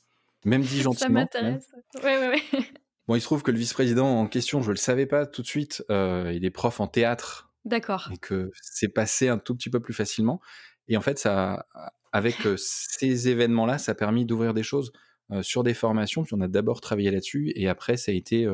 Même 0.46 0.62
dit 0.62 0.82
gentiment. 0.82 1.28
Ça 1.28 1.42
m'intéresse. 1.42 1.72
Ouais, 2.04 2.18
ouais, 2.18 2.30
ouais. 2.30 2.60
Bon, 3.08 3.14
il 3.16 3.22
se 3.22 3.26
trouve 3.26 3.44
que 3.44 3.52
le 3.52 3.58
vice-président 3.58 4.08
en 4.08 4.28
question, 4.28 4.64
je 4.64 4.72
le 4.72 4.78
savais 4.78 5.06
pas 5.06 5.28
tout 5.28 5.44
de 5.44 5.48
suite, 5.48 5.84
euh, 5.92 6.32
il 6.34 6.44
est 6.44 6.50
prof 6.50 6.80
en 6.80 6.88
théâtre. 6.88 7.52
D'accord. 7.64 8.10
Et 8.12 8.18
que 8.18 8.52
c'est 8.62 8.90
passé 8.90 9.28
un 9.28 9.38
tout 9.38 9.56
petit 9.56 9.70
peu 9.70 9.80
plus 9.80 9.94
facilement. 9.94 10.42
Et 10.88 10.98
en 10.98 11.02
fait, 11.02 11.20
ça, 11.20 11.68
avec 12.16 12.46
euh, 12.46 12.56
ces 12.58 13.28
événements-là, 13.28 13.78
ça 13.78 13.92
a 13.92 13.96
permis 13.96 14.24
d'ouvrir 14.24 14.54
des 14.54 14.64
choses 14.64 14.94
euh, 15.32 15.44
sur 15.44 15.64
des 15.64 15.74
formations. 15.74 16.24
Puis 16.24 16.34
on 16.34 16.40
a 16.40 16.48
d'abord 16.48 16.80
travaillé 16.80 17.12
là-dessus. 17.12 17.52
Et 17.56 17.68
après, 17.68 17.98
ça 17.98 18.14
a 18.14 18.16
été. 18.16 18.48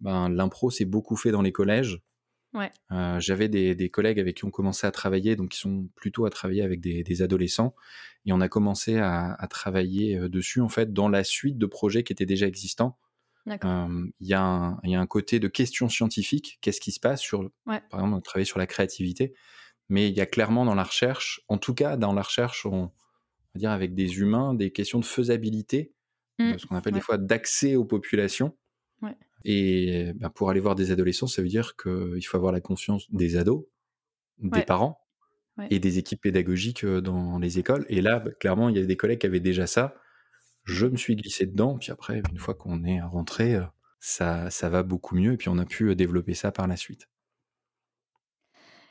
ben, 0.00 0.28
L'impro 0.28 0.70
s'est 0.70 0.84
beaucoup 0.84 1.14
fait 1.14 1.30
dans 1.30 1.42
les 1.42 1.52
collèges. 1.52 2.02
Ouais. 2.54 2.72
J'avais 3.20 3.48
des, 3.48 3.90
collègues 3.90 4.18
avec 4.18 4.38
qui 4.38 4.44
on 4.44 4.50
commençait 4.50 4.86
à 4.86 4.90
travailler, 4.90 5.36
donc 5.36 5.50
qui 5.50 5.58
sont 5.58 5.88
plutôt 5.94 6.24
à 6.24 6.30
travailler 6.30 6.62
avec 6.62 6.80
des, 6.80 7.22
adolescents, 7.22 7.76
et 8.26 8.32
on 8.32 8.40
a 8.40 8.48
commencé 8.48 8.96
à, 8.96 9.46
travailler 9.50 10.18
dessus 10.30 10.62
en 10.62 10.70
fait 10.70 10.92
dans 10.92 11.10
la 11.10 11.24
suite 11.24 11.58
de 11.58 11.66
projets 11.66 12.02
qui 12.04 12.12
étaient 12.12 12.26
déjà 12.26 12.46
existants. 12.46 12.98
Il 13.46 14.08
y, 14.20 14.34
a 14.34 14.78
un 14.82 15.06
côté 15.06 15.38
de 15.40 15.46
questions 15.46 15.90
scientifiques, 15.90 16.58
qu'est-ce 16.62 16.80
qui 16.80 16.90
se 16.90 17.00
passe 17.00 17.20
sur, 17.20 17.48
par 17.66 17.76
exemple, 17.76 18.14
on 18.14 18.20
travaille 18.22 18.46
sur 18.46 18.58
la 18.58 18.66
créativité, 18.66 19.34
mais 19.88 20.08
il 20.08 20.16
y 20.16 20.20
a 20.20 20.26
clairement 20.26 20.64
dans 20.64 20.74
la 20.74 20.84
recherche, 20.84 21.40
en 21.48 21.58
tout 21.58 21.74
cas 21.74 21.96
dans 21.96 22.12
la 22.12 22.22
recherche, 22.22 22.66
on, 22.66 22.90
va 23.54 23.58
dire 23.58 23.70
avec 23.70 23.94
des 23.94 24.18
humains, 24.18 24.54
des 24.54 24.70
questions 24.70 24.98
de 24.98 25.04
faisabilité, 25.04 25.92
mmh. 26.38 26.58
ce 26.58 26.66
qu'on 26.66 26.76
appelle 26.76 26.94
des 26.94 27.00
fois 27.00 27.18
d'accès 27.18 27.76
aux 27.76 27.84
populations. 27.84 28.56
Et 29.44 30.12
bah, 30.16 30.30
pour 30.30 30.50
aller 30.50 30.60
voir 30.60 30.74
des 30.74 30.90
adolescents, 30.90 31.28
ça 31.28 31.42
veut 31.42 31.48
dire 31.48 31.76
qu'il 31.76 32.24
faut 32.26 32.36
avoir 32.36 32.52
la 32.52 32.60
confiance 32.60 33.10
des 33.12 33.36
ados, 33.36 33.64
des 34.38 34.62
parents 34.62 35.00
et 35.70 35.78
des 35.78 35.98
équipes 35.98 36.20
pédagogiques 36.20 36.84
dans 36.84 37.38
les 37.38 37.58
écoles. 37.58 37.86
Et 37.88 38.00
là, 38.00 38.18
bah, 38.18 38.32
clairement, 38.32 38.68
il 38.68 38.76
y 38.76 38.80
a 38.80 38.84
des 38.84 38.96
collègues 38.96 39.20
qui 39.20 39.26
avaient 39.26 39.40
déjà 39.40 39.66
ça. 39.66 39.94
Je 40.64 40.86
me 40.86 40.96
suis 40.96 41.16
glissé 41.16 41.46
dedans, 41.46 41.78
puis 41.78 41.92
après, 41.92 42.20
une 42.30 42.38
fois 42.38 42.54
qu'on 42.54 42.84
est 42.84 43.00
rentré, 43.00 43.58
ça, 44.00 44.50
ça 44.50 44.68
va 44.68 44.82
beaucoup 44.82 45.14
mieux, 45.14 45.32
et 45.32 45.36
puis 45.36 45.48
on 45.48 45.58
a 45.58 45.64
pu 45.64 45.94
développer 45.96 46.34
ça 46.34 46.52
par 46.52 46.66
la 46.66 46.76
suite. 46.76 47.08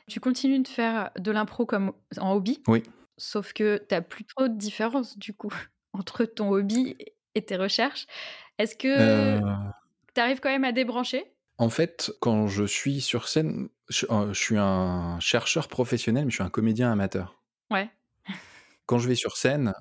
Tu 0.08 0.20
continues 0.20 0.60
de 0.60 0.68
faire 0.68 1.10
de 1.18 1.30
l'impro 1.30 1.66
comme 1.66 1.92
en 2.18 2.34
hobby. 2.34 2.62
Oui. 2.66 2.82
Sauf 3.16 3.52
que 3.52 3.78
tu 3.88 3.94
n'as 3.94 4.00
plus 4.00 4.24
trop 4.24 4.48
de 4.48 4.56
différence, 4.56 5.18
du 5.18 5.34
coup, 5.34 5.52
entre 5.92 6.24
ton 6.24 6.50
hobby 6.50 6.96
et 7.34 7.42
tes 7.42 7.56
recherches. 7.56 8.06
Est-ce 8.58 8.74
que 8.74 9.38
tu 10.14 10.20
arrives 10.20 10.40
quand 10.40 10.50
même 10.50 10.64
à 10.64 10.72
débrancher? 10.72 11.24
En 11.58 11.70
fait, 11.70 12.12
quand 12.20 12.46
je 12.46 12.64
suis 12.64 13.00
sur 13.00 13.28
scène, 13.28 13.68
je, 13.88 14.06
euh, 14.10 14.32
suis 14.32 14.56
un 14.56 15.18
chercheur 15.18 15.66
professionnel, 15.66 16.24
mais 16.24 16.30
je 16.30 16.36
suis 16.36 16.44
un 16.44 16.50
comédien 16.50 16.92
amateur. 16.92 17.42
Ouais. 17.70 17.90
Quand 18.86 18.98
je 18.98 19.08
vais 19.08 19.16
sur 19.16 19.36
scène, 19.36 19.74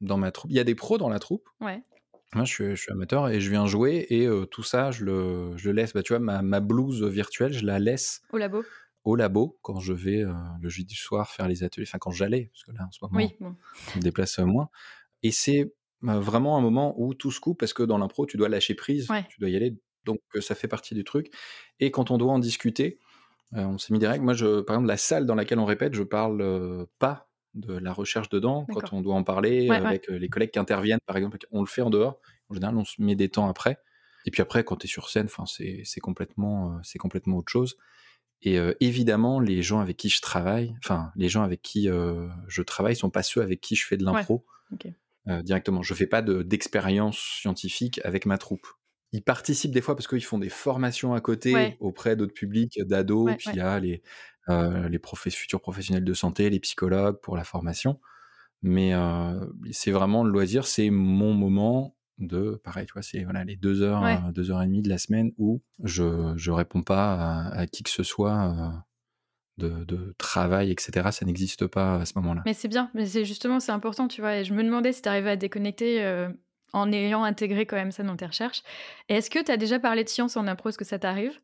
dans 0.00 0.16
ma 0.16 0.30
troupe, 0.30 0.50
il 0.50 0.56
y 0.56 0.60
a 0.60 0.64
des 0.64 0.76
pros 0.76 0.98
dans 0.98 1.08
la 1.08 1.18
troupe. 1.18 1.48
Ouais. 1.60 1.82
Moi, 2.34 2.44
je 2.44 2.74
suis, 2.76 2.92
amateur 2.92 3.28
et 3.28 3.40
je 3.40 3.50
viens 3.50 3.66
jouer 3.66 4.06
et 4.10 4.28
tout 4.50 4.62
ça, 4.62 4.90
je 4.90 5.04
le, 5.04 5.56
je 5.56 5.70
laisse. 5.70 5.94
Bah, 5.94 6.02
tu 6.02 6.12
vois, 6.12 6.20
ma, 6.20 6.42
ma, 6.42 6.60
blouse 6.60 7.02
virtuelle, 7.02 7.52
je 7.52 7.64
la 7.64 7.78
laisse. 7.78 8.20
Au 8.30 8.36
labo 8.36 8.62
Au 9.04 9.16
labo, 9.16 9.58
quand 9.62 9.80
je 9.80 9.92
vais 9.92 10.24
le 10.60 10.68
jeudi 10.68 10.94
soir 10.94 11.30
faire 11.30 11.48
les 11.48 11.62
ateliers. 11.62 11.86
Enfin, 11.88 11.98
quand 11.98 12.10
j'allais, 12.10 12.50
parce 12.52 12.64
que 12.64 12.72
là, 12.72 12.86
en 12.86 12.90
ce 12.90 12.98
moment, 13.02 13.16
oui, 13.16 13.34
bon. 13.40 13.56
je 13.92 13.98
me 13.98 14.02
déplace 14.02 14.38
moins. 14.38 14.68
Et 15.22 15.30
c'est 15.30 15.72
bah, 16.02 16.20
vraiment 16.20 16.58
un 16.58 16.60
moment 16.60 16.94
où 17.00 17.14
tout 17.14 17.30
se 17.30 17.40
coupe 17.40 17.58
parce 17.58 17.72
que 17.72 17.82
dans 17.82 17.98
l'impro, 17.98 18.26
tu 18.26 18.36
dois 18.36 18.48
lâcher 18.48 18.74
prise, 18.74 19.08
tu 19.28 19.40
dois 19.40 19.48
y 19.48 19.56
aller. 19.56 19.76
Donc 20.04 20.20
ça 20.40 20.54
fait 20.54 20.68
partie 20.68 20.94
du 20.94 21.04
truc. 21.04 21.32
Et 21.80 21.90
quand 21.90 22.10
on 22.10 22.18
doit 22.18 22.32
en 22.32 22.38
discuter, 22.38 22.98
on 23.52 23.78
s'est 23.78 23.92
mis 23.92 23.98
des 23.98 24.06
règles. 24.06 24.24
Moi, 24.24 24.34
je, 24.34 24.60
par 24.60 24.76
exemple, 24.76 24.88
la 24.88 24.96
salle 24.96 25.26
dans 25.26 25.34
laquelle 25.34 25.58
on 25.58 25.64
répète, 25.64 25.94
je 25.94 26.02
parle 26.02 26.86
pas 26.98 27.30
de 27.54 27.72
la 27.78 27.92
recherche 27.92 28.28
dedans. 28.28 28.66
Quand 28.72 28.92
on 28.92 29.00
doit 29.00 29.14
en 29.14 29.24
parler 29.24 29.70
avec 29.70 30.08
les 30.08 30.28
collègues 30.28 30.50
qui 30.50 30.58
interviennent, 30.58 31.00
par 31.06 31.16
exemple, 31.16 31.38
on 31.50 31.60
le 31.60 31.66
fait 31.66 31.82
en 31.82 31.90
dehors. 31.90 32.20
En 32.50 32.54
général, 32.54 32.76
on 32.76 32.84
se 32.84 33.00
met 33.00 33.14
des 33.14 33.28
temps 33.30 33.48
après. 33.48 33.78
Et 34.26 34.30
puis 34.30 34.42
après, 34.42 34.64
quand 34.64 34.76
tu 34.76 34.86
es 34.86 34.88
sur 34.88 35.08
scène, 35.08 35.28
c'est 35.46 36.00
complètement, 36.00 36.78
c'est 36.82 36.98
complètement 36.98 37.38
autre 37.38 37.50
chose. 37.50 37.76
Et 38.42 38.58
évidemment, 38.80 39.40
les 39.40 39.62
gens 39.62 39.80
avec 39.80 39.96
qui 39.96 40.08
je 40.08 40.20
travaille, 40.20 40.76
enfin, 40.84 41.10
les 41.16 41.28
gens 41.28 41.42
avec 41.42 41.60
qui 41.60 41.88
je 41.88 42.62
travaille 42.62 42.94
sont 42.94 43.10
pas 43.10 43.24
ceux 43.24 43.42
avec 43.42 43.60
qui 43.60 43.74
je 43.74 43.84
fais 43.84 43.96
de 43.96 44.04
l'impro. 44.04 44.44
Euh, 45.28 45.42
directement. 45.42 45.82
Je 45.82 45.92
fais 45.92 46.06
pas 46.06 46.22
d'expérience 46.22 47.18
scientifique 47.18 48.00
avec 48.02 48.24
ma 48.24 48.38
troupe. 48.38 48.66
Ils 49.12 49.22
participent 49.22 49.72
des 49.72 49.82
fois 49.82 49.94
parce 49.94 50.08
qu'ils 50.08 50.24
font 50.24 50.38
des 50.38 50.48
formations 50.48 51.12
à 51.12 51.20
côté 51.20 51.76
auprès 51.80 52.16
d'autres 52.16 52.32
publics, 52.32 52.78
d'ados, 52.86 53.36
puis 53.36 53.48
il 53.52 53.56
y 53.56 53.60
a 53.60 53.78
les, 53.78 54.02
euh, 54.48 54.88
futurs 55.30 55.60
professionnels 55.60 56.04
de 56.04 56.14
santé, 56.14 56.48
les 56.48 56.60
psychologues 56.60 57.20
pour 57.20 57.36
la 57.36 57.44
formation. 57.44 58.00
Mais 58.62 58.94
euh, 58.94 59.38
c'est 59.70 59.90
vraiment 59.90 60.24
le 60.24 60.30
loisir, 60.30 60.66
c'est 60.66 60.90
mon 60.90 61.34
moment 61.34 61.96
de, 62.18 62.60
pareil, 62.64 62.86
tu 62.86 62.92
vois, 62.92 63.02
c'est 63.02 63.24
voilà, 63.24 63.44
les 63.44 63.56
deux 63.56 63.82
heures, 63.82 64.32
deux 64.32 64.50
heures 64.50 64.62
et 64.62 64.66
demie 64.66 64.82
de 64.82 64.88
la 64.88 64.98
semaine 64.98 65.32
où 65.38 65.60
je 65.84 66.02
ne 66.02 66.50
réponds 66.50 66.82
pas 66.82 67.14
à, 67.14 67.60
à, 67.60 67.66
qui 67.66 67.82
que 67.82 67.90
ce 67.90 68.02
soit 68.02 68.84
de, 69.58 70.14
travail, 70.18 70.70
etc. 70.70 71.08
Ça 71.12 71.24
n'existe 71.24 71.66
pas 71.66 71.96
à 71.96 72.06
ce 72.06 72.12
moment-là. 72.16 72.42
Mais 72.46 72.54
c'est 72.54 72.68
bien, 72.68 72.90
mais 72.94 73.06
c'est 73.06 73.24
justement, 73.24 73.60
c'est 73.60 73.72
important, 73.72 74.08
tu 74.08 74.20
vois. 74.20 74.36
Et 74.36 74.44
je 74.44 74.54
me 74.54 74.62
demandais 74.62 74.92
si 74.92 75.02
tu 75.02 75.08
arrivais 75.08 75.30
à 75.30 75.36
déconnecter 75.36 76.04
euh, 76.04 76.28
en 76.72 76.90
ayant 76.92 77.24
intégré 77.24 77.66
quand 77.66 77.76
même 77.76 77.92
ça 77.92 78.02
dans 78.02 78.16
tes 78.16 78.26
recherches. 78.26 78.62
Et 79.08 79.14
est-ce 79.14 79.30
que 79.30 79.42
tu 79.42 79.50
as 79.50 79.56
déjà 79.56 79.78
parlé 79.78 80.04
de 80.04 80.08
science 80.08 80.36
en 80.36 80.46
impro 80.46 80.68
Est-ce 80.68 80.78
que 80.78 80.84
ça 80.84 80.98
t'arrive? 80.98 81.40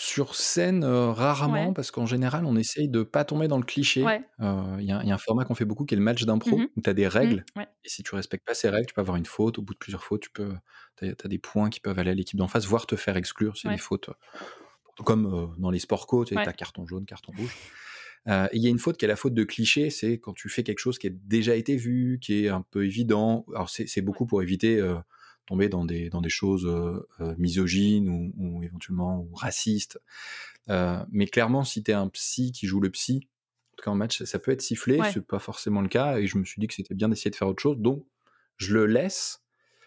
Sur 0.00 0.36
scène, 0.36 0.84
rarement 0.84 1.68
Ouais. 1.68 1.72
parce 1.74 1.90
qu'en 1.90 2.06
général, 2.06 2.44
on 2.44 2.54
essaye 2.54 2.88
de 2.88 3.02
pas 3.02 3.24
tomber 3.24 3.48
dans 3.48 3.58
le 3.58 3.64
cliché. 3.64 4.04
Ouais. 4.04 4.22
Il 4.38 4.44
y 4.84 4.92
a 4.92 5.02
il 5.02 5.08
y 5.08 5.10
a 5.10 5.14
un 5.14 5.18
format 5.18 5.44
qu'on 5.44 5.56
fait 5.56 5.64
beaucoup 5.64 5.84
qui 5.86 5.94
est 5.94 5.96
le 5.98 6.04
match 6.04 6.22
d'impro, 6.24 6.56
mh. 6.56 6.66
où 6.76 6.80
tu 6.82 6.88
as 6.88 6.94
des 6.94 7.06
Mmh. 7.06 7.08
règles 7.08 7.44
Ouais. 7.56 7.68
et 7.84 7.88
si 7.88 8.02
tu 8.04 8.14
respectes 8.14 8.46
pas 8.46 8.54
ces 8.54 8.68
règles, 8.70 8.86
tu 8.86 8.94
peux 8.94 9.00
avoir 9.00 9.16
une 9.16 9.26
faute. 9.26 9.58
Au 9.58 9.62
bout 9.62 9.72
de 9.74 9.78
plusieurs 9.78 10.04
fautes, 10.04 10.20
tu 10.22 10.30
peux 10.30 10.54
tu 10.98 11.06
as 11.08 11.28
des 11.28 11.38
points 11.38 11.68
qui 11.70 11.80
peuvent 11.80 11.98
aller 11.98 12.10
à 12.12 12.14
l'équipe 12.14 12.38
d'en 12.38 12.46
face, 12.48 12.64
voire 12.66 12.86
te 12.86 12.94
faire 12.96 13.16
exclure 13.16 13.56
si 13.56 13.68
les 13.68 13.78
fautes, 13.78 14.10
comme, 15.04 15.54
dans 15.58 15.70
les 15.70 15.80
sports 15.80 16.06
co, 16.06 16.24
tu 16.24 16.36
as 16.36 16.52
carton 16.52 16.86
jaune, 16.86 17.06
carton 17.06 17.32
rouge. 17.32 17.58
Il 18.26 18.62
y 18.62 18.66
a 18.68 18.70
une 18.70 18.78
faute 18.80 18.98
qui 18.98 19.04
est 19.06 19.08
la 19.08 19.16
faute 19.16 19.34
de 19.34 19.44
cliché, 19.44 19.90
c'est 19.90 20.18
quand 20.20 20.34
tu 20.34 20.48
fais 20.48 20.62
quelque 20.64 20.80
chose 20.80 20.98
qui 20.98 21.08
a 21.08 21.10
déjà 21.12 21.56
été 21.56 21.76
vu, 21.76 22.18
qui 22.22 22.44
est 22.46 22.48
un 22.50 22.62
peu 22.62 22.84
évident. 22.86 23.46
Alors 23.54 23.70
c'est 23.70 24.02
beaucoup 24.02 24.26
pour 24.26 24.42
éviter, 24.42 24.80
tomber 25.48 25.68
dans 25.70 25.84
des 25.86 26.10
dans 26.10 26.20
des 26.22 26.28
choses, 26.30 26.66
heu 26.66 27.06
heu, 27.20 27.34
misogynes 27.38 28.08
ou 28.10 28.32
ou 28.38 28.62
éventuellement 28.64 29.28
racistes. 29.34 30.00
Heu, 30.70 30.98
mais 31.10 31.26
clairement, 31.26 31.64
si 31.64 31.82
tu 31.82 31.90
es 31.92 31.94
un 31.94 32.08
psy 32.08 32.52
qui 32.52 32.66
joue 32.66 32.80
le 32.80 32.90
psy, 32.90 33.28
en 33.74 33.76
tout 33.76 33.84
cas 33.84 33.90
en 33.92 33.96
match, 33.96 34.22
ça 34.24 34.38
peut 34.38 34.52
être 34.52 34.62
sifflé, 34.62 35.02
Ouais. 35.02 35.14
c'est 35.14 35.26
pas 35.26 35.38
forcément 35.40 35.82
le 35.82 35.88
cas 35.88 36.18
et 36.18 36.26
je 36.26 36.38
me 36.38 36.44
suis 36.44 36.60
dit 36.60 36.66
que 36.68 36.74
c'était 36.74 36.94
bien 36.94 37.08
d'essayer 37.08 37.30
de 37.30 37.36
faire 37.36 37.48
autre 37.48 37.62
chose, 37.62 37.78
donc 37.78 38.06
je 38.58 38.74
le 38.74 38.86
laisse. 38.86 39.42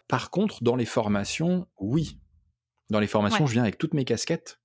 Par 0.09 0.31
contre, 0.31 0.63
dans 0.63 0.75
les 0.77 0.85
formations, 0.85 1.67
oui. 1.79 2.19
Dans 2.89 2.99
les 2.99 3.07
formations, 3.07 3.45
Ouais. 3.45 3.47
je 3.47 3.53
viens 3.53 3.63
avec 3.63 3.77
toutes 3.77 3.93
mes 3.95 4.05
casquettes. 4.05 4.59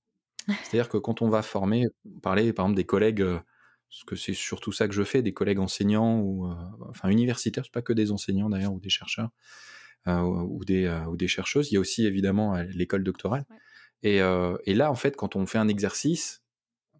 C'est-à-dire 0.61 0.89
que 0.89 0.97
quand 0.97 1.21
on 1.21 1.29
va 1.29 1.41
former, 1.43 1.87
parler 2.21 2.53
par 2.53 2.65
exemple 2.65 2.77
des 2.77 2.85
collègues, 2.85 3.23
parce 3.89 4.03
que 4.05 4.15
c'est 4.17 4.33
surtout 4.33 4.71
ça 4.73 4.87
que 4.87 4.93
je 4.93 5.03
fais, 5.03 5.21
des 5.21 5.33
collègues 5.33 5.59
enseignants 5.59 6.19
ou, 6.21 6.47
heu, 6.47 6.55
enfin 6.89 7.09
universitaires, 7.09 7.65
c'est 7.65 7.71
pas 7.73 7.81
que 7.81 7.93
des 7.93 8.11
enseignants 8.11 8.49
d'ailleurs 8.49 8.73
ou 8.73 8.79
des 8.79 8.89
chercheurs, 8.89 9.29
heu, 9.29 9.29
ou 10.07 10.63
des, 10.65 10.85
heu, 10.85 11.07
ou 11.09 11.17
des 11.17 11.27
chercheuses. 11.27 11.71
Il 11.71 11.75
y 11.75 11.77
a 11.77 11.79
aussi 11.81 12.05
évidemment, 12.05 12.57
heu, 12.57 12.63
l'école 12.71 13.03
doctorale 13.03 13.45
Ouais. 13.49 13.59
et 14.03 14.19
et 14.65 14.75
là, 14.75 14.91
en 14.91 14.95
fait, 14.95 15.15
quand 15.17 15.35
on 15.37 15.45
fait 15.47 15.59
un 15.59 15.67
exercice, 15.69 16.43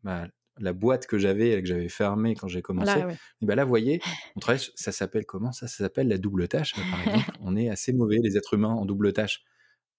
bah, 0.03 0.27
la 0.59 0.73
boîte 0.73 1.07
que 1.07 1.17
j'avais, 1.19 1.61
que 1.61 1.67
j'avais 1.67 1.89
fermée 1.89 2.35
quand 2.35 2.47
j'ai 2.47 2.61
commencé, 2.61 2.99
Là, 2.99 3.05
ouais. 3.07 3.17
et 3.41 3.45
bah, 3.45 3.55
là, 3.55 3.63
vous 3.65 3.69
voyez, 3.69 4.05
on 4.35 4.39
travaille 4.39 4.61
ça 4.75 4.91
s'appelle 4.91 5.25
comment? 5.25 5.51
Ça? 5.51 5.67
Ça 5.67 5.77
s'appelle 5.83 6.07
la 6.07 6.17
double 6.17 6.47
tâche, 6.47 6.75
par 6.89 7.01
exemple. 7.03 7.35
On 7.39 7.55
est 7.55 7.69
assez 7.69 7.93
mauvais 7.93 8.19
les 8.23 8.37
êtres 8.37 8.55
humains 8.55 8.69
en 8.73 8.85
double 8.85 9.13
tâche 9.13 9.43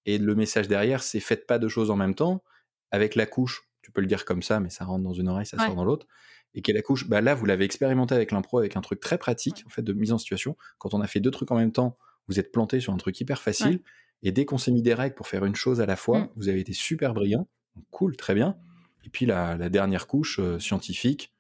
et 0.07 0.19
le 0.19 0.35
message 0.35 0.69
derrière, 0.69 1.03
c'est: 1.03 1.21
«Faites 1.21 1.47
pas 1.47 1.59
2 1.59 1.69
choses 1.69 1.91
en 1.91 1.97
même 1.97 2.15
temps». 2.15 2.43
Avec 2.91 3.15
la 3.17 3.27
couche, 3.27 3.65
tu 3.83 3.93
peux 3.93 4.01
le 4.01 4.07
dire 4.07 4.25
comme 4.25 4.43
ça, 4.43 4.61
mais 4.61 4.71
ça 4.71 4.85
rentre 4.87 5.05
dans 5.05 5.13
une 5.13 5.29
oreille, 5.29 5.47
ça 5.47 5.59
sort 5.59 5.75
dans 5.77 5.85
l'autre 5.85 6.07
et 6.55 6.63
quelle 6.63 6.77
est 6.77 6.79
la 6.79 6.83
couche? 6.83 7.09
Bah, 7.09 7.21
là, 7.21 7.35
vous 7.35 7.45
l'avez 7.47 7.65
expérimenté 7.67 8.15
avec 8.15 8.33
l'impro, 8.33 8.59
avec 8.59 8.77
un 8.77 8.81
truc 8.81 9.01
très 9.01 9.19
pratique, 9.19 9.63
Ouais. 9.63 9.67
en 9.67 9.71
fait, 9.71 9.83
de 9.83 9.93
mise 9.93 10.13
en 10.13 10.19
situation. 10.19 10.57
Quand 10.79 10.95
on 10.95 11.01
a 11.03 11.07
fait 11.07 11.21
2 11.21 11.31
trucs 11.31 11.51
en 11.51 11.57
même 11.57 11.73
temps, 11.73 11.99
vous 12.29 12.39
êtes 12.41 12.53
plantés 12.53 12.81
sur 12.81 12.93
un 12.93 12.97
truc 12.99 13.21
hyper 13.21 13.43
facile 13.43 13.81
Ouais. 13.81 13.83
et 14.23 14.33
dès 14.33 14.45
qu'on 14.47 14.59
s'est 14.59 14.73
mis 14.73 14.83
des 14.83 14.95
règles 14.95 15.15
pour 15.15 15.29
faire 15.29 15.45
une 15.45 15.55
chose 15.57 15.81
à 15.81 15.87
la 15.87 15.97
fois, 15.97 16.21
Mmh. 16.21 16.29
vous 16.37 16.49
avez 16.49 16.61
été 16.61 16.73
super 16.73 17.15
brillants. 17.15 17.49
Donc 17.77 17.85
cool, 17.91 18.17
très 18.17 18.35
bien 18.35 18.59
et 19.05 19.11
puis 19.11 19.27
la 19.27 19.57
la 19.57 19.69
dernière 19.71 20.07
couche, 20.09 20.39
heu, 20.41 20.59
scientifique, 20.61 21.33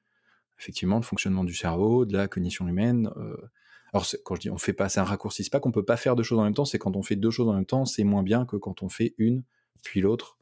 effectivement, 0.59 0.97
le 0.97 1.03
fonctionnement 1.03 1.45
du 1.45 1.55
cerveau, 1.55 2.07
de 2.07 2.15
la 2.17 2.29
cognition 2.29 2.67
humaine, 2.69 3.11
heu, 3.17 3.39
alors 3.93 4.07
quand 4.25 4.35
je 4.37 4.41
dis: 4.43 4.51
«On 4.51 4.59
fait 4.59 4.73
pas», 4.75 4.89
c'est 4.91 5.01
un 5.01 5.05
raccourci, 5.05 5.45
c'est 5.45 5.51
pas 5.53 5.61
qu'on 5.61 5.73
peut 5.73 5.85
pas 5.85 5.97
faire 5.97 6.17
2 6.17 6.23
choses 6.25 6.39
en 6.41 6.45
même 6.45 6.55
temps, 6.55 6.65
c'est 6.67 6.79
quand 6.79 6.97
on 6.97 7.03
fait 7.03 7.17
2 7.17 7.31
choses 7.31 7.49
en 7.49 7.55
même 7.55 7.67
temps, 7.67 7.85
c'est 7.87 8.05
moins 8.05 8.23
bien 8.25 8.45
que 8.47 8.57
quand 8.57 8.83
on 8.83 8.89
fait 8.91 9.15
une, 9.19 9.45
puis 9.85 10.01
l'autre. 10.03 10.39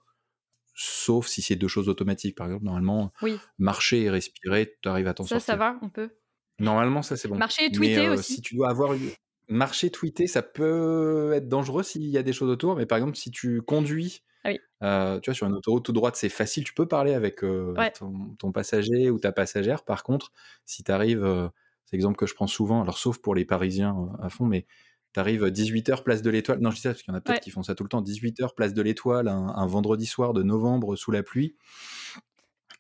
Sauf 0.74 1.26
si 1.28 1.42
c'est 1.42 1.56
2 1.56 1.68
choses 1.68 1.88
automatiques. 1.88 2.37
Par 2.37 2.46
exemple, 2.48 2.64
normalement, 2.66 3.12
Oui. 3.20 3.48
marcher 3.59 4.02
et 4.04 4.11
respirer, 4.11 4.76
tu 4.82 4.88
arrives 4.88 5.09
à 5.09 5.14
t'en 5.14 5.26
Ça, 5.26 5.40
ça 5.40 5.56
sortir. 5.56 5.59
va, 5.59 5.78
on 5.82 5.90
peut? 5.90 6.16
Normalement, 6.59 7.02
ça, 7.02 7.16
c'est 7.16 7.28
bon. 7.28 7.42
Marcher 7.42 7.66
et 7.66 7.70
Mais, 7.70 7.96
tweeter 7.96 8.09
heu, 8.09 8.11
aussi? 8.11 8.22
si 8.22 8.40
tu 8.42 8.54
dois 8.56 8.70
avoir 8.70 8.94
une 8.94 9.12
marcher, 9.48 9.90
tweeter, 9.90 10.26
ça 10.26 10.42
peut 10.42 11.32
être 11.35 11.48
dangereux 11.48 11.82
s'il 11.82 12.04
y 12.04 12.18
a 12.18 12.22
des 12.22 12.32
choses 12.32 12.50
autour, 12.50 12.76
mais 12.76 12.87
par 12.87 12.98
exemple, 12.98 13.16
si 13.16 13.30
tu 13.30 13.62
conduis, 13.62 14.22
Ah 14.44 14.48
oui. 14.50 14.66
heu, 14.85 15.20
tu 15.22 15.30
vois, 15.30 15.35
sur 15.37 15.46
une 15.48 15.54
autoroute 15.54 15.85
toute 15.87 15.94
droite, 15.96 16.16
c'est 16.16 16.28
facile, 16.30 16.64
tu 16.64 16.74
peux 16.74 16.88
parler 16.88 17.14
avec, 17.14 17.42
Ouais. 17.76 17.96
ton 17.98 18.37
ton 18.38 18.52
passager 18.52 19.11
ou 19.11 19.18
ta 19.20 19.32
passagère. 19.32 19.85
Par 19.85 20.04
contre, 20.04 20.32
si 20.66 20.85
tu 20.85 20.92
arrives, 20.92 21.24
heu, 21.24 21.50
c'est 21.87 21.96
l'exemple 21.96 22.16
que 22.18 22.26
je 22.26 22.35
prends 22.35 22.48
souvent, 22.48 22.82
alors 22.82 22.98
sauf 22.98 23.18
pour 23.18 23.35
les 23.37 23.44
Parisiens, 23.46 24.11
à 24.22 24.30
fond, 24.30 24.46
mais 24.46 24.66
tu 25.14 25.20
arrives, 25.20 25.44
heu, 25.44 25.50
18:00 25.52 26.04
place 26.04 26.22
de 26.22 26.30
l'Étoile 26.30 26.61
non, 26.61 26.70
je 26.70 26.76
dis 26.76 26.82
ça 26.82 26.90
parce 26.90 27.02
qu'il 27.02 27.12
y 27.12 27.16
en 27.16 27.18
a 27.18 27.22
peut-être 27.22 27.38
Ouais. 27.38 27.40
qui 27.40 27.50
font 27.50 27.62
ça 27.64 27.74
tout 27.76 27.85
le 27.85 27.90
temps. 27.90 28.02
18:00 28.02 28.54
place 28.54 28.74
de 28.74 28.82
l'Étoile, 28.82 29.28
un 29.28 29.48
un 29.48 29.66
vendredi 29.68 30.06
soir 30.06 30.35
de 30.35 30.42
novembre 30.44 30.96
sous 30.96 31.11
la 31.12 31.22
pluie. 31.24 31.56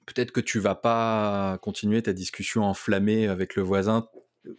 Peut-être 0.06 0.30
que 0.32 0.40
tu 0.40 0.60
vas 0.60 0.76
pas 0.76 1.58
continuer 1.62 2.00
ta 2.02 2.12
discussion 2.12 2.62
enflammée 2.64 3.26
avec 3.26 3.56
le 3.56 3.62
voisin, 3.62 4.08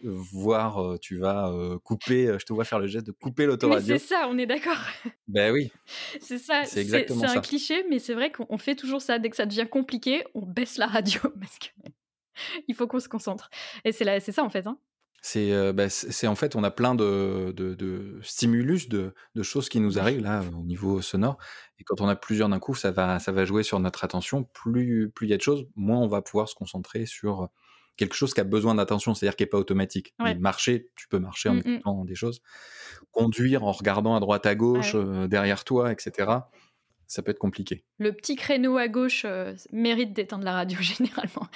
voire, 0.02 0.80
heu, 0.82 0.98
tu 0.98 1.18
vas, 1.18 1.50
heu, 1.52 1.78
couper, 1.78 2.36
je 2.38 2.44
te 2.46 2.52
vois 2.52 2.64
faire 2.64 2.78
le 2.80 2.86
geste 2.86 3.06
de 3.06 3.12
couper 3.12 3.46
l'autoradio. 3.46 3.98
c'est 3.98 3.98
ça, 3.98 4.26
on 4.28 4.38
est 4.38 4.46
d'accord. 4.46 4.78
Beh, 5.26 5.50
oui. 5.50 5.72
C'est 6.20 6.38
ça, 6.38 6.66
C'est 6.66 6.80
exactement 6.80 7.26
c'est 7.26 7.26
un 7.26 7.38
cliché, 7.40 7.84
mais 7.88 7.98
c'est 7.98 8.14
vrai 8.14 8.32
qu'on 8.32 8.46
on 8.48 8.58
fait 8.58 8.74
toujours 8.76 9.02
ça. 9.02 9.18
Dès 9.18 9.30
que 9.30 9.36
ça 9.36 9.46
devient 9.46 9.66
compliqué, 9.70 10.24
on 10.34 10.42
baisse 10.46 10.76
la 10.78 10.86
radio 10.86 11.20
parce 11.40 11.58
qu'il 11.58 12.74
faut 12.74 12.86
qu'on 12.86 13.00
se 13.00 13.08
concentre 13.08 13.50
et 13.84 13.92
c'est 13.92 14.32
ça, 14.32 14.44
en 14.44 14.50
fait, 14.50 14.66
hein? 14.66 14.78
C'est, 15.20 15.72
bah, 15.72 15.90
c'est 15.90 16.12
c'est 16.12 16.28
en 16.28 16.36
fait, 16.36 16.54
on 16.54 16.62
a 16.62 16.70
plein 16.70 16.94
de 16.94 17.52
de 17.54 17.74
de 17.74 18.20
stimulus, 18.22 18.88
de 18.88 19.14
de 19.34 19.42
choses 19.42 19.68
qui 19.68 19.80
nous 19.80 19.98
arrivent 19.98 20.22
là, 20.22 20.42
au 20.56 20.62
niveau 20.64 21.02
sonore 21.02 21.38
et 21.80 21.84
quand 21.84 22.00
on 22.00 22.06
a 22.08 22.14
plusieurs 22.14 22.48
d'un 22.48 22.60
coup, 22.60 22.74
ça 22.76 22.92
va 22.92 23.18
ça 23.18 23.32
va 23.32 23.44
jouer 23.44 23.64
sur 23.64 23.80
notre 23.80 24.04
attention. 24.04 24.44
Plus 24.44 25.10
plus 25.10 25.26
il 25.26 25.30
y 25.30 25.34
a 25.34 25.36
de 25.36 25.42
choses, 25.42 25.66
moins 25.74 25.98
on 25.98 26.06
va 26.06 26.22
pouvoir 26.22 26.48
se 26.48 26.54
concentrer 26.54 27.04
sur, 27.04 27.48
quelque 27.98 28.14
chose 28.14 28.34
qui 28.34 28.40
a 28.40 28.44
besoin 28.44 28.76
d'attention, 28.76 29.14
c'est-à-dire 29.14 29.36
qui 29.36 29.44
est 29.44 29.48
pas 29.48 29.58
automatique. 29.58 30.14
Ouais. 30.20 30.34
marcher, 30.34 30.90
tu 30.96 31.08
peux 31.08 31.20
marcher 31.20 31.50
en 31.50 31.58
mh. 31.64 31.82
écoutant 31.82 32.04
des 32.06 32.16
choses. 32.16 32.42
Conduire 33.12 33.64
en 33.64 33.72
regardant 33.72 34.16
à 34.16 34.20
droite 34.20 34.46
à 34.46 34.54
gauche, 34.56 34.94
Ouais. 34.94 34.96
heu, 34.96 35.28
derrière 35.28 35.64
toi 35.64 35.92
et 35.92 35.96
cetera, 35.98 36.50
ça 37.08 37.22
peut 37.22 37.32
être 37.32 37.38
compliqué. 37.40 37.84
Le 37.98 38.12
petit 38.12 38.36
créneau 38.36 38.76
à 38.76 38.88
gauche, 38.88 39.24
heu, 39.24 39.48
s 39.54 39.68
mérite 39.72 40.12
d'éteindre 40.12 40.44
la 40.44 40.52
radio 40.52 40.78
généralement. 40.82 41.48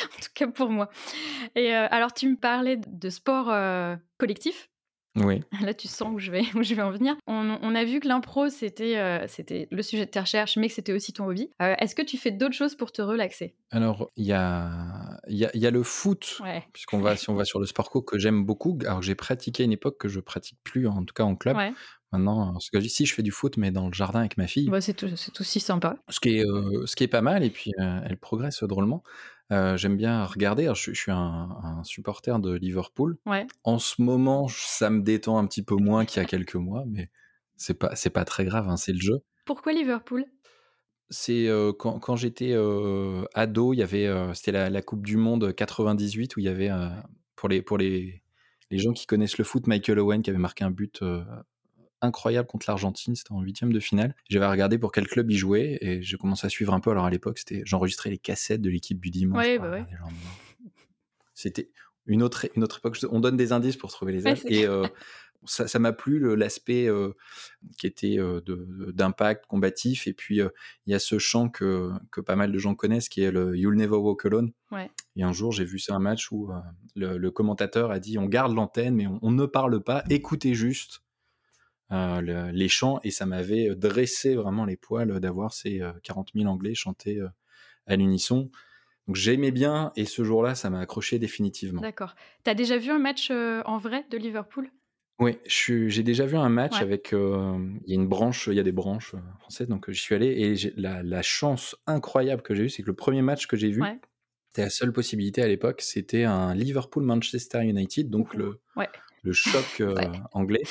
En 0.00 0.20
tout 0.20 0.30
cas 0.34 0.46
pour 0.48 0.70
moi 0.70 0.88
et 1.56 1.72
heu, 1.72 1.86
alors 1.92 2.14
tu 2.14 2.28
me 2.28 2.36
parlais 2.36 2.78
de 2.78 3.10
sport, 3.10 3.52
collectif. 4.18 4.70
Oui. 5.16 5.42
Là, 5.60 5.74
tu 5.74 5.88
sens 5.88 6.08
où 6.14 6.18
je 6.18 6.30
vais 6.30 6.42
où 6.54 6.62
je 6.62 6.74
vais 6.74 6.82
en 6.82 6.90
venir. 6.90 7.16
On 7.26 7.58
on 7.62 7.74
a 7.74 7.84
vu 7.84 8.00
que 8.00 8.08
l'impro, 8.08 8.48
c'était, 8.48 8.96
heu, 8.98 9.26
c'était 9.28 9.68
le 9.70 9.82
sujet 9.82 10.06
de 10.06 10.10
tes 10.10 10.20
recherches, 10.20 10.56
mais 10.56 10.68
que 10.68 10.74
c'était 10.74 10.92
aussi 10.92 11.12
ton 11.12 11.26
hobby. 11.26 11.50
Heu, 11.60 11.74
est-ce 11.78 11.94
que 11.94 12.02
tu 12.02 12.16
fais 12.18 12.30
d'autres 12.30 12.54
choses 12.54 12.74
pour 12.76 12.92
te 12.92 13.02
relaxer? 13.02 13.54
Alors, 13.70 14.10
il 14.16 14.24
y 14.26 14.32
a 14.32 15.18
y 15.28 15.44
a 15.46 15.50
y 15.56 15.66
a 15.66 15.70
le 15.70 15.82
foot, 15.82 16.40
Ouais. 16.40 16.72
puisqu'on 16.72 17.00
va 17.00 17.16
si 17.16 17.30
on 17.30 17.34
va 17.34 17.44
sur 17.46 17.58
le 17.58 17.64
sport 17.66 17.90
co 17.90 18.02
que 18.02 18.18
j'aime 18.18 18.44
beaucoup, 18.44 18.78
alors 18.84 19.00
que 19.00 19.06
j'ai 19.06 19.14
pratiqué 19.14 19.62
à 19.62 19.66
une 19.66 19.72
époque 19.72 19.98
que 19.98 20.08
je 20.08 20.20
pratique 20.20 20.58
plus, 20.62 20.86
en 20.86 21.04
tout 21.04 21.14
cas 21.14 21.24
en 21.24 21.36
club. 21.36 21.56
Ouais. 21.56 21.76
Maintenant, 22.12 22.60
ce 22.60 22.70
que 22.70 22.78
je 22.78 22.82
dis 22.84 22.90
si 22.90 23.06
je 23.06 23.14
fais 23.14 23.22
du 23.22 23.30
foot, 23.30 23.56
mais 23.56 23.70
dans 23.70 23.86
le 23.86 23.94
jardin 23.94 24.20
avec 24.20 24.36
ma 24.36 24.46
fille. 24.46 24.68
Bah, 24.68 24.80
c'est 24.80 24.94
tout 24.94 25.08
c'est 25.16 25.40
aussi 25.40 25.58
sympa. 25.60 25.96
Ce 26.10 26.20
qui 26.20 26.36
est, 26.38 26.44
ce 26.86 26.94
qui 26.96 27.04
est 27.04 27.08
pas 27.08 27.22
mal 27.22 27.42
et 27.44 27.50
puis, 27.50 27.72
elle 27.78 28.18
progresse 28.18 28.62
drôlement. 28.64 29.02
Heu, 29.52 29.76
j'aime 29.76 29.96
bien 29.96 30.24
regarder, 30.24 30.64
alors 30.64 30.76
je 30.76 30.82
suis 30.82 30.94
je 30.94 31.00
suis 31.00 31.12
un 31.12 31.50
un 31.62 31.84
supporter 31.84 32.38
de 32.40 32.54
Liverpool. 32.54 33.18
Ouais. 33.26 33.46
En 33.64 33.78
ce 33.78 34.02
moment, 34.02 34.48
ça 34.48 34.90
me 34.90 35.02
détend 35.02 35.38
un 35.38 35.46
petit 35.46 35.62
peu 35.62 35.76
moins 35.76 36.04
qu'il 36.06 36.20
y 36.22 36.24
a 36.24 36.28
quelques 36.28 36.56
mois, 36.56 36.84
mais 36.86 37.10
c'est 37.56 37.74
pas 37.74 37.94
c'est 37.96 38.10
pas 38.10 38.24
très 38.24 38.44
grave, 38.44 38.68
hein, 38.68 38.76
c'est 38.76 38.92
le 38.92 39.00
jeu. 39.00 39.22
Pourquoi 39.44 39.72
Liverpool? 39.72 40.24
C'est, 41.10 41.46
heu, 41.48 41.72
quand 41.72 41.98
quand 41.98 42.16
j'étais, 42.16 42.52
heu, 42.54 43.26
ado, 43.34 43.74
il 43.74 43.78
y 43.78 43.82
avait, 43.82 44.08
c'était 44.34 44.52
la 44.52 44.70
la 44.70 44.82
coupe 44.82 45.04
du 45.04 45.16
monde 45.16 45.54
98 45.54 46.36
où 46.36 46.40
il 46.40 46.44
y 46.44 46.48
avait, 46.48 46.70
pour 47.36 47.48
les 47.48 47.62
pour 47.62 47.78
les 47.78 48.22
les 48.70 48.78
gens 48.78 48.92
qui 48.94 49.06
connaissent 49.06 49.36
le 49.38 49.44
foot, 49.44 49.66
Michael 49.66 49.98
Owen 49.98 50.22
qui 50.22 50.30
avait 50.30 50.38
marqué 50.38 50.64
un 50.64 50.70
but, 50.70 51.02
incroyable 52.02 52.48
contre 52.48 52.66
l'Argentine, 52.68 53.14
c'était 53.14 53.32
en 53.32 53.40
1/8 53.42 53.72
de 53.72 53.80
finale. 53.80 54.14
J'avais 54.28 54.46
regardé 54.46 54.78
pour 54.78 54.92
quel 54.92 55.06
club 55.08 55.30
il 55.30 55.36
jouait 55.36 55.78
et 55.80 56.02
j'ai 56.02 56.16
commencé 56.18 56.46
à 56.46 56.50
suivre 56.50 56.74
un 56.74 56.80
peu. 56.80 56.90
Alors 56.90 57.04
à 57.06 57.10
l'époque, 57.10 57.38
c'était 57.38 57.62
j'enregistrais 57.64 58.10
les 58.10 58.18
cassettes 58.18 58.60
de 58.62 58.70
l'équipe 58.70 59.00
du 59.00 59.10
dimanche 59.10 59.38
Ouais, 59.44 59.58
bah, 59.58 59.70
ouais. 59.70 59.84
C'était 61.34 61.70
une 62.06 62.22
autre 62.22 62.46
une 62.56 62.64
autre 62.64 62.78
époque. 62.78 62.98
On 63.10 63.20
donne 63.20 63.36
des 63.36 63.52
indices 63.52 63.76
pour 63.76 63.90
trouver 63.90 64.12
les 64.12 64.26
âges 64.26 64.42
et 64.46 64.66
heu, 64.66 64.82
ça 65.44 65.78
m'a 65.78 65.92
plu 65.92 66.36
l'aspect, 66.36 66.86
heu, 66.88 67.14
qui 67.78 67.86
était, 67.86 68.16
de 68.16 68.90
d'impact 68.92 69.46
combatif 69.46 70.06
et 70.06 70.12
puis, 70.12 70.40
heu, 70.40 70.50
il 70.86 70.92
y 70.92 70.94
a 70.94 70.98
ce 70.98 71.18
chant 71.18 71.48
que 71.48 71.90
que 72.10 72.20
pas 72.20 72.36
mal 72.36 72.52
de 72.52 72.58
gens 72.58 72.74
connaissent 72.74 73.08
qui 73.08 73.22
est 73.22 73.30
le 73.32 73.56
You'll 73.56 73.76
Never 73.76 73.96
Walk 73.96 74.24
Alone 74.26 74.52
Ouais. 74.70 74.90
et 75.16 75.22
un 75.22 75.32
jour, 75.32 75.52
j'ai 75.52 75.64
vu 75.66 75.78
ça 75.78 75.94
un 75.94 75.98
match 75.98 76.32
où, 76.32 76.50
le 76.96 77.18
le 77.18 77.30
commentateur 77.30 77.90
a 77.90 77.98
dit: 77.98 78.18
«On 78.18 78.26
garde 78.26 78.54
l'antenne, 78.54 78.94
mais 78.94 79.06
on 79.06 79.18
on 79.22 79.30
ne 79.30 79.46
parle 79.46 79.82
pas, 79.82 80.04
écoutez 80.10 80.54
juste, 80.54 81.01
le 81.90 82.50
les 82.52 82.68
chants» 82.68 83.00
et 83.04 83.10
ça 83.10 83.26
m'avait 83.26 83.74
dressé 83.76 84.34
vraiment 84.36 84.64
les 84.64 84.76
poils 84.76 85.20
d'avoir 85.20 85.52
ces, 85.54 85.80
heu, 85.82 85.92
40 86.02 86.34
000 86.34 86.48
Anglais 86.48 86.74
chanter, 86.74 87.18
heu, 87.20 87.30
à 87.86 87.96
l'unisson. 87.96 88.50
Donc 89.08 89.16
j'aimais 89.16 89.52
bien 89.52 89.92
et 89.96 90.06
ce 90.06 90.24
jour-là, 90.24 90.54
ça 90.56 90.70
m'a 90.70 90.80
accroché 90.80 91.18
définitivement. 91.20 91.88
D'accord. 91.88 92.14
Tu 92.44 92.50
as 92.50 92.54
déjà 92.54 92.76
vu 92.78 92.90
un 92.90 92.98
match, 92.98 93.30
en 93.30 93.78
vrai 93.78 94.04
de 94.10 94.18
Liverpool? 94.18 94.70
Oui, 95.18 95.36
j'ai 95.46 96.02
déjà 96.02 96.26
vu 96.26 96.36
un 96.36 96.48
match 96.48 96.80
Ouais. 96.80 96.82
avec, 96.82 97.10
il 97.12 97.80
y 97.86 97.92
a 97.92 97.94
une 97.94 98.08
branche, 98.08 98.48
il 98.50 98.54
y 98.54 98.60
a 98.60 98.62
des 98.62 98.72
branches, 98.72 99.14
françaises, 99.38 99.68
donc 99.68 99.90
j'y 99.90 100.00
suis 100.00 100.14
allé 100.14 100.26
et 100.28 100.72
la 100.76 101.02
la 101.02 101.22
chance 101.22 101.76
incroyable 101.86 102.42
que 102.42 102.54
j'ai 102.54 102.64
eue, 102.64 102.68
c'est 102.70 102.82
que 102.82 102.88
le 102.88 102.96
1er 102.96 103.22
match 103.22 103.46
que 103.46 103.56
j'ai 103.56 103.70
vu, 103.70 103.86
Ouais. 103.86 104.02
c'était 104.48 104.62
la 104.64 104.70
seule 104.70 104.92
possibilité 104.92 105.42
à 105.42 105.48
l'époque, 105.48 105.82
c'était 105.82 106.24
un 106.24 106.54
Liverpool-Manchester 106.54 107.62
United, 107.64 108.10
donc 108.10 108.34
le 108.36 108.60
Ouais. 108.76 108.90
le 109.22 109.32
choc, 109.34 109.82
anglais, 110.32 110.62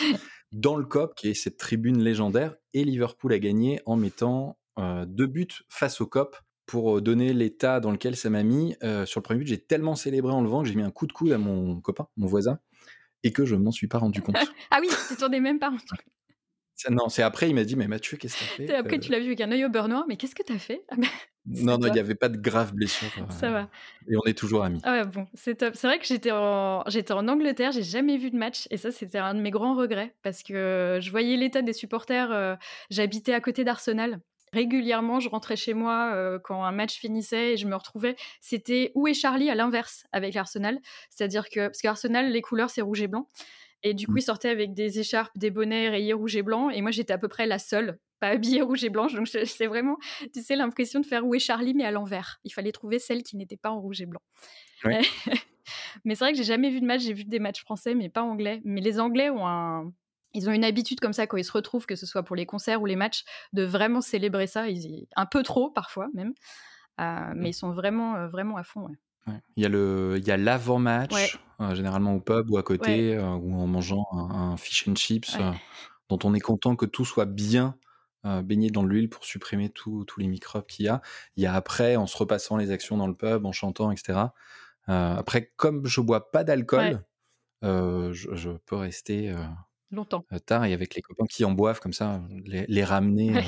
dans 0.52 0.76
le 0.76 0.86
Kop, 0.86 1.16
qui 1.16 1.30
est 1.30 1.34
cette 1.34 1.58
tribune 1.58 2.02
légendaire 2.02 2.56
et 2.74 2.84
Liverpool 2.84 3.34
a 3.34 3.40
gagné 3.40 3.80
en 3.86 3.96
mettant 3.96 4.58
deux 5.06 5.28
buts 5.28 5.48
face 5.70 6.02
au 6.02 6.08
COP 6.08 6.36
pour 6.66 7.02
donner 7.02 7.34
l'état 7.34 7.80
dans 7.80 7.92
lequel 7.92 8.16
ça 8.16 8.30
m'a 8.30 8.44
mis. 8.44 8.76
sur 9.06 9.20
le 9.20 9.24
premier 9.24 9.40
but, 9.40 9.48
j'ai 9.48 9.62
tellement 9.62 9.96
célébré 9.96 10.32
en 10.32 10.42
levant 10.42 10.64
que 10.64 10.70
j'ai 10.70 10.76
mis 10.76 10.84
un 10.84 10.92
coup 10.92 11.08
de 11.08 11.14
coude 11.14 11.32
à 11.32 11.38
mon 11.38 11.80
copain, 11.82 12.08
mon 12.18 12.28
voisin, 12.28 12.60
et 13.24 13.32
que 13.32 13.46
je 13.46 13.56
m'en 13.56 13.72
suis 13.72 13.88
pas 13.88 13.98
rendu 13.98 14.22
compte. 14.22 14.36
ah 14.72 14.80
oui, 14.82 14.88
tu 15.08 15.16
t'en 15.16 15.32
es 15.32 15.40
même 15.40 15.60
pas 15.60 15.70
rendu 15.70 15.84
compte. 15.86 16.00
Non, 16.90 17.10
c'est 17.10 17.22
après, 17.22 17.50
il 17.50 17.56
m'a 17.56 17.64
dit, 17.64 17.76
mais 17.76 17.88
Mathieu, 17.88 18.18
qu'est-ce 18.18 18.36
que 18.36 18.40
t'as 18.40 18.68
fait? 18.68 18.76
Après, 18.76 19.00
tu 19.00 19.12
l'as 19.12 19.20
vu 19.20 19.28
avec 19.28 19.42
un 19.42 19.52
œil 19.52 19.66
au 19.66 19.70
beurre 19.70 19.88
noir, 19.88 20.06
mais 20.08 20.18
qu'est-ce 20.18 20.36
que 20.36 20.44
t'as 20.44 20.58
fait? 20.58 20.84
Ah 20.90 20.96
Non, 21.46 21.80
non, 21.80 21.88
il 21.88 21.94
n'y 21.94 22.00
avait 22.00 22.16
pas 22.16 22.30
de 22.30 22.38
grave 22.38 22.74
blessure. 22.74 23.08
Ça 23.30 23.50
va. 23.50 23.70
Et 24.08 24.16
on 24.16 24.24
est 24.28 24.38
toujours 24.38 24.64
amis. 24.64 24.80
Ah 24.84 24.92
ouais, 24.92 25.06
bon, 25.06 25.28
c'est 25.34 25.56
top. 25.56 25.76
C'est 25.76 25.88
vrai 25.88 25.98
que 25.98 26.06
j'étais 26.06 26.32
en... 26.32 26.84
j'étais 26.88 27.14
en 27.14 27.28
Angleterre, 27.28 27.72
j'ai 27.72 27.82
jamais 27.82 28.18
vu 28.18 28.30
de 28.30 28.38
match, 28.38 28.68
et 28.70 28.78
ça, 28.78 28.92
c'était 28.92 29.18
un 29.18 29.34
de 29.34 29.42
mes 29.42 29.50
grands 29.50 29.76
regrets, 29.76 30.14
parce 30.22 30.44
que 30.44 31.00
je 31.02 31.12
voyais 31.12 31.38
l'état 31.38 31.62
des 31.62 31.74
supporters. 31.74 32.58
J'habitais 32.90 33.34
à 33.34 33.42
côté 33.42 33.64
d'Arsenal, 33.64 34.22
régulièrement, 34.54 35.20
je 35.20 35.30
rentrais 35.30 35.56
chez 35.56 35.74
moi 35.74 36.12
euh, 36.14 36.40
quand 36.40 36.64
un 36.64 36.72
match 36.72 37.00
finissait 37.00 37.54
et 37.54 37.58
je 37.58 37.68
me 37.68 37.76
retrouvais. 37.76 38.16
C'était 38.42 38.92
où 38.96 39.08
est 39.08 39.14
Charlie 39.14 39.50
à 39.50 39.56
l'inverse 39.56 40.06
avec 40.12 40.34
l'Arsenal, 40.34 40.80
c'est-à-dire 41.10 41.50
que 41.50 41.68
parce 41.68 41.82
qu'Arsenal 41.82 42.32
les 42.32 42.42
couleurs 42.42 42.70
c'est 42.70 42.82
rouge 42.82 43.02
et 43.02 43.08
blanc 43.08 43.30
et 43.84 43.94
du 43.94 44.06
coup 44.06 44.14
mmh. 44.14 44.18
ils 44.20 44.24
sortaient 44.24 44.50
avec 44.50 44.74
des 44.74 45.00
écharpes, 45.00 45.32
des 45.38 45.52
bonnets 45.52 45.90
rayés 45.90 46.14
rouge 46.14 46.36
et 46.36 46.44
blanc 46.44 46.70
et 46.70 46.82
moi 46.82 46.92
j'étais 46.92 47.14
à 47.14 47.18
peu 47.18 47.28
près 47.28 47.46
la 47.46 47.60
seule 47.60 48.00
pas 48.20 48.28
habillée 48.28 48.62
rouge 48.62 48.84
et 48.84 48.90
blanche 48.90 49.14
donc 49.14 49.28
c'est 49.28 49.68
vraiment 49.68 49.98
tu 50.34 50.42
sais 50.42 50.56
l'impression 50.56 51.00
de 51.00 51.06
faire 51.06 51.26
où 51.26 51.36
est 51.36 51.40
Charlie 51.40 51.74
mais 51.74 51.86
à 51.86 51.92
l'envers. 51.92 52.40
Il 52.44 52.52
fallait 52.52 52.72
trouver 52.72 53.00
celle 53.00 53.24
qui 53.24 53.38
n'était 53.38 53.58
pas 53.58 53.72
en 53.72 53.80
rouge 53.80 54.02
et 54.02 54.06
blanc. 54.06 54.22
mais 56.06 56.16
c'est 56.16 56.24
vrai 56.24 56.32
que 56.32 56.38
j'ai 56.38 56.44
jamais 56.44 56.70
vu 56.70 56.82
de 56.82 56.86
match, 56.86 57.02
j'ai 57.02 57.14
vu 57.14 57.24
des 57.24 57.40
matchs 57.40 57.62
français 57.62 57.96
mais 57.96 58.10
pas 58.10 58.24
anglais. 58.24 58.62
Mais 58.64 58.82
les 58.82 59.00
Anglais 59.00 59.30
ont 59.30 59.46
un 59.48 59.92
ils 60.34 60.50
ont 60.50 60.54
une 60.54 60.64
habitude 60.64 61.00
comme 61.00 61.14
ça 61.14 61.28
quand 61.28 61.38
ils 61.38 61.44
se 61.44 61.52
retrouvent, 61.52 61.86
que 61.86 61.96
ce 61.96 62.06
soit 62.06 62.24
pour 62.24 62.36
les 62.36 62.46
concerts 62.46 62.82
ou 62.82 62.86
les 62.86 62.96
matchs, 62.96 63.24
de 63.54 63.64
vraiment 63.64 64.02
célébrer 64.02 64.48
ça. 64.48 64.70
Ils, 64.70 65.08
un 65.16 65.26
peu 65.26 65.44
trop 65.44 65.70
parfois 65.70 66.08
même, 66.14 66.34
euh, 67.00 67.34
mais 67.36 67.44
mmh. 67.44 67.48
ils 67.48 67.54
sont 67.54 67.72
vraiment, 67.72 68.16
euh, 68.16 68.28
vraiment 68.28 68.58
à 68.58 68.64
fond. 68.64 68.88
Il 69.56 69.64
y 69.64 69.66
a 69.66 69.70
le, 69.70 70.16
il 70.18 70.28
y 70.28 70.32
a 70.32 70.38
l'avant-match, 70.38 71.40
euh, 71.60 71.76
généralement 71.76 72.16
au 72.16 72.20
pub 72.20 72.50
ou 72.50 72.58
à 72.58 72.64
côté, 72.64 73.18
ou 73.18 73.56
en 73.56 73.68
mangeant 73.68 74.06
un, 74.12 74.58
fish 74.58 74.88
and 74.88 74.96
chips, 74.96 75.38
dont 76.10 76.20
on 76.24 76.34
est 76.34 76.40
content 76.40 76.76
que 76.76 76.86
tout 76.86 77.06
soit 77.06 77.26
bien 77.26 77.78
baigné 78.24 78.70
dans 78.70 78.84
l'huile 78.84 79.10
pour 79.10 79.26
supprimer 79.26 79.70
tous 79.70 80.06
les 80.18 80.28
microbes 80.28 80.66
qu'il 80.66 80.86
y 80.86 80.90
a. 80.90 81.02
Il 81.36 81.44
y 81.44 81.46
a 81.46 81.54
après, 81.54 81.96
en 81.96 82.08
se 82.08 82.18
repassant 82.18 82.58
les 82.58 82.72
actions 82.72 82.98
dans 82.98 83.08
le 83.08 83.16
pub, 83.16 83.46
en 83.46 83.52
chantant, 83.52 83.92
etc. 83.92 84.20
après, 84.88 85.52
comme 85.56 85.86
je 85.86 86.02
bois 86.02 86.32
pas 86.32 86.44
d'alcool, 86.44 87.04
je, 87.62 88.12
je, 88.12 88.50
peux 88.66 88.76
rester 88.76 89.34
longtemps. 89.92 90.26
tard 90.46 90.66
et 90.66 90.74
avec 90.74 90.96
les 90.96 91.02
copains 91.02 91.28
qui 91.28 91.46
en 91.46 91.52
boivent 91.52 91.80
comme 91.80 91.94
ça, 91.94 92.22
les, 92.46 92.84
ramener 92.84 93.44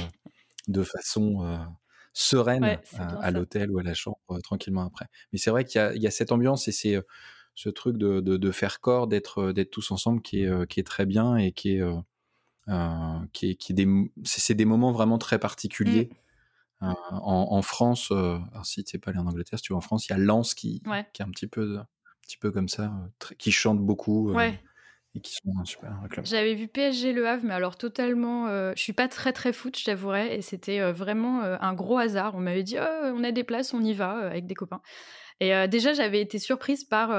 de 0.68 0.84
façon 0.84 1.68
sereine 2.14 2.80
à, 2.98 3.32
l'hôtel 3.32 3.72
ou 3.72 3.80
à 3.80 3.84
la 3.84 3.94
chambre 3.94 4.18
tranquillement 4.44 4.86
après. 4.86 5.08
Mais 5.32 5.40
c'est 5.40 5.50
vrai 5.50 5.66
qu'il 5.66 5.82
y, 5.96 6.08
a 6.08 6.12
cette 6.12 6.32
ambiance 6.32 6.68
et 6.68 6.72
c'est 6.72 7.02
ce 7.56 7.70
truc 7.70 7.98
de, 7.98 8.52
faire 8.52 8.80
corps, 8.80 9.08
d'être 9.08 9.52
d'être 9.52 9.72
tous 9.72 9.92
ensemble 9.92 10.22
qui 10.22 10.44
est, 10.44 10.68
qui 10.68 10.80
est 10.80 10.84
très 10.84 11.06
bien 11.06 11.38
et 11.38 11.52
qui 11.52 11.78
est, 11.78 11.84
qui 13.34 13.58
qui 13.58 13.74
des, 13.74 13.88
c'est 14.24 14.54
des 14.54 14.66
moments 14.66 14.92
vraiment 14.92 15.18
très 15.18 15.40
particuliers. 15.40 16.10
Mmh. 16.82 16.94
en, 17.12 17.62
France, 17.62 18.12
alors 18.12 18.66
si 18.66 18.84
tu 18.84 19.00
pas 19.00 19.12
allé 19.12 19.20
en 19.20 19.28
Angleterre, 19.28 19.58
si 19.58 19.64
tu 19.64 19.74
vas 19.74 19.78
en 19.78 19.82
France, 19.82 20.08
il 20.08 20.12
y 20.12 20.16
a 20.16 20.18
Lens 20.18 20.54
qui, 20.54 20.84
qui 21.14 21.22
est 21.22 21.26
un 21.26 21.32
petit 21.32 21.48
peu, 21.48 21.78
un 21.80 21.88
petit 22.22 22.38
peu 22.38 22.52
comme 22.52 22.70
ça, 22.70 22.94
qui 23.38 23.52
chante 23.52 23.80
beaucoup. 23.80 24.32
Ouais 24.34 24.60
et 25.16 25.20
qui 25.20 25.34
sont 25.34 25.54
un 25.60 25.66
super 25.66 25.92
club. 26.10 26.26
J'avais 26.26 26.56
vu 26.56 26.68
PSG 26.68 27.14
Le 27.14 27.28
Havre, 27.28 27.44
mais 27.44 27.54
alors 27.54 27.78
totalement. 27.78 28.48
Euh, 28.48 28.74
je 28.76 28.82
suis 28.82 28.94
pas 28.94 29.08
très 29.08 29.32
très 29.32 29.54
foot, 29.54 29.78
je 29.78 29.86
t'avouerais, 29.86 30.36
et 30.36 30.42
c'était 30.42 30.80
euh, 30.80 30.92
vraiment 30.92 31.44
euh, 31.44 31.56
un 31.60 31.74
gros 31.74 31.98
hasard. 31.98 32.36
On 32.36 32.40
m'avait 32.40 32.64
dit, 32.64 32.78
oh, 32.80 33.12
on 33.16 33.24
a 33.24 33.32
des 33.32 33.44
places, 33.44 33.74
on 33.74 33.84
y 33.84 33.94
va 33.94 34.12
avec 34.12 34.48
des 34.48 34.56
copains. 34.56 34.82
Et 35.40 35.68
déjà, 35.68 35.94
j'avais 35.94 36.22
été 36.22 36.40
surprise 36.40 36.86
par 36.86 37.10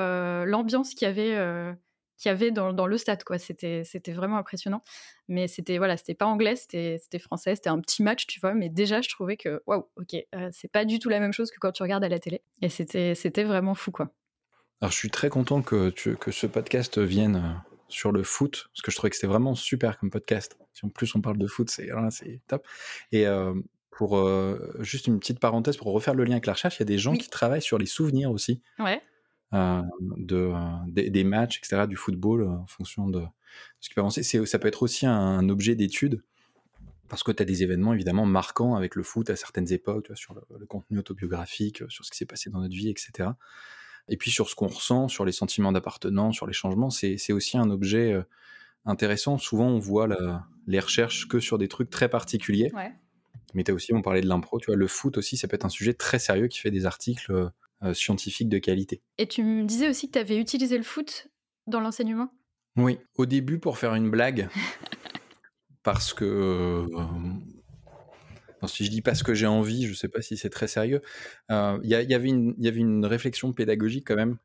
l'ambiance 0.47 0.95
qu'il 0.95 1.07
y 1.07 1.11
avait, 1.11 1.37
qu'il 2.17 2.31
y 2.31 2.33
avait 2.33 2.53
dans, 2.53 2.73
dans, 2.73 2.87
le 2.87 2.97
stade, 2.97 3.23
quoi. 3.23 3.39
C'était 3.39 3.83
c'était 3.85 4.13
vraiment 4.13 4.39
impressionnant. 4.39 4.83
Mais 5.29 5.47
c'était 5.47 5.77
voilà, 5.77 5.99
c'était 5.99 6.15
pas 6.15 6.25
anglais, 6.25 6.57
c'était 6.57 6.97
c'était 7.03 7.19
français, 7.19 7.55
c'était 7.57 7.69
un 7.69 7.81
petit 7.81 8.03
match, 8.03 8.27
tu 8.27 8.41
vois. 8.41 8.55
Mais 8.55 8.71
déjà, 8.71 9.03
je 9.03 9.11
trouvais 9.11 9.37
que 9.37 9.63
waouh, 9.67 9.85
ok, 9.97 10.17
c'est 10.53 10.73
pas 10.73 10.87
du 10.87 11.01
tout 11.01 11.11
la 11.11 11.21
même 11.21 11.33
chose 11.33 11.51
que 11.51 11.59
quand 11.59 11.73
tu 11.73 11.83
regardes 11.83 12.05
à 12.05 12.09
la 12.09 12.21
télé. 12.21 12.41
Et 12.63 12.71
c'était 12.71 13.15
c'était 13.15 13.45
vraiment 13.45 13.75
fou, 13.75 13.91
quoi. 13.91 14.15
Alors, 14.81 14.93
je 14.93 14.97
suis 14.97 15.11
très 15.11 15.29
content 15.29 15.61
que, 15.61 15.91
tu, 15.91 16.17
que 16.17 16.31
ce 16.31 16.47
podcast 16.47 16.99
vienne 16.99 17.61
sur 17.95 18.13
le 18.13 18.23
foot, 18.23 18.69
parce 18.73 18.83
que 18.83 18.91
je 18.91 18.97
trouvais 18.97 19.11
que 19.11 19.17
c'était 19.17 19.29
vraiment 19.29 19.55
super 19.55 19.99
comme 19.99 20.11
podcast. 20.11 20.59
Si 20.73 20.85
en 20.85 20.89
plus 20.89 21.15
on 21.15 21.21
parle 21.21 21.39
de 21.39 21.47
foot, 21.47 21.71
c'est 21.71 21.89
top. 22.49 22.67
Et 23.13 23.27
euh, 23.27 23.55
pour 23.91 24.19
euh, 24.19 24.75
juste 24.81 25.07
une 25.07 25.21
petite 25.21 25.39
parenthèse, 25.39 25.77
pour 25.77 25.93
refaire 25.93 26.15
le 26.15 26.25
lien 26.25 26.33
avec 26.33 26.47
la 26.47 26.55
recherche, 26.55 26.77
il 26.77 26.81
y 26.81 26.83
a 26.83 26.87
des 26.87 26.99
gens 26.99 27.15
qui 27.15 27.31
travaillent 27.31 27.63
sur 27.63 27.79
les 27.79 27.87
souvenirs 27.87 28.31
aussi. 28.31 28.61
Ouais. 28.79 29.01
Euh, 29.53 29.83
de, 30.17 30.53
des, 30.89 31.23
matchs, 31.23 31.59
etc., 31.59 31.87
du 31.87 31.97
football, 31.97 32.49
en 32.49 32.67
fonction 32.67 33.09
de 33.09 33.23
ce 33.79 33.89
qui 33.89 33.95
peut 33.95 34.01
avancer. 34.01 34.25
Ça 34.25 34.59
peut 34.59 34.67
être 34.67 34.83
aussi 34.83 35.07
un, 35.07 35.49
objet 35.49 35.77
d'étude, 35.77 36.25
parce 37.09 37.23
que 37.23 37.31
tu 37.31 37.41
as 37.41 37.47
des 37.47 37.63
événements 37.63 37.95
évidemment 37.95 38.27
marquants 38.27 38.75
avec 38.75 38.97
le 38.97 39.05
foot 39.05 39.31
à 39.31 39.37
certaines 39.37 39.73
époques, 39.73 40.07
tu 40.07 40.09
vois, 40.09 40.17
sur 40.17 40.35
le, 40.35 40.67
contenu 40.67 40.99
autobiographique, 40.99 41.85
sur 41.89 42.05
ce 42.05 42.11
qui 42.11 42.19
s'est 42.19 42.27
passé 42.27 42.51
dans 42.51 42.59
notre 42.59 42.75
vie, 42.75 42.91
etc. 42.91 43.31
Et 44.09 44.17
puis 44.17 44.31
sur 44.31 44.49
ce 44.49 44.55
qu'on 44.55 44.67
ressent, 44.67 45.09
sur 45.09 45.25
les 45.25 45.33
sentiments 45.33 45.73
d'appartenance, 45.73 46.37
sur 46.37 46.47
les 46.47 46.53
changements, 46.53 46.91
c'est 46.91 47.33
aussi 47.33 47.57
un 47.57 47.71
objet 47.71 48.13
euh, 48.13 48.23
intéressant. 48.85 49.39
Souvent, 49.39 49.69
on 49.69 49.79
voit 49.79 50.09
les 50.67 50.81
recherches 50.81 51.27
que 51.29 51.41
sur 51.41 51.59
des 51.59 51.69
trucs 51.69 51.91
très 51.91 52.09
particuliers. 52.09 52.71
Mais 53.55 53.65
tu 53.65 53.71
as 53.71 53.75
aussi, 53.75 53.95
on 53.95 54.03
parlait 54.03 54.21
de 54.21 54.29
l'impro, 54.29 54.59
tu 54.59 54.67
vois, 54.67 54.77
le 54.77 54.89
foot 54.89 55.17
aussi, 55.17 55.37
ça 55.37 55.47
peut 55.49 55.55
être 55.55 55.65
un 55.65 55.71
sujet 55.71 55.95
très 55.95 56.19
sérieux 56.19 56.49
qui 56.49 56.59
fait 56.59 56.73
des 56.73 56.87
articles 56.87 57.33
euh, 57.33 57.49
euh, 57.83 57.95
scientifiques 57.95 58.49
de 58.49 58.59
qualité. 58.59 59.01
Et 59.17 59.29
tu 59.29 59.45
me 59.45 59.65
disais 59.65 59.89
aussi 59.89 60.09
que 60.09 60.13
tu 60.13 60.19
avais 60.19 60.39
utilisé 60.39 60.77
le 60.77 60.83
foot 60.83 61.29
dans 61.67 61.81
l'enseignement? 61.81 62.33
Oui, 62.77 62.99
au 63.17 63.27
début 63.27 63.61
pour 63.61 63.79
faire 63.79 63.95
une 63.95 64.11
blague. 64.11 64.49
parce 65.85 66.13
que 66.13 66.87
si 68.69 68.85
je 68.85 68.91
dis 68.91 69.03
pas 69.03 69.15
ce 69.15 69.25
que 69.25 69.35
j'ai 69.35 69.47
envie, 69.47 69.87
je 69.87 69.95
sais 69.95 70.09
pas 70.09 70.23
si 70.23 70.37
c'est 70.37 70.51
très 70.51 70.69
sérieux. 70.69 71.03
Euh, 71.51 71.79
il 71.83 71.91
y, 71.91 72.15
avait 72.15 72.29
une 72.29 73.07
réflexion 73.07 73.53
pédagogique 73.53 74.07
quand 74.07 74.17
même. 74.17 74.39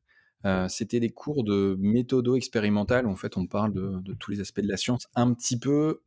Euh, 0.45 0.67
c'était 0.70 0.99
des 0.99 1.09
cours 1.09 1.43
de 1.43 1.76
méthodo 1.80 2.36
expérimentale. 2.36 3.07
En 3.07 3.15
fait, 3.15 3.38
on 3.38 3.45
parle 3.45 3.74
de, 3.74 4.13
tous 4.13 4.32
les 4.32 4.39
aspects 4.39 4.61
de 4.61 4.67
la 4.67 4.78
science. 4.78 5.07
Un 5.15 5.34
petit 5.34 5.59
peu, 5.59 6.01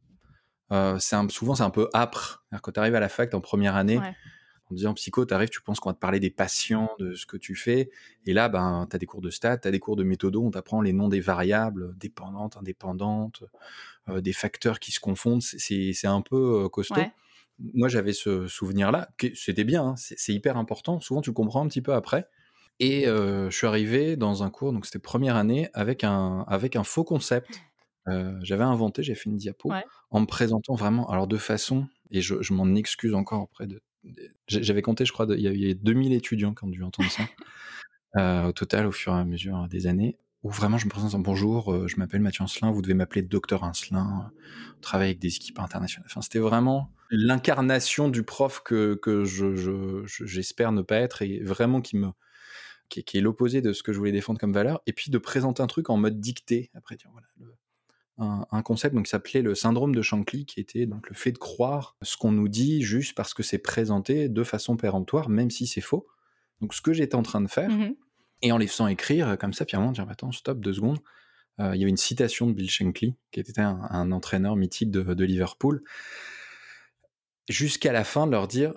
euh, 0.71 0.99
souvent 1.29 1.55
c'est 1.55 1.63
un 1.63 1.71
peu 1.71 1.89
âpre. 1.95 2.45
Quand 2.63 2.73
tu 2.73 2.81
arrives 2.81 2.95
à 2.95 3.01
la 3.01 3.09
fac 3.09 3.35
en 3.35 3.41
première 3.41 3.77
année, 3.77 3.99
en 3.99 4.75
disant 4.75 4.95
psycho, 4.95 5.27
tu 5.27 5.35
arrives, 5.35 5.51
tu 5.51 5.61
penses 5.61 5.81
qu'on 5.81 5.91
va 5.91 5.95
te 5.95 6.01
parler 6.01 6.21
des 6.21 6.31
patients, 6.31 6.91
de 6.99 7.15
ce 7.15 7.27
que 7.27 7.37
tu 7.37 7.55
fais. 7.55 7.91
Et 8.25 8.33
là, 8.33 8.49
ben, 8.49 8.87
tu 8.89 8.97
as 8.97 8.99
des 8.99 9.07
cours 9.07 9.21
de 9.21 9.31
stats, 9.31 9.59
tu 9.59 9.69
as 9.69 9.71
des 9.71 9.81
cours 9.81 9.97
de 9.97 10.05
méthodo, 10.05 10.43
on 10.43 10.51
t'apprend 10.51 10.81
les 10.81 10.95
noms 10.95 11.09
des 11.09 11.21
variables, 11.21 11.97
dépendantes, 11.99 12.57
indépendantes, 12.57 13.45
des 14.09 14.33
facteurs 14.33 14.81
qui 14.81 14.93
se 14.93 15.01
confondent. 15.01 15.43
C'est 15.43 16.07
un 16.07 16.23
peu 16.23 16.69
costaud 16.71 17.03
moi 17.59 17.89
j'avais 17.89 18.13
ce 18.13 18.47
souvenir-là, 18.47 19.09
c'était 19.35 19.65
bien, 19.65 19.85
hein, 19.85 19.95
c'est 19.97 20.33
hyper 20.33 20.57
important, 20.57 21.01
souvent 21.01 21.21
tu 21.21 21.31
le 21.31 21.35
comprends 21.35 21.65
un 21.65 21.69
petit 21.69 21.83
peu 21.83 21.95
après. 21.95 22.27
Et 22.81 23.05
je 23.05 23.51
suis 23.51 23.67
arrivé 23.67 24.17
dans 24.17 24.43
un 24.43 24.51
cours, 24.51 24.73
donc 24.73 24.87
c'était 24.87 24.99
première 24.99 25.37
année, 25.37 25.69
avec 25.73 26.03
un, 26.03 26.45
avec 26.49 26.75
un 26.75 26.83
faux 26.83 27.05
concept. 27.05 27.63
j'avais 28.41 28.65
inventé, 28.65 29.03
j'ai 29.03 29.15
fait 29.15 29.31
une 29.31 29.37
diapo, 29.37 29.71
en 30.11 30.21
me 30.21 30.27
présentant 30.27 30.75
vraiment, 30.75 31.09
alors 31.09 31.29
de 31.29 31.37
façon, 31.37 31.87
et 32.11 32.21
je, 32.21 32.53
m'en 32.53 32.75
excuse 32.75 33.15
encore 33.15 33.43
auprès 33.43 33.67
de... 33.67 33.81
J'avais 34.49 34.83
compté, 34.83 35.05
je 35.05 35.13
crois, 35.13 35.27
il 35.29 35.41
y 35.41 35.47
avait 35.47 35.75
2000 35.75 36.13
étudiants 36.13 36.55
qui 36.55 36.65
ont 36.65 36.69
dû 36.69 36.83
entendre 36.83 37.11
ça, 37.11 37.23
au 38.49 38.53
total, 38.53 38.87
au 38.87 38.93
fur 38.93 39.15
et 39.15 39.19
à 39.19 39.25
mesure 39.25 39.69
des 39.69 39.87
années 39.87 40.17
où 40.43 40.51
vraiment 40.51 40.79
je 40.79 40.87
me 40.87 40.91
présente 40.91 41.15
en 41.15 41.21
bonjour, 41.21 41.87
je 41.87 41.97
m'appelle 41.97 42.21
Mathieu 42.21 42.43
Ancelin, 42.43 42.71
vous 42.71 42.83
devez 42.83 42.95
m'appeler 42.95 43.23
docteur 43.23 43.63
Ancelin, 43.63 44.33
on 44.77 44.81
travaille 44.81 45.09
avec 45.09 45.21
des 45.21 45.35
équipes 45.37 45.61
internationales. 45.61 46.11
C'était 46.21 46.41
vraiment 46.41 46.91
l'incarnation 47.11 48.09
du 48.09 48.25
prof 48.25 48.61
que, 48.65 48.95
que 48.95 49.25
je, 49.25 50.05
j'espère 50.07 50.73
ne 50.73 50.83
pas 50.83 50.97
être 50.97 51.23
et 51.23 51.41
vraiment 51.41 51.81
qui 51.81 51.97
me 51.97 52.09
qui, 52.89 53.17
est 53.17 53.21
l'opposé 53.21 53.63
de 53.63 53.73
ce 53.73 53.83
que 53.83 53.93
je 53.93 53.99
voulais 53.99 54.13
défendre 54.13 54.39
comme 54.39 54.53
valeur. 54.53 54.83
Et 54.87 54.93
puis 54.93 55.11
de 55.11 55.19
présenter 55.19 55.63
un 55.63 55.67
truc 55.67 55.89
en 55.89 55.97
mode 55.97 56.21
dicté. 56.21 56.71
Après, 56.75 56.97
tiens, 56.97 57.11
voilà, 57.13 57.27
un, 58.19 58.63
concept 58.63 58.95
donc, 58.95 59.07
qui 59.07 59.11
s'appelait 59.11 59.43
le 59.43 59.55
syndrome 59.55 59.95
de 59.95 60.03
Shankly, 60.03 60.45
qui 60.45 60.61
était 60.61 60.87
donc 60.87 61.09
le 61.09 61.15
fait 61.15 61.33
de 61.33 61.39
croire 61.39 61.97
ce 62.03 62.17
qu'on 62.17 62.33
nous 62.33 62.49
dit 62.49 62.83
juste 62.83 63.15
parce 63.15 63.35
que 63.35 63.43
c'est 63.43 63.59
présenté 63.59 64.29
de 64.29 64.45
façon 64.45 64.77
péremptoire, 64.77 65.29
même 65.29 65.51
si 65.51 65.67
c'est 65.67 65.81
faux. 65.81 66.07
Donc 66.61 66.75
ce 66.75 66.83
que 66.83 66.93
j'étais 66.93 67.15
en 67.15 67.23
train 67.23 67.41
de 67.41 67.49
faire, 67.49 67.71
mmh 67.71 67.95
et 68.43 68.53
en 68.53 68.59
les 68.59 68.67
faisant 68.67 68.89
écrire 68.89 69.37
comme 69.39 69.53
ça, 69.53 69.65
puis 69.65 69.77
à 69.77 69.79
un 69.79 69.83
moment, 69.83 69.93
dire, 69.93 70.07
attends, 70.11 70.33
stop, 70.33 70.61
deux 70.61 70.75
secondes. 70.75 70.99
Euh, 71.61 71.75
il 71.75 71.81
y 71.81 71.85
avait 71.85 71.91
une 71.91 71.97
citation 71.97 72.47
de 72.47 72.53
Bill 72.53 72.71
Shankly, 72.71 73.15
qui 73.31 73.41
était 73.41 73.61
un, 73.61 74.13
entraîneur 74.13 74.57
mythique 74.57 74.91
de, 74.91 75.03
de 75.03 75.25
Liverpool, 75.25 75.83
jusqu'à 77.49 77.93
la 77.93 78.05
fin 78.05 78.27
de 78.27 78.33
leur 78.33 78.49
dire 78.49 78.75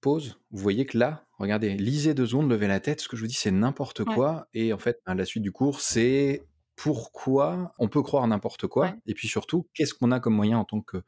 pause, 0.00 0.40
vous 0.50 0.60
voyez 0.60 0.84
que 0.84 0.98
là, 0.98 1.26
regardez, 1.38 1.76
lisez 1.76 2.12
deux 2.12 2.26
secondes, 2.26 2.50
levez 2.50 2.66
la 2.66 2.80
tête, 2.80 3.00
ce 3.00 3.08
que 3.08 3.16
je 3.16 3.22
vous 3.22 3.28
dis 3.28 3.34
c'est 3.34 3.52
n'importe 3.52 4.04
quoi, 4.04 4.48
et 4.52 4.72
en 4.72 4.78
fait, 4.78 5.00
à 5.06 5.14
la 5.14 5.24
suite 5.24 5.44
du 5.44 5.52
cours, 5.52 5.80
c'est 5.80 6.42
pourquoi 6.74 7.72
on 7.78 7.88
peut 7.88 8.02
croire 8.02 8.26
n'importe 8.26 8.66
quoi, 8.66 8.96
et 9.06 9.14
puis 9.14 9.28
surtout, 9.28 9.68
qu'est-ce 9.74 9.94
qu'on 9.94 10.10
a 10.10 10.18
comme 10.18 10.34
moyen 10.34 10.58
en 10.58 10.64
tant 10.64 10.80
que 10.80 11.02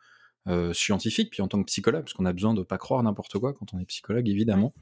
scientifique, 0.74 1.30
puis 1.30 1.42
en 1.42 1.48
tant 1.48 1.58
que 1.58 1.66
psychologue, 1.66 2.02
parce 2.02 2.12
qu'on 2.12 2.26
a 2.26 2.32
besoin 2.32 2.54
de 2.54 2.62
pas 2.62 2.78
croire 2.78 3.02
n'importe 3.02 3.36
quoi 3.38 3.52
quand 3.52 3.74
on 3.74 3.80
est 3.80 3.86
psychologue, 3.86 4.28
évidemment. 4.28 4.74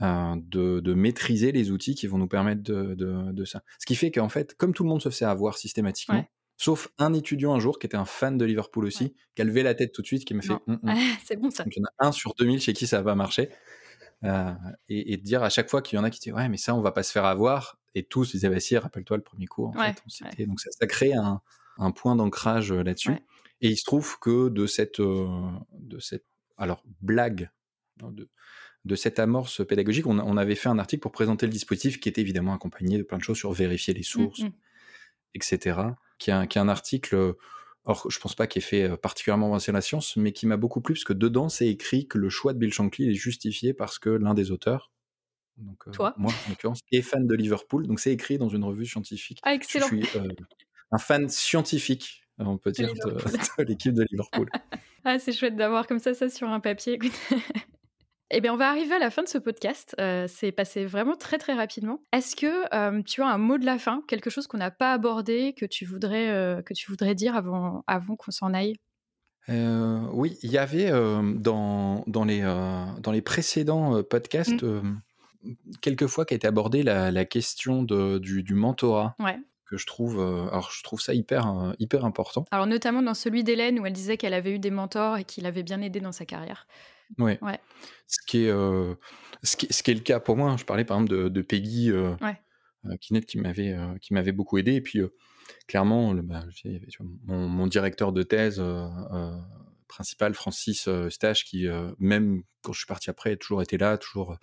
De, 0.00 0.94
maîtriser 0.94 1.52
les 1.52 1.70
outils 1.70 1.94
qui 1.94 2.06
vont 2.06 2.18
nous 2.18 2.28
permettre 2.28 2.62
de, 2.62 3.44
ça. 3.44 3.62
Ce 3.78 3.86
qui 3.86 3.94
fait 3.94 4.10
qu'en 4.10 4.28
fait, 4.28 4.54
comme 4.54 4.74
tout 4.74 4.84
le 4.84 4.88
monde 4.88 5.02
se 5.02 5.10
fait 5.10 5.24
avoir 5.24 5.56
systématiquement, 5.56 6.26
sauf 6.56 6.88
un 6.98 7.14
étudiant 7.14 7.54
un 7.54 7.60
jour 7.60 7.78
qui 7.78 7.86
était 7.86 7.96
un 7.96 8.04
fan 8.04 8.36
de 8.36 8.44
Liverpool 8.44 8.84
aussi, 8.84 9.14
qui 9.34 9.42
a 9.42 9.44
levé 9.44 9.62
la 9.62 9.74
tête 9.74 9.92
tout 9.92 10.02
de 10.02 10.06
suite, 10.06 10.24
qui 10.24 10.34
m'a 10.34 10.42
fait 10.42 10.52
«Hum, 10.66 10.78
hum». 10.82 10.94
C'est 11.24 11.36
bon 11.36 11.50
ça. 11.50 11.64
Donc 11.64 11.76
il 11.76 11.80
y 11.80 11.82
en 11.82 11.88
a 11.98 12.08
un 12.08 12.12
sur 12.12 12.34
2000 12.34 12.60
chez 12.60 12.72
qui 12.72 12.86
ça 12.86 13.02
va 13.02 13.14
marcher. 13.14 13.50
et, 14.88 15.16
de 15.16 15.22
dire 15.22 15.42
à 15.42 15.50
chaque 15.50 15.70
fois 15.70 15.82
qu'il 15.82 15.96
y 15.96 16.00
en 16.00 16.04
a 16.04 16.10
qui 16.10 16.18
disent 16.18 16.32
ouais 16.32 16.48
mais 16.48 16.56
ça 16.56 16.74
on 16.74 16.80
va 16.80 16.90
pas 16.90 17.04
se 17.04 17.12
faire 17.12 17.24
avoir 17.24 17.78
et 17.94 18.02
tous 18.02 18.32
disaient 18.32 18.48
bah 18.48 18.58
si 18.58 18.76
rappelle-toi 18.76 19.16
le 19.16 19.22
premier 19.22 19.46
cours 19.46 19.68
en 19.68 19.80
fait, 19.80 20.02
donc 20.44 20.58
ça, 20.58 20.86
crée 20.88 21.12
un, 21.12 21.40
un 21.78 21.90
point 21.92 22.16
d'ancrage 22.16 22.72
là-dessus 22.72 23.14
et 23.60 23.68
il 23.68 23.76
se 23.76 23.84
trouve 23.84 24.18
que 24.18 24.48
de 24.48 24.66
cette 24.66 25.00
de 25.00 25.98
cette 26.00 26.24
alors 26.56 26.82
blague 27.00 27.50
de, 28.02 28.28
de 28.84 28.94
cette 28.94 29.18
amorce 29.18 29.66
pédagogique 29.66 30.06
on, 30.06 30.36
avait 30.36 30.54
fait 30.54 30.68
un 30.68 30.78
article 30.78 31.00
pour 31.00 31.12
présenter 31.12 31.46
le 31.46 31.52
dispositif 31.52 32.00
qui 32.00 32.08
était 32.08 32.20
évidemment 32.20 32.54
accompagné 32.54 32.96
de 32.98 33.02
plein 33.02 33.18
de 33.18 33.22
choses 33.22 33.36
sur 33.36 33.52
vérifier 33.52 33.92
les 33.92 34.00
mmh, 34.00 34.04
sources 34.04 34.40
mmh. 34.40 34.50
etc 35.34 35.80
qui 36.18 36.30
est, 36.30 36.56
un, 36.56 36.68
article, 36.68 37.34
or 37.84 38.06
je 38.10 38.18
pense 38.18 38.34
pas 38.34 38.46
qu'il 38.46 38.60
ait 38.60 38.64
fait 38.64 38.96
particulièrement 38.96 39.46
avancer 39.46 39.70
la 39.72 39.80
science, 39.80 40.16
mais 40.16 40.32
qui 40.32 40.46
m'a 40.46 40.56
beaucoup 40.56 40.80
plu 40.80 40.94
parce 40.94 41.04
que 41.04 41.12
dedans 41.12 41.48
c'est 41.48 41.68
écrit 41.68 42.08
que 42.08 42.18
le 42.18 42.28
choix 42.28 42.52
de 42.52 42.58
Bill 42.58 42.72
Shankly 42.72 43.10
est 43.10 43.14
justifié 43.14 43.72
parce 43.72 43.98
que 43.98 44.10
l'un 44.10 44.34
des 44.34 44.50
auteurs, 44.50 44.90
donc 45.56 45.90
Toi 45.92 46.14
moi 46.16 46.32
en 46.46 46.50
l'occurrence, 46.50 46.80
est 46.92 47.02
fan 47.02 47.26
de 47.26 47.34
Liverpool, 47.34 47.86
donc 47.86 48.00
c'est 48.00 48.12
écrit 48.12 48.38
dans 48.38 48.48
une 48.48 48.64
revue 48.64 48.86
scientifique. 48.86 49.38
Ah 49.42 49.54
excellent. 49.54 49.86
Je 49.90 50.04
suis 50.04 50.18
un 50.90 50.98
fan 50.98 51.28
scientifique, 51.28 52.24
on 52.38 52.58
peut 52.58 52.72
dire, 52.72 52.88
de, 53.58 53.62
l'équipe 53.62 53.92
de 53.92 54.04
Liverpool. 54.10 54.48
ah 55.04 55.18
c'est 55.18 55.32
chouette 55.32 55.56
d'avoir 55.56 55.86
comme 55.86 55.98
ça 55.98 56.14
ça 56.14 56.28
sur 56.28 56.48
un 56.48 56.60
papier. 56.60 56.98
Eh 58.30 58.42
bien, 58.42 58.52
on 58.52 58.56
va 58.56 58.68
arriver 58.68 58.94
à 58.94 58.98
la 58.98 59.10
fin 59.10 59.22
de 59.22 59.28
ce 59.28 59.38
podcast. 59.38 59.96
Euh, 60.00 60.26
c'est 60.28 60.52
passé 60.52 60.84
vraiment 60.84 61.16
très 61.16 61.38
très 61.38 61.54
rapidement. 61.54 62.02
Est-ce 62.12 62.36
que 62.36 62.74
euh, 62.74 63.02
tu 63.02 63.22
as 63.22 63.26
un 63.26 63.38
mot 63.38 63.56
de 63.56 63.64
la 63.64 63.78
fin, 63.78 64.02
quelque 64.06 64.28
chose 64.28 64.46
qu'on 64.46 64.58
n'a 64.58 64.70
pas 64.70 64.92
abordé, 64.92 65.54
que 65.56 65.64
tu 65.64 65.86
voudrais, 65.86 66.28
euh, 66.28 66.60
que 66.60 66.74
tu 66.74 66.90
voudrais 66.90 67.14
dire 67.14 67.34
avant, 67.36 67.84
avant 67.86 68.16
qu'on 68.16 68.30
s'en 68.30 68.52
aille? 68.52 68.74
Oui, 69.50 70.36
il 70.42 70.50
y 70.50 70.58
avait 70.58 70.90
dans, 70.90 72.04
dans, 72.06 72.24
les, 72.26 72.42
dans 72.42 73.12
les 73.12 73.22
précédents 73.22 74.02
podcasts 74.02 74.62
mmh. 74.62 75.00
quelques 75.80 76.06
fois 76.06 76.26
qu'a 76.26 76.34
été 76.34 76.46
abordée 76.46 76.82
la, 76.82 77.10
la 77.10 77.24
question 77.24 77.82
de, 77.82 78.18
du, 78.18 78.42
du 78.42 78.52
mentorat. 78.52 79.16
Ouais 79.18 79.38
que 79.70 79.76
je 79.76 79.86
trouve, 79.86 80.18
alors 80.18 80.70
je 80.70 80.82
trouve 80.82 81.00
ça 81.00 81.12
hyper, 81.12 81.74
hyper 81.78 82.06
important. 82.06 82.46
Alors 82.50 82.66
notamment 82.66 83.02
dans 83.02 83.12
celui 83.12 83.44
d'Hélène 83.44 83.78
où 83.78 83.84
elle 83.84 83.92
disait 83.92 84.16
qu'elle 84.16 84.32
avait 84.32 84.52
eu 84.52 84.58
des 84.58 84.70
mentors 84.70 85.18
et 85.18 85.24
qu'il 85.24 85.44
avait 85.44 85.62
bien 85.62 85.82
aidé 85.82 86.00
dans 86.00 86.12
sa 86.12 86.24
carrière. 86.24 86.66
Ouais. 87.18 87.38
Ce, 88.06 88.18
qui 88.26 88.44
est, 88.44 88.50
ce, 89.42 89.56
qui, 89.56 89.72
ce, 89.72 89.82
qui 89.82 89.90
est, 89.90 89.94
le 89.94 90.00
cas 90.00 90.20
pour 90.20 90.36
moi. 90.36 90.50
Hein. 90.50 90.56
Je 90.56 90.64
parlais 90.64 90.84
par 90.84 90.98
exemple 90.98 91.16
de, 91.16 91.28
de 91.28 91.42
Peggy 91.42 91.90
euh, 91.90 92.14
qui 93.00 93.38
m'avait 93.38 93.76
qui 94.00 94.14
m'avait 94.14 94.32
beaucoup 94.32 94.58
aidé. 94.58 94.74
Et 94.74 94.80
puis 94.80 95.00
clairement, 95.66 96.12
le, 96.12 96.22
bah, 96.22 96.44
mon, 97.24 97.48
mon, 97.48 97.66
directeur 97.66 98.12
de 98.12 98.22
thèse 98.22 98.62
principal, 99.88 100.34
Francis 100.34 100.88
Stache, 101.08 101.44
qui 101.44 101.66
même 101.98 102.42
quand 102.62 102.72
je 102.72 102.78
suis 102.78 102.86
parti 102.86 103.10
après, 103.10 103.32
a 103.32 103.36
toujours 103.36 103.62
été 103.62 103.78
là, 103.78 103.96
toujours 103.98 104.36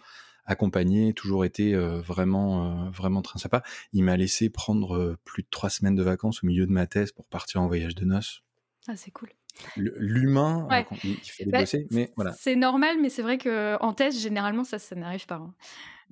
accompagné, 0.48 1.14
toujours 1.14 1.46
été 1.46 1.76
vraiment 1.76 2.90
vraiment 2.92 3.22
très 3.22 3.40
sympa. 3.40 3.64
Il 3.94 4.04
m'a 4.04 4.18
laissé 4.18 4.50
prendre 4.50 5.18
plus 5.24 5.44
de 5.44 5.50
trois 5.50 5.70
semaines 5.70 5.96
de 5.96 6.04
vacances 6.04 6.44
au 6.44 6.48
milieu 6.48 6.66
de 6.66 6.72
ma 6.72 6.88
thèse 6.88 7.12
pour 7.12 7.28
partir 7.28 7.62
en 7.62 7.68
voyage 7.68 7.96
de 7.96 8.06
noces. 8.06 8.42
Ah, 8.88 8.96
c'est 8.96 9.12
cool 9.12 9.30
l'humain, 9.78 10.68
il, 11.04 11.16
fait 11.24 11.46
bah, 11.46 11.60
bosser, 11.60 11.88
mais 11.92 12.12
voilà. 12.16 12.34
C'est 12.34 12.56
normal, 12.56 12.98
mais 13.02 13.10
c'est 13.10 13.22
vrai 13.22 13.38
qu'en 13.38 13.94
thèse, 13.94 14.22
généralement, 14.22 14.64
ça, 14.64 14.80
ça 14.80 14.96
n'arrive 14.96 15.26
pas. 15.26 15.36
Hein. 15.36 15.54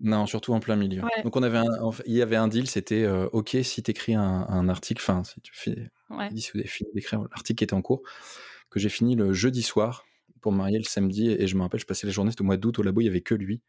Non, 0.02 0.26
surtout 0.26 0.54
en 0.54 0.60
plein 0.60 0.76
milieu. 0.76 1.02
Donc 1.24 1.36
on 1.36 1.44
avait 1.44 1.62
il 2.06 2.14
y 2.14 2.22
avait 2.22 2.36
un 2.36 2.48
deal, 2.48 2.68
c'était 2.68 3.04
euh, 3.04 3.28
ok 3.32 3.58
si 3.64 3.84
tu 3.84 3.92
écris 3.92 4.16
un, 4.16 4.68
article, 4.68 5.02
enfin 5.04 5.24
si 5.24 5.40
tu 5.42 5.54
fais, 5.54 5.92
si 6.36 6.52
vous 6.54 6.60
avez 6.60 6.68
fini 6.68 6.90
d'écrire 6.94 7.22
l'article 7.22 7.58
qui 7.58 7.64
était 7.64 7.74
en 7.74 7.82
cours, 7.82 8.02
que 8.70 8.80
j'ai 8.80 8.90
fini 8.90 9.16
le 9.16 9.34
jeudi 9.34 9.62
soir 9.62 10.06
pour 10.42 10.52
me 10.52 10.58
marier 10.58 10.78
le 10.78 10.84
samedi, 10.84 11.30
et 11.30 11.48
je 11.48 11.56
me 11.56 11.62
rappelle, 11.62 11.80
je 11.80 11.86
passais 11.86 12.08
la 12.08 12.12
journée, 12.12 12.32
c'était 12.32 12.42
au 12.42 12.46
mois 12.46 12.58
d'août 12.58 12.80
au 12.80 12.84
labo, 12.84 13.02
il 13.02 13.06
y 13.06 13.08
avait 13.08 13.22
que 13.22 13.36
lui. 13.36 13.62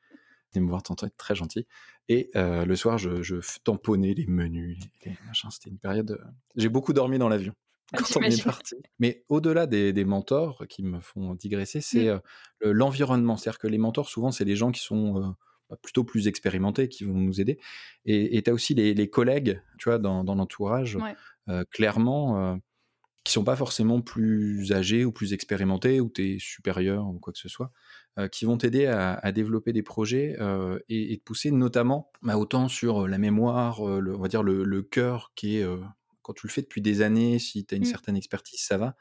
Il 0.57 0.63
me 0.63 0.69
voir 0.69 0.85
tantôt, 0.85 1.09
très 1.17 1.35
gentil. 1.35 1.67
Et 2.09 2.31
euh, 2.37 2.65
le 2.65 2.77
soir, 2.77 2.97
je, 2.97 3.23
je, 3.23 3.37
tamponnais 3.65 4.15
les 4.15 4.27
menus, 4.27 4.79
les, 5.05 5.17
machins. 5.27 5.51
C'était 5.51 5.71
une 5.71 5.79
période. 5.79 6.13
Euh, 6.13 6.25
j'ai 6.55 6.69
beaucoup 6.69 6.93
dormi 6.93 7.19
dans 7.19 7.29
l'avion. 7.29 7.55
Quand 8.15 8.17
on 8.17 8.23
est 8.23 8.45
parti. 8.45 8.77
Mais 8.99 9.25
au-delà 9.29 9.67
des, 9.67 10.05
mentors 10.05 10.65
qui 10.69 10.83
me 10.83 11.01
font 11.01 11.35
digresser, 11.35 11.81
c'est 11.81 12.13
mmh. 12.13 12.21
l'environnement. 12.63 13.37
C'est-à-dire 13.37 13.59
que 13.59 13.69
les 13.69 13.79
mentors, 13.79 14.09
souvent, 14.09 14.31
c'est 14.31 14.45
les 14.45 14.57
gens 14.57 14.71
qui 14.71 14.81
sont 14.81 15.35
bah, 15.71 15.77
plutôt 15.83 16.05
plus 16.05 16.29
expérimentés, 16.29 16.89
qui 16.89 17.05
vont 17.05 17.15
nous 17.15 17.41
aider. 17.41 17.59
Et 18.05 18.43
tu 18.43 18.51
as 18.51 18.53
aussi 18.53 18.75
les, 18.75 19.11
collègues, 19.11 19.61
tu 19.79 19.89
vois, 19.89 19.99
dans, 19.99 20.23
l'entourage, 20.23 20.99
clairement, 21.71 22.59
qui 23.25 23.33
sont 23.33 23.45
pas 23.45 23.57
forcément 23.57 24.03
plus 24.03 24.73
âgés 24.73 25.05
ou 25.05 25.13
plus 25.13 25.33
expérimentés, 25.33 26.01
ou 26.01 26.11
tu 26.11 26.35
es 26.35 26.39
supérieur 26.39 27.09
ou 27.09 27.19
quoi 27.19 27.33
que 27.33 27.39
ce 27.39 27.49
soit, 27.49 27.73
qui 28.31 28.45
vont 28.45 28.59
t'aider 28.59 28.87
à, 28.87 29.33
développer 29.33 29.73
des 29.73 29.83
projets 29.83 30.37
et, 30.89 31.17
te 31.17 31.25
pousser 31.25 31.51
notamment 31.51 32.13
bah, 32.23 32.37
autant 32.37 32.69
sur 32.69 33.09
la 33.09 33.17
mémoire, 33.17 33.81
on 33.81 34.19
va 34.19 34.29
dire 34.29 34.43
le, 34.43 34.65
le 34.65 34.83
cœur 34.83 35.33
qui 35.35 35.59
est 35.59 35.67
quand 36.25 36.33
tu 36.33 36.47
le 36.47 36.53
fais 36.53 36.63
depuis 36.63 36.81
des 36.81 37.03
années, 37.03 37.39
si 37.39 37.65
tu 37.65 37.75
as 37.75 37.77
une 37.77 37.85
mmh. 37.85 37.87
certaine 37.87 38.17
expertise, 38.17 38.61
ça 38.61 38.79
va. 38.79 38.97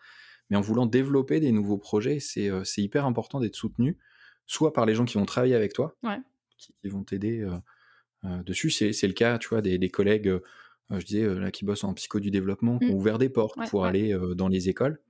Mais 0.49 0.57
en 0.57 0.61
voulant 0.61 0.85
développer 0.85 1.39
des 1.39 1.51
nouveaux 1.51 1.77
projets, 1.77 2.19
c'est 2.19 2.51
hyper 2.77 3.05
important 3.05 3.39
d'être 3.39 3.55
soutenu, 3.55 3.97
soit 4.45 4.73
par 4.73 4.85
les 4.85 4.93
gens 4.93 5.05
qui 5.05 5.17
vont 5.17 5.25
travailler 5.25 5.55
avec 5.55 5.73
toi, 5.73 5.95
qui, 6.57 6.73
vont 6.83 7.03
t'aider 7.03 7.47
dessus. 8.23 8.69
C'est 8.69 9.07
le 9.07 9.13
cas, 9.13 9.39
tu 9.39 9.47
vois, 9.47 9.61
des, 9.61 9.89
collègues, 9.89 10.37
je 10.91 11.05
disais, 11.05 11.25
là, 11.25 11.49
qui 11.49 11.63
bossent 11.63 11.85
en 11.85 11.93
psycho 11.93 12.19
du 12.19 12.29
développement, 12.29 12.77
qui 12.77 12.87
ont 12.87 12.89
mmh. 12.89 12.95
ouvert 12.95 13.17
des 13.17 13.29
portes 13.29 13.57
pour 13.69 13.85
aller 13.85 14.15
dans 14.35 14.49
les 14.49 14.67
écoles. 14.67 15.01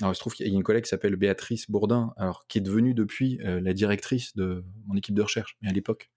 Alors, 0.00 0.12
il 0.12 0.16
se 0.16 0.20
trouve 0.20 0.32
qu'il 0.32 0.48
y 0.48 0.50
a 0.50 0.52
une 0.54 0.62
collègue 0.62 0.84
qui 0.84 0.90
s'appelle 0.90 1.16
Béatrice 1.16 1.70
Bourdin, 1.70 2.14
alors, 2.16 2.46
qui 2.48 2.58
est 2.58 2.62
devenue 2.62 2.94
depuis 2.94 3.38
la 3.42 3.74
directrice 3.74 4.34
de 4.36 4.64
mon 4.86 4.96
équipe 4.96 5.14
de 5.14 5.22
recherche, 5.22 5.58
mais 5.60 5.68
à 5.68 5.72
l'époque. 5.72 6.10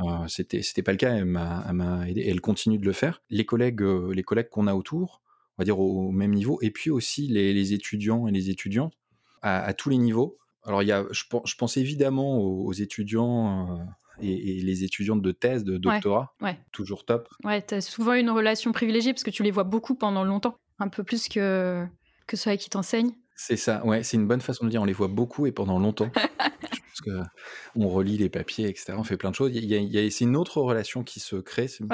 Euh, 0.00 0.28
c'était 0.28 0.62
c'était 0.62 0.82
pas 0.82 0.92
le 0.92 0.98
cas, 0.98 1.14
elle 1.14 1.24
m'a 1.24 2.08
aidé 2.08 2.20
et 2.20 2.30
elle 2.30 2.40
continue 2.40 2.78
de 2.78 2.84
le 2.84 2.92
faire. 2.92 3.22
Les 3.30 3.44
collègues 3.44 3.82
euh, 3.82 4.12
les 4.14 4.22
collègues 4.22 4.48
qu'on 4.48 4.66
a 4.66 4.74
autour, 4.74 5.22
on 5.56 5.62
va 5.62 5.64
dire 5.64 5.78
au, 5.78 6.10
même 6.12 6.32
niveau, 6.32 6.58
et 6.62 6.70
puis 6.70 6.90
aussi 6.90 7.26
les, 7.26 7.72
étudiants 7.72 8.28
et 8.28 8.32
les 8.32 8.50
étudiantes 8.50 8.94
à, 9.42 9.72
tous 9.74 9.90
les 9.90 9.98
niveaux. 9.98 10.38
Alors 10.64 10.82
il 10.82 10.86
y 10.86 10.92
a, 10.92 11.04
je, 11.10 11.24
je 11.44 11.54
pense 11.56 11.76
évidemment 11.76 12.38
aux, 12.38 12.72
étudiants 12.72 13.78
euh, 13.78 13.84
et, 14.20 14.60
les 14.60 14.84
étudiantes 14.84 15.22
de 15.22 15.32
thèse, 15.32 15.64
de 15.64 15.78
doctorat, 15.78 16.34
toujours 16.72 17.04
top. 17.04 17.28
Ouais, 17.44 17.64
tu 17.64 17.74
as 17.74 17.80
souvent 17.80 18.14
une 18.14 18.30
relation 18.30 18.72
privilégiée 18.72 19.12
parce 19.12 19.24
que 19.24 19.30
tu 19.30 19.42
les 19.42 19.50
vois 19.50 19.64
beaucoup 19.64 19.94
pendant 19.94 20.24
longtemps, 20.24 20.58
un 20.78 20.88
peu 20.88 21.02
plus 21.02 21.28
que, 21.28 21.84
que 22.26 22.36
ceux 22.36 22.54
qui 22.56 22.70
t'enseignent. 22.70 23.14
C'est 23.40 23.56
ça, 23.56 23.84
ouais, 23.86 24.02
c'est 24.02 24.16
une 24.16 24.26
bonne 24.26 24.40
façon 24.40 24.64
de 24.64 24.70
dire. 24.70 24.82
On 24.82 24.84
les 24.84 24.92
voit 24.92 25.06
beaucoup 25.06 25.46
et 25.46 25.52
pendant 25.52 25.78
longtemps. 25.78 26.10
parce 26.98 27.22
que 27.22 27.28
on 27.76 27.88
relit 27.88 28.16
les 28.16 28.28
papiers, 28.28 28.68
etc. 28.68 28.94
On 28.96 29.04
fait 29.04 29.16
plein 29.16 29.30
de 29.30 29.34
choses. 29.34 29.50
Il 29.54 29.64
y 29.64 29.98
a, 29.98 30.10
c'est 30.10 30.24
une 30.24 30.36
autre 30.36 30.60
relation 30.60 31.04
qui 31.04 31.20
se 31.20 31.36
crée. 31.36 31.68
C'est 31.68 31.84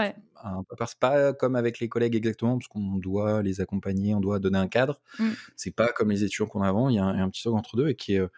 pas 1.00 1.32
comme 1.34 1.56
avec 1.56 1.80
les 1.80 1.88
collègues 1.88 2.14
exactement, 2.14 2.58
parce 2.58 2.68
qu'on 2.68 2.96
doit 2.96 3.42
les 3.42 3.60
accompagner, 3.60 4.14
on 4.14 4.20
doit 4.20 4.38
donner 4.38 4.58
un 4.58 4.68
cadre. 4.68 5.00
Mmh. 5.18 5.30
C'est 5.56 5.74
pas 5.74 5.88
comme 5.88 6.10
les 6.10 6.24
étudiants 6.24 6.46
qu'on 6.46 6.62
a 6.62 6.68
avant. 6.68 6.88
Il 6.88 6.96
y 6.96 6.98
a 6.98 7.04
un, 7.04 7.28
petit 7.30 7.42
truc 7.42 7.54
entre 7.54 7.76
deux 7.76 7.88
et 7.88 7.94
qui 7.94 8.14
est, 8.14 8.20
euh, 8.20 8.28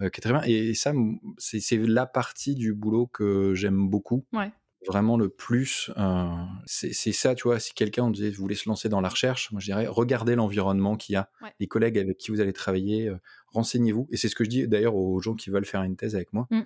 qui 0.00 0.20
est 0.20 0.20
très 0.20 0.32
bien. 0.32 0.42
Et, 0.44 0.74
ça, 0.74 0.92
c'est 1.38 1.76
la 1.76 2.06
partie 2.06 2.54
du 2.54 2.74
boulot 2.74 3.06
que 3.06 3.54
j'aime 3.54 3.88
beaucoup. 3.88 4.24
Ouais 4.32 4.50
vraiment 4.88 5.16
le 5.16 5.28
plus, 5.28 5.90
euh, 5.96 6.26
c'est 6.66 6.92
ça, 6.92 7.34
tu 7.34 7.44
vois, 7.44 7.60
si 7.60 7.72
quelqu'un 7.74 8.10
disait, 8.10 8.30
vous 8.30 8.42
voulez 8.42 8.54
se 8.54 8.68
lancer 8.68 8.88
dans 8.88 9.00
la 9.00 9.08
recherche, 9.08 9.50
moi 9.52 9.60
je 9.60 9.66
dirais, 9.66 9.86
regardez 9.86 10.34
l'environnement 10.34 10.96
qu'il 10.96 11.14
y 11.14 11.16
a, 11.16 11.30
les 11.60 11.66
collègues 11.66 11.98
avec 11.98 12.18
qui 12.18 12.30
vous 12.30 12.40
allez 12.40 12.52
travailler, 12.52 13.08
euh, 13.08 13.16
renseignez-vous. 13.52 14.08
Et 14.10 14.16
c'est 14.16 14.28
ce 14.28 14.34
que 14.34 14.44
je 14.44 14.50
dis 14.50 14.68
d'ailleurs 14.68 14.94
aux 14.94 15.20
gens 15.20 15.34
qui 15.34 15.50
veulent 15.50 15.64
faire 15.64 15.82
une 15.82 15.96
thèse 15.96 16.14
avec 16.14 16.32
moi. 16.32 16.46
Mmh. 16.50 16.60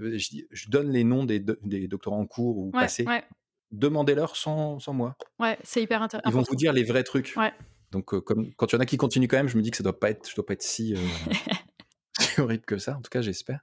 Euh, 0.00 0.18
je, 0.18 0.28
dis, 0.30 0.46
je, 0.50 0.68
donne 0.68 0.90
les 0.90 1.04
noms 1.04 1.24
des, 1.24 1.40
des, 1.40 1.88
doctorants 1.88 2.20
en 2.20 2.26
cours 2.26 2.58
ou 2.58 2.70
passés. 2.70 3.06
Demandez-leur 3.70 4.36
sans, 4.36 4.78
sans, 4.80 4.92
moi. 4.92 5.16
Ouais, 5.38 5.58
c'est 5.62 5.82
hyper 5.82 6.02
intéressant. 6.02 6.28
Ils 6.28 6.34
vont 6.34 6.44
vous 6.46 6.56
dire 6.56 6.72
les 6.72 6.84
vrais 6.84 7.04
trucs. 7.04 7.34
Donc, 7.90 8.18
comme, 8.20 8.52
quand 8.54 8.72
il 8.72 8.74
y 8.74 8.78
en 8.78 8.80
a 8.80 8.86
qui 8.86 8.96
continuent 8.96 9.28
quand 9.28 9.36
même, 9.36 9.48
je 9.48 9.56
me 9.56 9.62
dis 9.62 9.70
que 9.70 9.76
ça 9.76 9.82
doit 9.82 9.98
pas 9.98 10.10
être, 10.10 10.28
je 10.28 10.34
dois 10.34 10.44
pas 10.44 10.54
être 10.54 10.62
si, 10.62 10.94
si 12.18 12.40
horrible 12.40 12.64
que 12.64 12.78
ça. 12.78 12.96
En 12.96 13.00
tout 13.00 13.10
cas, 13.10 13.22
j'espère 13.22 13.60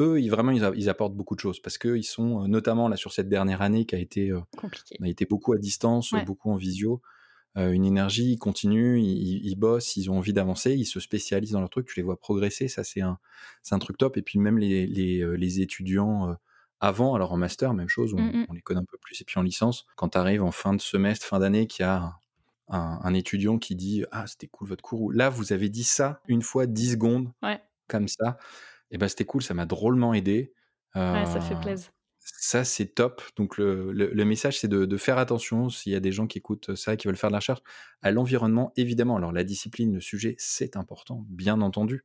eux, 0.00 0.20
ils, 0.20 0.28
vraiment, 0.28 0.52
ils, 0.52 0.88
apportent 0.88 1.14
beaucoup 1.14 1.34
de 1.34 1.40
choses 1.40 1.60
parce 1.60 1.78
qu'ils 1.78 2.04
sont, 2.04 2.44
euh, 2.44 2.46
notamment 2.46 2.88
là 2.88 2.96
sur 2.96 3.12
cette 3.12 3.28
dernière 3.28 3.62
année 3.62 3.84
qui 3.84 3.94
a 3.94 3.98
été, 3.98 4.30
euh, 4.30 4.40
on 5.00 5.04
a 5.04 5.08
été 5.08 5.26
beaucoup 5.26 5.52
à 5.52 5.58
distance, 5.58 6.14
beaucoup 6.26 6.50
en 6.50 6.56
visio, 6.56 6.94
euh, 6.94 7.06
une 7.56 7.84
énergie, 7.84 8.32
ils 8.32 8.38
continuent, 8.38 9.00
ils, 9.00 9.56
bossent, 9.56 9.96
ils 9.96 10.10
ont 10.10 10.18
envie 10.18 10.32
d'avancer, 10.32 10.72
ils 10.74 10.84
se 10.84 11.00
spécialisent 11.00 11.50
dans 11.50 11.60
leur 11.60 11.68
truc, 11.68 11.86
tu 11.86 11.98
les 11.98 12.02
vois 12.02 12.18
progresser, 12.18 12.68
ça 12.68 12.84
c'est 12.84 13.00
un, 13.00 13.18
c'est 13.62 13.74
un 13.74 13.80
truc 13.80 13.98
top. 13.98 14.16
Et 14.16 14.22
puis 14.22 14.38
même 14.38 14.56
les, 14.56 14.86
les, 14.86 15.36
les 15.36 15.60
étudiants 15.60 16.36
avant, 16.80 17.14
alors 17.14 17.32
en 17.32 17.36
master, 17.36 17.74
même 17.74 17.88
chose, 17.88 18.14
on, 18.14 18.46
on, 18.48 18.52
les 18.52 18.62
connaît 18.62 18.80
un 18.80 18.84
peu 18.84 18.98
plus. 18.98 19.20
Et 19.20 19.24
puis 19.24 19.38
en 19.38 19.42
licence, 19.42 19.86
quand 19.96 20.10
tu 20.10 20.18
arrives 20.18 20.42
en 20.42 20.50
fin 20.50 20.74
de 20.74 20.80
semestre, 20.80 21.26
fin 21.26 21.38
d'année, 21.38 21.66
qu'il 21.66 21.84
y 21.84 21.88
a 21.88 22.14
un, 22.68 23.14
étudiant 23.14 23.58
qui 23.58 23.74
dit 23.74 24.04
Ah, 24.12 24.26
c'était 24.26 24.46
cool 24.46 24.68
votre 24.68 24.82
cours, 24.82 25.02
ou 25.02 25.10
là, 25.10 25.28
vous 25.28 25.52
avez 25.52 25.68
dit 25.68 25.84
ça 25.84 26.20
une 26.28 26.42
fois 26.42 26.66
10 26.66 26.92
secondes, 26.92 27.32
comme 27.88 28.08
ça. 28.08 28.38
Et 28.90 28.98
ben, 28.98 29.08
c'était 29.08 29.24
cool, 29.24 29.42
ça 29.42 29.54
m'a 29.54 29.66
drôlement 29.66 30.14
aidé. 30.14 30.52
ouais, 30.94 31.26
ça 31.26 31.40
fait 31.40 31.58
plaisir. 31.60 31.90
Ça, 32.20 32.64
c'est 32.64 32.86
top. 32.86 33.22
Donc, 33.36 33.58
le, 33.58 34.24
message, 34.24 34.60
c'est 34.60 34.68
de, 34.68 34.96
faire 34.96 35.18
attention, 35.18 35.68
s'il 35.68 35.92
y 35.92 35.96
a 35.96 36.00
des 36.00 36.12
gens 36.12 36.26
qui 36.26 36.38
écoutent 36.38 36.74
ça, 36.76 36.96
qui 36.96 37.06
veulent 37.06 37.16
faire 37.16 37.30
de 37.30 37.34
la 37.34 37.38
recherche, 37.38 37.60
à 38.02 38.10
l'environnement, 38.10 38.72
évidemment. 38.76 39.16
Alors, 39.16 39.32
la 39.32 39.44
discipline, 39.44 39.94
le 39.94 40.00
sujet, 40.00 40.34
c'est 40.38 40.76
important, 40.76 41.24
bien 41.28 41.60
entendu. 41.60 42.04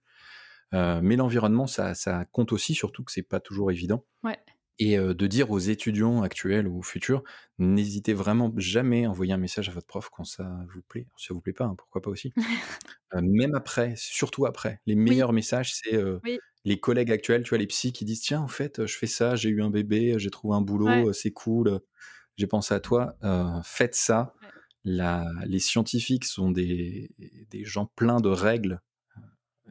mais 0.71 1.15
l'environnement, 1.15 1.67
ça, 1.67 1.95
ça 1.95 2.25
compte 2.31 2.51
aussi, 2.51 2.73
surtout 2.73 3.03
que 3.03 3.11
c'est 3.11 3.23
pas 3.23 3.39
toujours 3.39 3.71
évident. 3.71 4.05
Ouais 4.23 4.39
et 4.79 4.97
de 4.97 5.27
dire 5.27 5.51
aux 5.51 5.59
étudiants 5.59 6.21
actuels 6.21 6.67
ou 6.67 6.83
futurs, 6.83 7.23
n'hésitez 7.59 8.13
vraiment 8.13 8.51
jamais 8.57 9.05
à 9.05 9.09
envoyer 9.09 9.33
un 9.33 9.37
message 9.37 9.69
à 9.69 9.71
votre 9.71 9.87
prof 9.87 10.09
quand 10.09 10.25
ça 10.25 10.51
vous 10.73 10.81
plaît. 10.81 11.07
Si 11.17 11.27
ça 11.27 11.33
vous 11.33 11.41
plaît 11.41 11.53
pas, 11.53 11.65
hein, 11.65 11.75
pourquoi 11.77 12.01
pas 12.01 12.09
aussi. 12.09 12.33
même 13.13 13.55
après, 13.55 13.93
surtout 13.95 14.45
après. 14.45 14.81
Les 14.85 14.95
meilleurs 14.95 15.33
messages, 15.33 15.73
c'est 15.75 15.97
les 16.65 16.79
collègues 16.79 17.11
actuels, 17.11 17.43
tu 17.43 17.49
vois, 17.49 17.59
les 17.59 17.67
psys 17.67 17.93
qui 17.93 18.05
disent 18.05 18.21
tiens, 18.21 18.41
en 18.41 18.47
fait, 18.47 18.85
je 18.85 18.97
fais 18.97 19.07
ça, 19.07 19.35
j'ai 19.35 19.49
eu 19.49 19.61
un 19.61 19.69
bébé, 19.69 20.15
j'ai 20.17 20.31
trouvé 20.31 20.55
un 20.55 20.61
boulot, 20.61 21.13
c'est 21.13 21.31
cool, 21.31 21.79
j'ai 22.37 22.47
pensé 22.47 22.73
à 22.73 22.79
toi. 22.79 23.15
faites 23.63 23.95
ça. 23.95 24.33
les 24.83 25.59
scientifiques 25.59 26.25
sont 26.25 26.51
des, 26.51 27.11
des 27.49 27.63
gens 27.63 27.85
pleins 27.95 28.19
de 28.19 28.29
règles, 28.29 28.81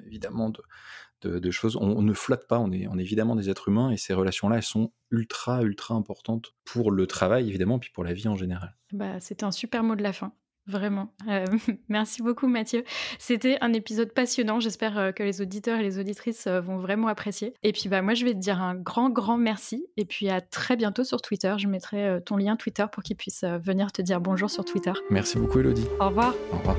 évidemment, 0.07 0.51
de, 0.51 1.39
de, 1.39 1.51
choses. 1.51 1.77
On, 1.77 2.03
ne 2.03 2.13
flotte 2.13 2.47
pas, 2.47 2.61
on 2.61 2.71
est, 2.71 2.87
on 2.87 2.99
est 2.99 3.03
évidemment 3.03 3.37
des 3.37 3.51
êtres 3.51 3.69
humains 3.69 3.91
et 3.91 3.97
ces 3.97 4.15
relations-là, 4.15 4.57
elles 4.57 4.63
sont 4.63 4.93
ultra, 5.11 5.63
ultra 5.63 5.95
importantes 5.95 6.55
pour 6.65 6.91
le 6.91 7.07
travail, 7.07 7.49
évidemment, 7.49 7.79
puis 7.79 7.91
pour 7.91 8.05
la 8.05 8.13
vie 8.13 8.29
en 8.29 8.37
général. 8.37 8.77
Bah, 8.93 9.19
C'était 9.21 9.45
un 9.45 9.53
super 9.53 9.83
mot 9.83 9.97
de 9.97 10.03
la 10.03 10.13
fin. 10.13 10.33
Vraiment. 10.67 11.13
Euh, 11.29 11.45
merci 11.89 12.23
beaucoup 12.23 12.47
Mathieu. 12.47 12.85
C'était 13.19 13.59
un 13.61 13.73
épisode 13.73 14.13
passionnant. 14.13 14.61
J'espère 14.61 14.99
euh, 14.99 15.13
que 15.13 15.23
les 15.23 15.43
auditeurs 15.43 15.79
et 15.79 15.83
les 15.83 15.99
auditrices 15.99 16.47
euh, 16.47 16.61
vont 16.61 16.79
vraiment 16.79 17.09
apprécier. 17.09 17.55
Et 17.63 17.73
puis 17.73 17.89
bah 17.89 18.01
moi 18.01 18.15
je 18.15 18.25
vais 18.25 18.33
te 18.33 18.39
dire 18.39 18.63
un 18.63 18.75
grand 18.75 19.11
grand 19.11 19.37
merci 19.37 19.87
et 19.97 20.07
puis 20.07 20.31
à 20.31 20.41
très 20.41 20.77
bientôt 20.77 21.05
sur 21.05 21.21
Twitter. 21.21 21.55
Je 21.59 21.69
mettrai 21.69 22.21
ton 22.25 22.37
lien 22.37 22.57
Twitter 22.57 22.87
pour 22.91 23.03
qu'ils 23.03 23.17
puissent 23.17 23.45
venir 23.45 23.93
te 23.93 24.01
dire 24.01 24.21
bonjour 24.21 24.51
sur 24.51 24.65
Twitter. 24.65 24.93
Merci 25.11 25.39
beaucoup 25.39 25.61
Elodie. 25.61 25.87
Au 26.01 26.09
revoir. 26.09 26.35
Au 26.53 26.59
revoir. 26.59 26.77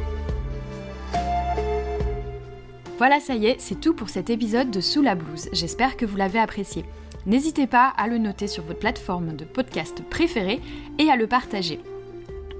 Voilà, 2.97 3.19
ça 3.19 3.35
y 3.35 3.47
est, 3.47 3.59
c'est 3.59 3.79
tout 3.79 3.93
pour 3.93 4.09
cet 4.09 4.29
épisode 4.29 4.71
de 4.71 4.79
Sous 4.79 5.01
la 5.01 5.15
blouse. 5.15 5.49
J'espère 5.51 5.97
que 5.97 6.05
vous 6.05 6.15
l'avez 6.15 6.39
apprécié. 6.39 6.85
N'hésitez 7.25 7.67
pas 7.67 7.93
à 7.97 8.07
le 8.07 8.17
noter 8.17 8.47
sur 8.47 8.63
votre 8.63 8.79
plateforme 8.79 9.35
de 9.35 9.45
podcast 9.45 10.01
préférée 10.09 10.61
et 10.97 11.09
à 11.09 11.15
le 11.15 11.27
partager. 11.27 11.79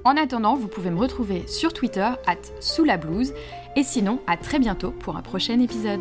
En 0.06 0.16
attendant, 0.16 0.54
vous 0.54 0.68
pouvez 0.68 0.90
me 0.90 1.00
retrouver 1.00 1.42
sur 1.48 1.72
Twitter, 1.72 2.08
at 2.28 2.36
sous 2.60 2.84
la 2.84 2.96
blouse, 2.96 3.32
et 3.74 3.82
sinon, 3.82 4.20
à 4.28 4.36
très 4.36 4.60
bientôt 4.60 4.92
pour 4.92 5.16
un 5.16 5.20
prochain 5.20 5.58
épisode. 5.58 5.98